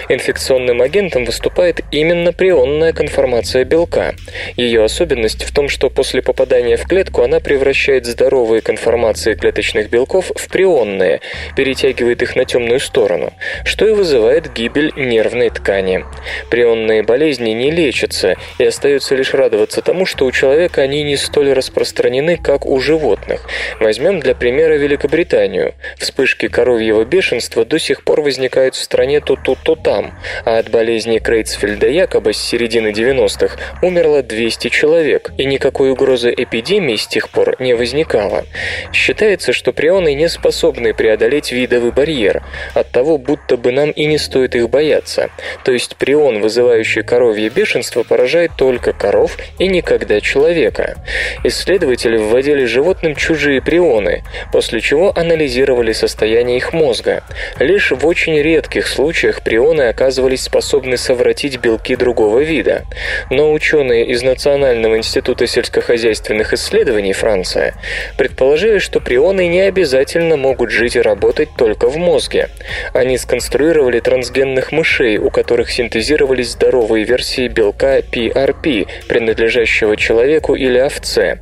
Инфекционным 0.10 0.82
агентом 0.82 1.26
выступает 1.26 1.82
именно 1.92 2.34
прионная 2.34 2.83
полная 2.84 2.92
конформация 2.92 3.64
белка. 3.64 4.14
Ее 4.58 4.84
особенность 4.84 5.44
в 5.44 5.54
том, 5.54 5.70
что 5.70 5.90
после 5.90 6.22
попадания 6.22 6.76
в 6.76 6.86
клетку 6.86 7.22
она 7.22 7.40
превращает 7.40 8.06
здоровые 8.06 8.62
конформации 8.62 9.36
клеточных 9.36 9.90
белков 9.90 10.34
в 10.36 10.50
прионные, 10.50 11.22
перетягивает 11.56 12.22
их 12.22 12.36
на 12.36 12.44
темную 12.44 12.82
сторону, 12.82 13.32
что 13.64 13.88
и 13.88 13.94
вызывает 13.94 14.52
гибель 14.52 14.92
нервной 14.98 15.50
ткани. 15.50 16.04
Прионные 16.50 17.04
болезни 17.04 17.52
не 17.52 17.72
лечатся, 17.72 18.36
и 18.58 18.66
остается 18.66 19.16
лишь 19.16 19.34
радоваться 19.34 19.82
тому, 19.82 20.06
что 20.06 20.26
у 20.26 20.32
человека 20.34 20.82
они 20.82 21.04
не 21.04 21.16
столь 21.16 21.54
распространены, 21.54 22.36
как 22.36 22.66
у 22.66 22.78
животных. 22.82 23.48
Возьмем 23.80 24.20
для 24.20 24.36
примера 24.36 24.74
Великобританию. 24.74 25.74
Вспышки 25.98 26.50
коровьего 26.50 27.06
бешенства 27.06 27.64
до 27.64 27.80
сих 27.80 28.04
пор 28.04 28.20
возникают 28.20 28.76
в 28.76 28.84
стране 28.84 29.22
то 29.22 29.38
тут, 29.38 29.60
то 29.64 29.76
там, 29.76 30.20
а 30.44 30.58
от 30.58 30.70
болезни 30.70 31.20
Крейцфельда 31.20 31.88
якобы 31.88 32.34
с 32.34 32.38
середины 32.38 32.73
середины 32.74 32.88
90-х 32.88 33.58
умерло 33.82 34.24
200 34.24 34.70
человек, 34.70 35.32
и 35.38 35.46
никакой 35.46 35.92
угрозы 35.92 36.34
эпидемии 36.36 36.96
с 36.96 37.08
тех 37.08 37.30
пор 37.30 37.56
не 37.60 37.74
возникало. 37.76 38.46
Считается, 38.92 39.54
что 39.54 39.74
прионы 39.74 40.16
не 40.16 40.28
способны 40.28 40.94
преодолеть 40.94 41.52
видовый 41.52 41.92
барьер, 41.92 42.44
от 42.74 42.90
того 42.90 43.18
будто 43.18 43.58
бы 43.58 43.72
нам 43.72 43.92
и 43.92 44.06
не 44.06 44.18
стоит 44.18 44.56
их 44.56 44.70
бояться. 44.70 45.30
То 45.64 45.72
есть 45.72 45.98
прион, 45.98 46.42
вызывающий 46.42 47.04
коровье 47.04 47.50
бешенство, 47.50 48.04
поражает 48.04 48.52
только 48.58 48.94
коров 48.94 49.38
и 49.60 49.68
никогда 49.68 50.20
человека. 50.20 50.98
Исследователи 51.44 52.18
вводили 52.18 52.66
животным 52.66 53.16
чужие 53.16 53.62
прионы, 53.62 54.24
после 54.52 54.82
чего 54.82 55.14
анализировали 55.16 55.92
состояние 55.92 56.58
их 56.58 56.74
мозга. 56.74 57.24
Лишь 57.60 57.92
в 57.92 58.06
очень 58.08 58.40
редких 58.42 58.88
случаях 58.88 59.44
прионы 59.44 59.84
оказывались 59.90 60.44
способны 60.44 60.98
совратить 60.98 61.58
белки 61.58 61.96
другого 61.96 62.40
вида, 62.40 62.63
вида. 62.64 62.86
Но 63.30 63.52
ученые 63.52 64.06
из 64.06 64.24
Национального 64.24 64.98
института 64.98 65.48
сельскохозяйственных 65.48 66.54
исследований 66.54 67.14
Франция 67.14 67.76
предположили, 68.18 68.80
что 68.80 69.00
прионы 69.00 69.48
не 69.48 69.62
обязательно 69.62 70.38
могут 70.38 70.72
жить 70.72 70.96
и 70.96 71.02
работать 71.02 71.50
только 71.58 71.90
в 71.90 71.98
мозге. 71.98 72.50
Они 72.94 73.18
сконструировали 73.18 74.00
трансгенных 74.00 74.72
мышей, 74.72 75.18
у 75.18 75.30
которых 75.30 75.70
синтезировались 75.72 76.52
здоровые 76.52 77.06
версии 77.06 77.48
белка 77.48 78.00
PRP, 78.00 78.88
принадлежащего 79.08 79.98
человеку 79.98 80.56
или 80.56 80.78
овце. 80.78 81.40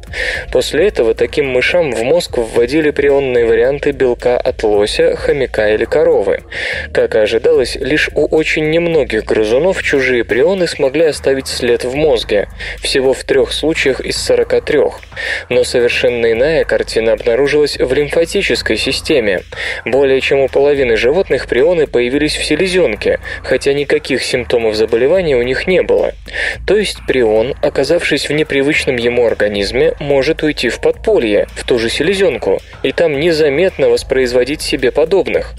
После 0.51 0.87
этого 0.87 1.13
таким 1.13 1.47
мышам 1.47 1.91
в 1.91 2.01
мозг 2.03 2.37
вводили 2.37 2.91
прионные 2.91 3.45
варианты 3.45 3.91
белка 3.91 4.37
от 4.37 4.63
лося, 4.63 5.15
хомяка 5.15 5.69
или 5.73 5.85
коровы. 5.85 6.39
Как 6.93 7.15
и 7.15 7.19
ожидалось, 7.19 7.75
лишь 7.75 8.09
у 8.15 8.25
очень 8.25 8.69
немногих 8.69 9.25
грызунов 9.25 9.83
чужие 9.83 10.23
прионы 10.23 10.67
смогли 10.67 11.00
оставить 11.09 11.47
след 11.47 11.83
в 11.83 11.95
мозге, 11.95 12.47
всего 12.81 13.13
в 13.13 13.23
трех 13.23 13.51
случаях 13.51 13.99
из 13.99 14.17
43. 14.17 14.79
Но 15.49 15.63
совершенно 15.63 16.31
иная 16.31 16.63
картина 16.63 17.13
обнаружилась 17.13 17.77
в 17.77 17.93
лимфатической 17.93 18.77
системе. 18.77 19.41
Более 19.85 20.21
чем 20.21 20.39
у 20.39 20.47
половины 20.47 20.95
животных 20.97 21.47
прионы 21.47 21.87
появились 21.87 22.35
в 22.35 22.43
селезенке, 22.43 23.19
хотя 23.43 23.73
никаких 23.73 24.23
симптомов 24.23 24.75
заболевания 24.75 25.35
у 25.35 25.41
них 25.41 25.67
не 25.67 25.81
было. 25.81 26.13
То 26.65 26.75
есть 26.77 26.97
прион, 27.07 27.55
оказавшись 27.61 28.29
в 28.29 28.33
непривычном 28.33 28.97
ему 28.97 29.25
организме, 29.25 29.93
может 29.99 30.43
уйти 30.43 30.69
в 30.69 30.79
подполье, 30.79 31.47
в 31.55 31.65
ту 31.65 31.79
же 31.79 31.89
селезенку, 31.89 32.61
и 32.83 32.91
там 32.91 33.19
незаметно 33.19 33.89
воспроизводить 33.89 34.61
себе 34.61 34.91
подобных. 34.91 35.53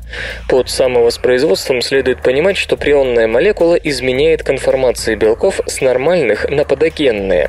Под 0.48 0.68
самовоспроизводством 0.70 1.82
следует 1.82 2.22
понимать, 2.22 2.56
что 2.56 2.76
прионная 2.76 3.26
молекула 3.26 3.74
изменяет 3.74 4.42
конформации 4.42 5.14
белков 5.14 5.31
белков 5.32 5.60
с 5.66 5.80
нормальных 5.80 6.50
на 6.50 6.64
патогенные. 6.64 7.48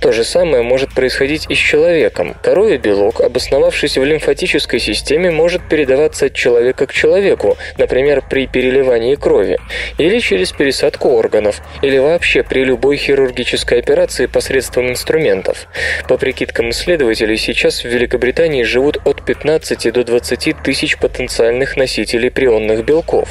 То 0.00 0.12
же 0.12 0.24
самое 0.24 0.62
может 0.62 0.94
происходить 0.94 1.44
и 1.50 1.54
с 1.54 1.58
человеком. 1.58 2.34
Коровий 2.42 2.78
белок, 2.78 3.20
обосновавшись 3.20 3.98
в 3.98 4.04
лимфатической 4.04 4.80
системе, 4.80 5.30
может 5.30 5.68
передаваться 5.68 6.26
от 6.26 6.34
человека 6.34 6.86
к 6.86 6.92
человеку, 6.92 7.58
например, 7.76 8.22
при 8.30 8.46
переливании 8.46 9.16
крови, 9.16 9.58
или 9.98 10.20
через 10.20 10.52
пересадку 10.52 11.10
органов, 11.10 11.60
или 11.82 11.98
вообще 11.98 12.42
при 12.42 12.64
любой 12.64 12.96
хирургической 12.96 13.78
операции 13.78 14.24
посредством 14.24 14.88
инструментов. 14.88 15.66
По 16.08 16.16
прикидкам 16.16 16.70
исследователей, 16.70 17.36
сейчас 17.36 17.84
в 17.84 17.88
Великобритании 17.88 18.62
живут 18.62 18.98
от 19.04 19.22
15 19.22 19.92
до 19.92 20.02
20 20.02 20.62
тысяч 20.64 20.96
потенциальных 20.96 21.76
носителей 21.76 22.30
прионных 22.30 22.86
белков. 22.86 23.28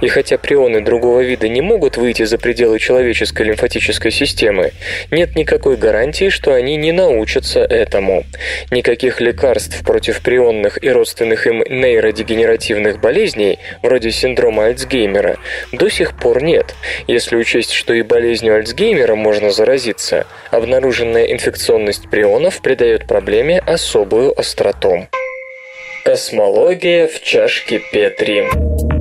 И 0.00 0.08
хотя 0.08 0.36
прионы 0.36 0.80
другого 0.80 1.20
вида 1.20 1.48
не 1.48 1.60
могут 1.60 1.96
выйти 1.96 2.24
за 2.24 2.36
пределы 2.36 2.80
человеческого 2.80 3.19
человеческой 3.20 3.48
лимфатической 3.48 4.10
системы, 4.10 4.72
нет 5.10 5.36
никакой 5.36 5.76
гарантии, 5.76 6.30
что 6.30 6.54
они 6.54 6.76
не 6.76 6.92
научатся 6.92 7.60
этому. 7.60 8.24
Никаких 8.70 9.20
лекарств 9.20 9.84
против 9.84 10.22
прионных 10.22 10.82
и 10.82 10.88
родственных 10.90 11.46
им 11.46 11.62
нейродегенеративных 11.68 13.00
болезней, 13.00 13.58
вроде 13.82 14.10
синдрома 14.10 14.66
Альцгеймера, 14.66 15.36
до 15.72 15.90
сих 15.90 16.18
пор 16.18 16.42
нет, 16.42 16.74
если 17.06 17.36
учесть, 17.36 17.72
что 17.72 17.92
и 17.92 18.02
болезнью 18.02 18.54
Альцгеймера 18.54 19.14
можно 19.14 19.50
заразиться. 19.50 20.26
Обнаруженная 20.50 21.24
инфекционность 21.24 22.08
прионов 22.10 22.62
придает 22.62 23.06
проблеме 23.06 23.58
особую 23.58 24.38
остроту. 24.38 25.06
Космология 26.04 27.06
в 27.06 27.22
чашке 27.22 27.80
Петри. 27.92 28.99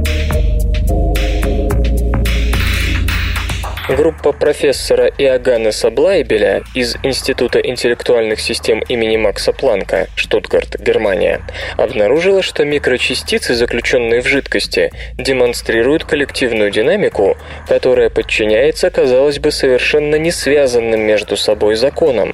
Группа 3.89 4.33
профессора 4.33 5.07
Иоганнеса 5.07 5.89
Блайбеля 5.89 6.61
из 6.75 6.95
Института 7.01 7.57
интеллектуальных 7.57 8.39
систем 8.39 8.81
имени 8.87 9.17
Макса 9.17 9.51
Планка, 9.51 10.07
Штутгарт, 10.15 10.79
Германия, 10.79 11.41
обнаружила, 11.75 12.43
что 12.43 12.65
микрочастицы, 12.65 13.55
заключенные 13.55 14.21
в 14.21 14.27
жидкости, 14.27 14.91
демонстрируют 15.15 16.03
коллективную 16.03 16.69
динамику, 16.69 17.35
которая 17.67 18.11
подчиняется, 18.11 18.91
казалось 18.91 19.39
бы, 19.39 19.49
совершенно 19.49 20.17
не 20.17 20.29
связанным 20.29 21.01
между 21.01 21.35
собой 21.35 21.75
законам. 21.75 22.33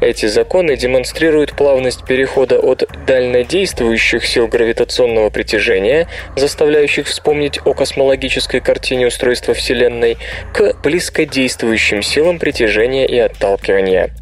Эти 0.00 0.26
законы 0.26 0.76
демонстрируют 0.76 1.56
плавность 1.56 2.04
перехода 2.04 2.60
от 2.60 2.88
дальнодействующих 3.06 4.24
сил 4.24 4.46
гравитационного 4.46 5.30
притяжения, 5.30 6.06
заставляющих 6.36 7.08
вспомнить 7.08 7.58
о 7.64 7.74
космологической 7.74 8.60
картине 8.60 9.08
устройства 9.08 9.52
Вселенной, 9.52 10.18
к 10.52 10.75
близкодействующим 10.82 12.02
силам 12.02 12.38
притяжения 12.38 13.06
и 13.06 13.18
отталкивания. 13.18 14.12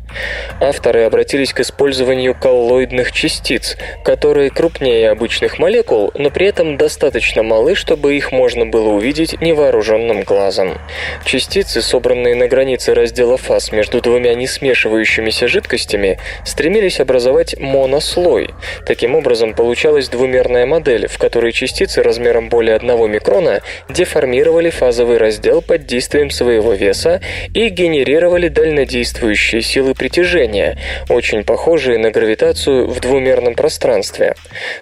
Авторы 0.60 1.02
обратились 1.02 1.52
к 1.52 1.60
использованию 1.60 2.34
коллоидных 2.34 3.12
частиц, 3.12 3.76
которые 4.04 4.50
крупнее 4.50 5.10
обычных 5.10 5.58
молекул, 5.58 6.12
но 6.14 6.30
при 6.30 6.46
этом 6.46 6.76
достаточно 6.76 7.42
малы, 7.42 7.74
чтобы 7.74 8.16
их 8.16 8.32
можно 8.32 8.66
было 8.66 8.88
увидеть 8.90 9.40
невооруженным 9.40 10.22
глазом. 10.22 10.78
Частицы, 11.24 11.82
собранные 11.82 12.34
на 12.34 12.48
границе 12.48 12.94
раздела 12.94 13.36
фаз 13.36 13.72
между 13.72 14.00
двумя 14.00 14.34
несмешивающимися 14.34 15.48
жидкостями, 15.48 16.18
стремились 16.44 17.00
образовать 17.00 17.58
монослой. 17.58 18.50
Таким 18.86 19.14
образом, 19.14 19.54
получалась 19.54 20.08
двумерная 20.08 20.66
модель, 20.66 21.08
в 21.08 21.18
которой 21.18 21.52
частицы 21.52 22.02
размером 22.02 22.48
более 22.48 22.76
1 22.76 23.10
микрона 23.10 23.62
деформировали 23.88 24.70
фазовый 24.70 25.18
раздел 25.18 25.62
под 25.62 25.86
действием 25.86 26.30
своего 26.30 26.72
веса 26.74 27.20
и 27.54 27.68
генерировали 27.68 28.48
дальнодействующие 28.48 29.62
силы 29.62 29.94
притяжения, 30.04 30.76
очень 31.08 31.44
похожие 31.44 31.96
на 31.96 32.10
гравитацию 32.10 32.86
в 32.86 33.00
двумерном 33.00 33.54
пространстве. 33.54 34.34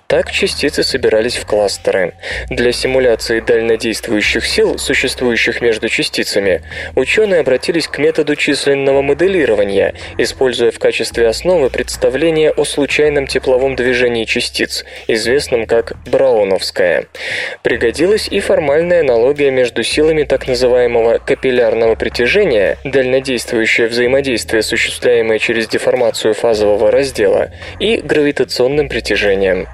Так 0.08 0.32
частицы 0.32 0.82
собирались 0.82 1.36
в 1.36 1.46
кластеры. 1.46 2.14
Для 2.50 2.72
симуляции 2.72 3.38
дальнодействующих 3.38 4.44
сил, 4.44 4.78
существующих 4.78 5.60
между 5.60 5.88
частицами, 5.88 6.62
ученые 6.96 7.38
обратились 7.38 7.86
к 7.86 7.98
методу 7.98 8.34
численного 8.34 9.00
моделирования, 9.00 9.94
используя 10.18 10.72
в 10.72 10.80
качестве 10.80 11.28
основы 11.28 11.70
представление 11.70 12.50
о 12.50 12.64
случайном 12.64 13.28
тепловом 13.28 13.76
движении 13.76 14.24
частиц, 14.24 14.84
известном 15.06 15.66
как 15.66 15.92
Брауновское. 16.04 17.06
Пригодилась 17.62 18.26
и 18.26 18.40
формальная 18.40 19.02
аналогия 19.02 19.52
между 19.52 19.84
силами 19.84 20.24
так 20.24 20.48
называемого 20.48 21.18
капиллярного 21.18 21.94
притяжения, 21.94 22.76
дальнодействующее 22.82 23.86
взаимодействие 23.86 24.62
с 24.62 24.72
осуществляемое 25.12 25.38
через 25.38 25.68
деформацию 25.68 26.34
фазового 26.34 26.90
раздела, 26.90 27.50
и 27.78 27.96
гравитационным 27.96 28.88
притяжением. 28.88 29.68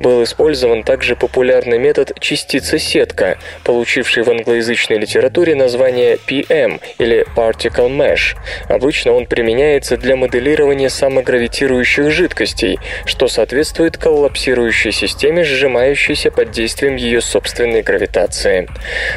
Был 0.00 0.22
использован 0.22 0.82
также 0.84 1.16
популярный 1.16 1.78
метод 1.78 2.12
частица-сетка, 2.20 3.38
получивший 3.64 4.22
в 4.22 4.30
англоязычной 4.30 4.98
литературе 4.98 5.54
название 5.54 6.18
PM 6.28 6.80
или 6.98 7.26
Particle 7.34 7.88
Mesh. 7.88 8.36
Обычно 8.68 9.12
он 9.12 9.26
применяется 9.26 9.96
для 9.96 10.16
моделирования 10.16 10.90
самогравитирующих 10.90 12.10
жидкостей, 12.10 12.78
что 13.04 13.28
соответствует 13.28 13.96
коллапсирующей 13.96 14.92
системе, 14.92 15.44
сжимающейся 15.44 16.30
под 16.30 16.50
действием 16.50 16.96
ее 16.96 17.20
собственной 17.20 17.82
гравитации. 17.82 18.68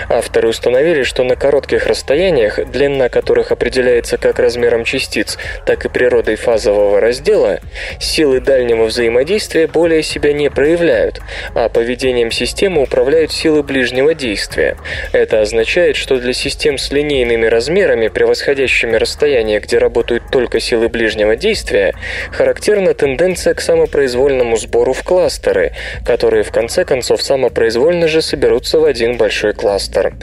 Авторы 0.10 0.50
установили, 0.50 1.04
что 1.04 1.24
на 1.24 1.36
коротких 1.36 1.86
расстояниях, 1.86 2.60
длина 2.72 3.10
которых 3.10 3.52
определяется 3.52 4.18
как 4.18 4.40
размером 4.40 4.84
частиц, 4.84 5.38
так 5.66 5.86
и 5.86 5.90
природой 5.90 6.36
фазового 6.36 7.00
раздела, 7.00 7.60
силы 8.00 8.40
дальнего 8.40 8.86
взаимодействия 8.86 9.68
более 9.68 10.04
себя 10.04 10.34
не 10.34 10.50
проявляют, 10.50 11.22
а 11.56 11.70
поведением 11.70 12.32
системы 12.32 12.82
управляют 12.82 13.32
силы 13.32 13.64
ближнего 13.64 14.14
действия. 14.14 14.78
Это 15.12 15.42
означает, 15.42 15.96
что 15.96 16.20
для 16.20 16.34
систем 16.34 16.78
с 16.78 16.92
линейными 16.92 17.46
размерами, 17.46 18.08
превосходящими 18.08 18.96
расстояние, 18.96 19.60
где 19.60 19.78
работают 19.78 20.24
только 20.32 20.60
силы 20.60 20.90
ближнего 20.90 21.36
действия, 21.36 21.96
характерна 22.32 22.94
тенденция 22.94 23.54
к 23.54 23.62
самопроизвольному 23.62 24.58
сбору 24.58 24.94
в 24.94 25.04
кластеры, 25.04 25.74
которые 26.06 26.44
в 26.44 26.52
конце 26.52 26.86
концов 26.86 27.22
самопроизвольно 27.22 28.08
же 28.08 28.22
соберутся 28.22 28.80
в 28.80 28.86
один 28.86 29.18
большой 29.18 29.54
кластер. 29.54 30.14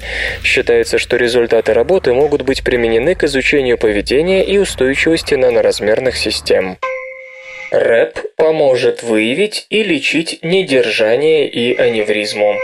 Считается, 0.43 0.99
что 0.99 1.17
результаты 1.17 1.73
работы 1.73 2.13
могут 2.13 2.43
быть 2.43 2.63
применены 2.65 3.15
к 3.15 3.25
изучению 3.25 3.79
поведения 3.79 4.45
и 4.45 4.59
устойчивости 4.59 5.16
наноразмерных 5.37 6.17
систем. 6.17 6.79
РЭП 7.71 8.19
поможет 8.37 9.03
выявить 9.03 9.67
и 9.71 9.83
лечить 9.83 10.41
недержание 10.43 11.49
и 11.49 11.75
аневризму. 11.75 12.55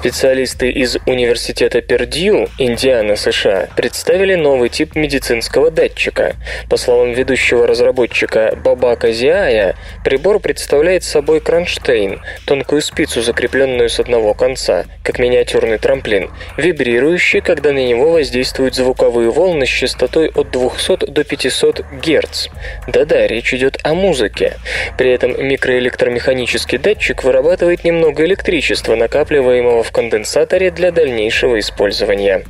Специалисты 0.00 0.70
из 0.70 0.96
Университета 1.04 1.82
Пердью, 1.82 2.48
Индиана, 2.56 3.16
США, 3.16 3.68
представили 3.76 4.34
новый 4.34 4.70
тип 4.70 4.96
медицинского 4.96 5.70
датчика. 5.70 6.36
По 6.70 6.78
словам 6.78 7.12
ведущего 7.12 7.66
разработчика 7.66 8.58
Бабака 8.64 9.12
Зиая, 9.12 9.76
прибор 10.02 10.40
представляет 10.40 11.04
собой 11.04 11.40
кронштейн, 11.40 12.22
тонкую 12.46 12.80
спицу, 12.80 13.20
закрепленную 13.20 13.90
с 13.90 14.00
одного 14.00 14.32
конца, 14.32 14.86
как 15.02 15.18
миниатюрный 15.18 15.76
трамплин, 15.76 16.30
вибрирующий, 16.56 17.42
когда 17.42 17.72
на 17.72 17.84
него 17.84 18.12
воздействуют 18.12 18.76
звуковые 18.76 19.28
волны 19.30 19.66
с 19.66 19.68
частотой 19.68 20.30
от 20.30 20.50
200 20.50 21.10
до 21.10 21.24
500 21.24 21.84
Гц. 22.02 22.48
Да-да, 22.88 23.26
речь 23.26 23.52
идет 23.52 23.78
о 23.82 23.92
музыке. 23.92 24.56
При 24.96 25.12
этом 25.12 25.46
микроэлектромеханический 25.46 26.78
датчик 26.78 27.22
вырабатывает 27.22 27.84
немного 27.84 28.24
электричества, 28.24 28.94
накапливаемого 28.94 29.89
в 29.90 29.92
конденсаторе 29.92 30.70
для 30.70 30.92
дальнейшего 30.92 31.58
использования. 31.58 32.44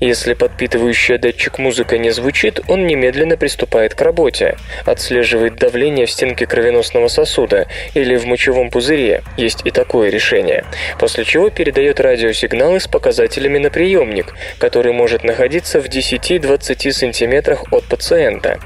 Если 0.00 0.32
подпитывающая 0.32 1.18
датчик 1.18 1.58
музыка 1.58 1.98
не 1.98 2.08
звучит, 2.08 2.60
он 2.68 2.86
немедленно 2.86 3.36
приступает 3.36 3.94
к 3.94 4.00
работе. 4.00 4.56
Отслеживает 4.86 5.56
давление 5.56 6.06
в 6.06 6.10
стенке 6.10 6.46
кровеносного 6.46 7.08
сосуда 7.08 7.66
или 7.92 8.16
в 8.16 8.24
мочевом 8.24 8.70
пузыре, 8.70 9.22
есть 9.36 9.60
и 9.66 9.70
такое 9.70 10.08
решение. 10.08 10.64
После 10.98 11.24
чего 11.24 11.50
передает 11.50 12.00
радиосигналы 12.00 12.80
с 12.80 12.88
показателями 12.88 13.58
на 13.58 13.68
приемник, 13.68 14.34
который 14.58 14.94
может 14.94 15.22
находиться 15.22 15.82
в 15.82 15.86
10-20 15.86 16.92
сантиметрах 16.92 17.70
от 17.72 17.84
пациента. 17.84 18.58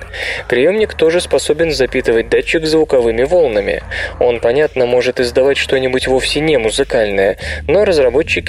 Приемник 0.49 0.95
тоже 0.95 1.21
способен 1.21 1.73
запитывать 1.73 2.29
датчик 2.29 2.65
звуковыми 2.65 3.25
волнами. 3.25 3.83
Он, 4.21 4.39
понятно, 4.39 4.87
может 4.87 5.19
издавать 5.19 5.57
что-нибудь 5.57 6.07
вовсе 6.07 6.39
не 6.39 6.59
музыкальное, 6.59 7.39
но 7.67 7.85
разработчики 7.85 8.04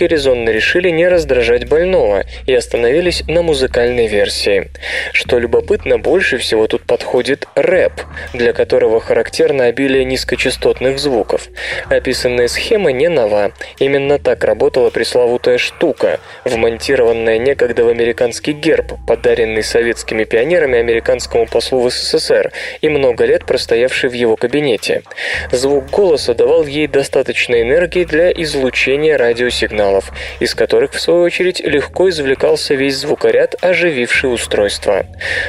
резонно 0.08 0.50
решили 0.50 0.90
не 0.90 1.08
раздражать 1.08 1.68
больного 1.68 2.26
и 2.46 2.54
остановились 2.54 3.24
на 3.28 3.42
музыкальной 3.42 4.08
версии. 4.08 4.70
Что 5.14 5.40
любопытно, 5.40 5.98
больше 5.98 6.38
всего 6.38 6.68
тут 6.68 6.84
подходит 6.84 7.48
рэп, 7.56 7.94
для 8.34 8.54
которого 8.54 9.00
характерно 9.00 9.66
обилие 9.66 10.06
низкочастотных 10.06 11.00
звуков. 11.00 11.48
Описанная 11.90 12.48
схема 12.48 12.92
не 12.92 13.10
нова. 13.10 13.52
Именно 13.80 14.20
так 14.20 14.44
работала 14.44 14.90
пресловутая 14.90 15.58
штука, 15.58 16.20
вмонтированная 16.44 17.38
некогда 17.38 17.84
в 17.84 17.90
американский 17.90 18.54
герб, 18.54 18.94
подаренный 19.08 19.64
советскими 19.64 20.24
пионерами 20.24 20.80
американскому 20.80 21.46
послу 21.46 21.82
в 21.82 21.90
СССР 21.92 22.52
и 22.82 22.90
много 22.90 23.26
лет 23.26 23.46
простоявший 23.46 24.10
в 24.10 24.14
его 24.14 24.36
кабинете. 24.36 25.04
Звук 25.52 25.90
голоса 25.90 26.34
давал 26.34 26.66
ей 26.66 26.88
достаточно 26.88 27.62
энергии 27.62 28.04
для 28.04 28.32
излучения 28.32 29.18
радио 29.18 29.45
радиосигналов, 29.46 30.12
из 30.40 30.56
которых, 30.56 30.94
в 30.94 31.00
свою 31.00 31.22
очередь, 31.22 31.62
легко 31.62 32.10
извлекался 32.10 32.74
весь 32.74 32.98
звукоряд, 32.98 33.56
ожививший 33.62 34.34
устройство. 34.34 35.06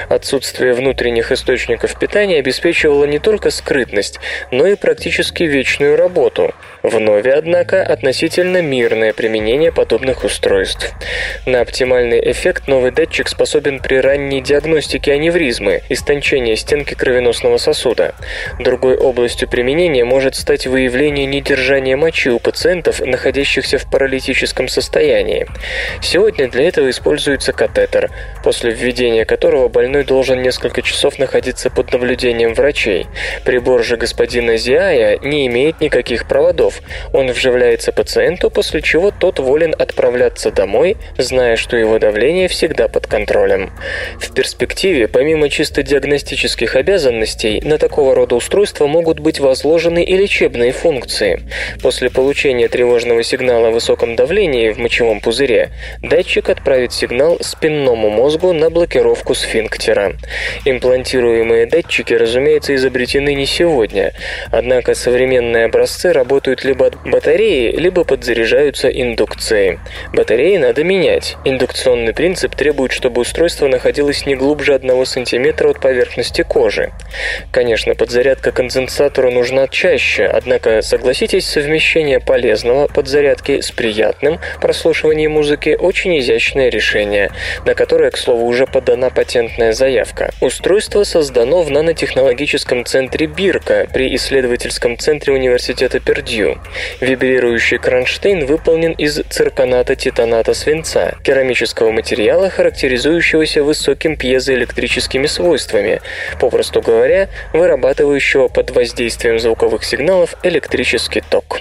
Отсутствие 0.08 0.74
внутренних 0.74 1.32
источников 1.32 1.98
питания 1.98 2.38
обеспечивало 2.38 3.04
не 3.04 3.18
только 3.18 3.50
скрытность, 3.50 4.20
но 4.50 4.66
и 4.66 4.74
практически 4.76 5.44
вечную 5.44 5.96
работу. 5.96 6.54
В 6.82 7.00
Нове, 7.00 7.32
однако, 7.34 7.82
относительно 7.82 8.62
мирное 8.62 9.12
применение 9.12 9.72
подобных 9.72 10.24
устройств. 10.24 10.92
На 11.44 11.60
оптимальный 11.60 12.30
эффект 12.30 12.68
новый 12.68 12.92
датчик 12.92 13.28
способен 13.28 13.80
при 13.80 13.96
ранней 13.96 14.40
диагностике 14.40 15.12
аневризмы, 15.12 15.82
истончения 15.88 16.56
стенки 16.56 16.94
кровеносного 16.94 17.56
сосуда. 17.56 18.14
Другой 18.60 18.96
областью 18.96 19.48
применения 19.48 20.04
может 20.04 20.36
стать 20.36 20.66
выявление 20.66 21.26
недержания 21.26 21.96
мочи 21.96 22.28
у 22.28 22.38
пациентов, 22.38 23.00
находящихся 23.00 23.78
в 23.78 23.85
паралитическом 23.90 24.68
состоянии. 24.68 25.46
Сегодня 26.00 26.48
для 26.48 26.68
этого 26.68 26.90
используется 26.90 27.52
катетер, 27.52 28.10
после 28.42 28.70
введения 28.70 29.24
которого 29.24 29.68
больной 29.68 30.04
должен 30.04 30.42
несколько 30.42 30.82
часов 30.82 31.18
находиться 31.18 31.70
под 31.70 31.92
наблюдением 31.92 32.54
врачей. 32.54 33.06
Прибор 33.44 33.82
же 33.82 33.96
господина 33.96 34.56
Зиая 34.56 35.18
не 35.22 35.46
имеет 35.46 35.80
никаких 35.80 36.26
проводов. 36.26 36.80
Он 37.12 37.30
вживляется 37.30 37.92
пациенту, 37.92 38.50
после 38.50 38.82
чего 38.82 39.10
тот 39.10 39.38
волен 39.38 39.74
отправляться 39.78 40.50
домой, 40.50 40.96
зная, 41.18 41.56
что 41.56 41.76
его 41.76 41.98
давление 41.98 42.48
всегда 42.48 42.88
под 42.88 43.06
контролем. 43.06 43.70
В 44.18 44.32
перспективе, 44.32 45.08
помимо 45.08 45.48
чисто 45.48 45.82
диагностических 45.82 46.76
обязанностей, 46.76 47.60
на 47.64 47.78
такого 47.78 48.14
рода 48.14 48.34
устройства 48.34 48.86
могут 48.86 49.20
быть 49.20 49.40
возложены 49.40 50.04
и 50.04 50.16
лечебные 50.16 50.72
функции. 50.72 51.42
После 51.82 52.10
получения 52.10 52.68
тревожного 52.68 53.22
сигнала 53.22 53.70
высоком 53.76 54.16
давлении 54.16 54.70
в 54.70 54.78
мочевом 54.78 55.20
пузыре, 55.20 55.70
датчик 56.02 56.48
отправит 56.48 56.92
сигнал 56.92 57.36
спинному 57.42 58.08
мозгу 58.08 58.54
на 58.54 58.70
блокировку 58.70 59.34
сфинктера. 59.34 60.14
Имплантируемые 60.64 61.66
датчики, 61.66 62.14
разумеется, 62.14 62.74
изобретены 62.74 63.34
не 63.34 63.44
сегодня, 63.44 64.14
однако 64.50 64.94
современные 64.94 65.66
образцы 65.66 66.12
работают 66.12 66.64
либо 66.64 66.86
от 66.86 66.96
батареи, 67.04 67.70
либо 67.76 68.04
подзаряжаются 68.04 68.88
индукцией. 68.88 69.78
Батареи 70.14 70.56
надо 70.56 70.82
менять. 70.82 71.36
Индукционный 71.44 72.14
принцип 72.14 72.56
требует, 72.56 72.92
чтобы 72.92 73.20
устройство 73.20 73.68
находилось 73.68 74.24
не 74.24 74.34
глубже 74.34 74.74
1 74.74 75.04
см 75.04 75.68
от 75.68 75.80
поверхности 75.80 76.42
кожи. 76.42 76.92
Конечно, 77.52 77.94
подзарядка 77.94 78.52
конденсатора 78.52 79.30
нужна 79.30 79.68
чаще, 79.68 80.24
однако, 80.24 80.80
согласитесь, 80.80 81.46
совмещение 81.46 82.20
полезного 82.20 82.86
подзарядки 82.86 83.60
с 83.66 83.70
приятным 83.72 84.38
прослушиванием 84.60 85.32
музыки 85.32 85.76
очень 85.78 86.18
изящное 86.18 86.68
решение, 86.68 87.30
на 87.64 87.74
которое, 87.74 88.10
к 88.10 88.16
слову, 88.16 88.46
уже 88.46 88.66
подана 88.66 89.10
патентная 89.10 89.72
заявка. 89.72 90.30
Устройство 90.40 91.04
создано 91.04 91.62
в 91.62 91.70
нанотехнологическом 91.70 92.84
центре 92.84 93.26
Бирка 93.26 93.88
при 93.92 94.14
исследовательском 94.16 94.98
центре 94.98 95.32
университета 95.32 96.00
Пердью. 96.00 96.58
Вибрирующий 97.00 97.78
кронштейн 97.78 98.46
выполнен 98.46 98.92
из 98.92 99.20
цирконата 99.28 99.96
титаната 99.96 100.54
свинца, 100.54 101.16
керамического 101.22 101.90
материала, 101.90 102.48
характеризующегося 102.50 103.62
высоким 103.62 104.16
пьезоэлектрическими 104.16 105.26
свойствами, 105.26 106.00
попросту 106.40 106.80
говоря, 106.80 107.28
вырабатывающего 107.52 108.48
под 108.48 108.70
воздействием 108.70 109.38
звуковых 109.38 109.84
сигналов 109.84 110.34
электрический 110.42 111.20
ток. 111.20 111.60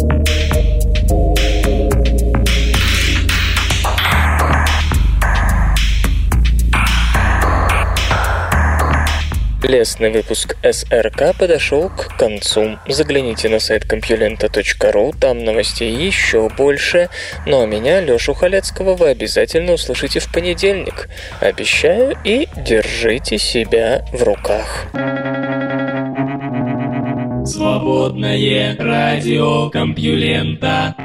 Лесный 9.63 10.09
выпуск 10.09 10.57
СРК 10.63 11.37
подошел 11.37 11.89
к 11.89 12.17
концу. 12.17 12.79
Загляните 12.87 13.47
на 13.47 13.59
сайт 13.59 13.85
compulenta.ru, 13.85 15.15
там 15.19 15.43
новостей 15.43 15.93
еще 15.93 16.49
больше. 16.49 17.09
Ну 17.45 17.61
а 17.61 17.67
меня, 17.67 18.01
Лешу 18.01 18.33
Халецкого, 18.33 18.95
вы 18.95 19.09
обязательно 19.09 19.73
услышите 19.73 20.19
в 20.19 20.31
понедельник. 20.31 21.09
Обещаю 21.39 22.17
и 22.23 22.47
держите 22.57 23.37
себя 23.37 24.03
в 24.11 24.23
руках. 24.23 24.87
Свободное 27.45 28.75
радио 28.79 29.69
Компьюлента. 29.69 30.95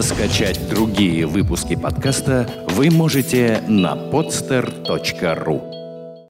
Скачать 0.00 0.68
другие 0.68 1.26
выпуски 1.26 1.76
подкаста 1.76 2.46
вы 2.68 2.90
можете 2.90 3.62
на 3.66 3.94
podster.ru 3.94 5.77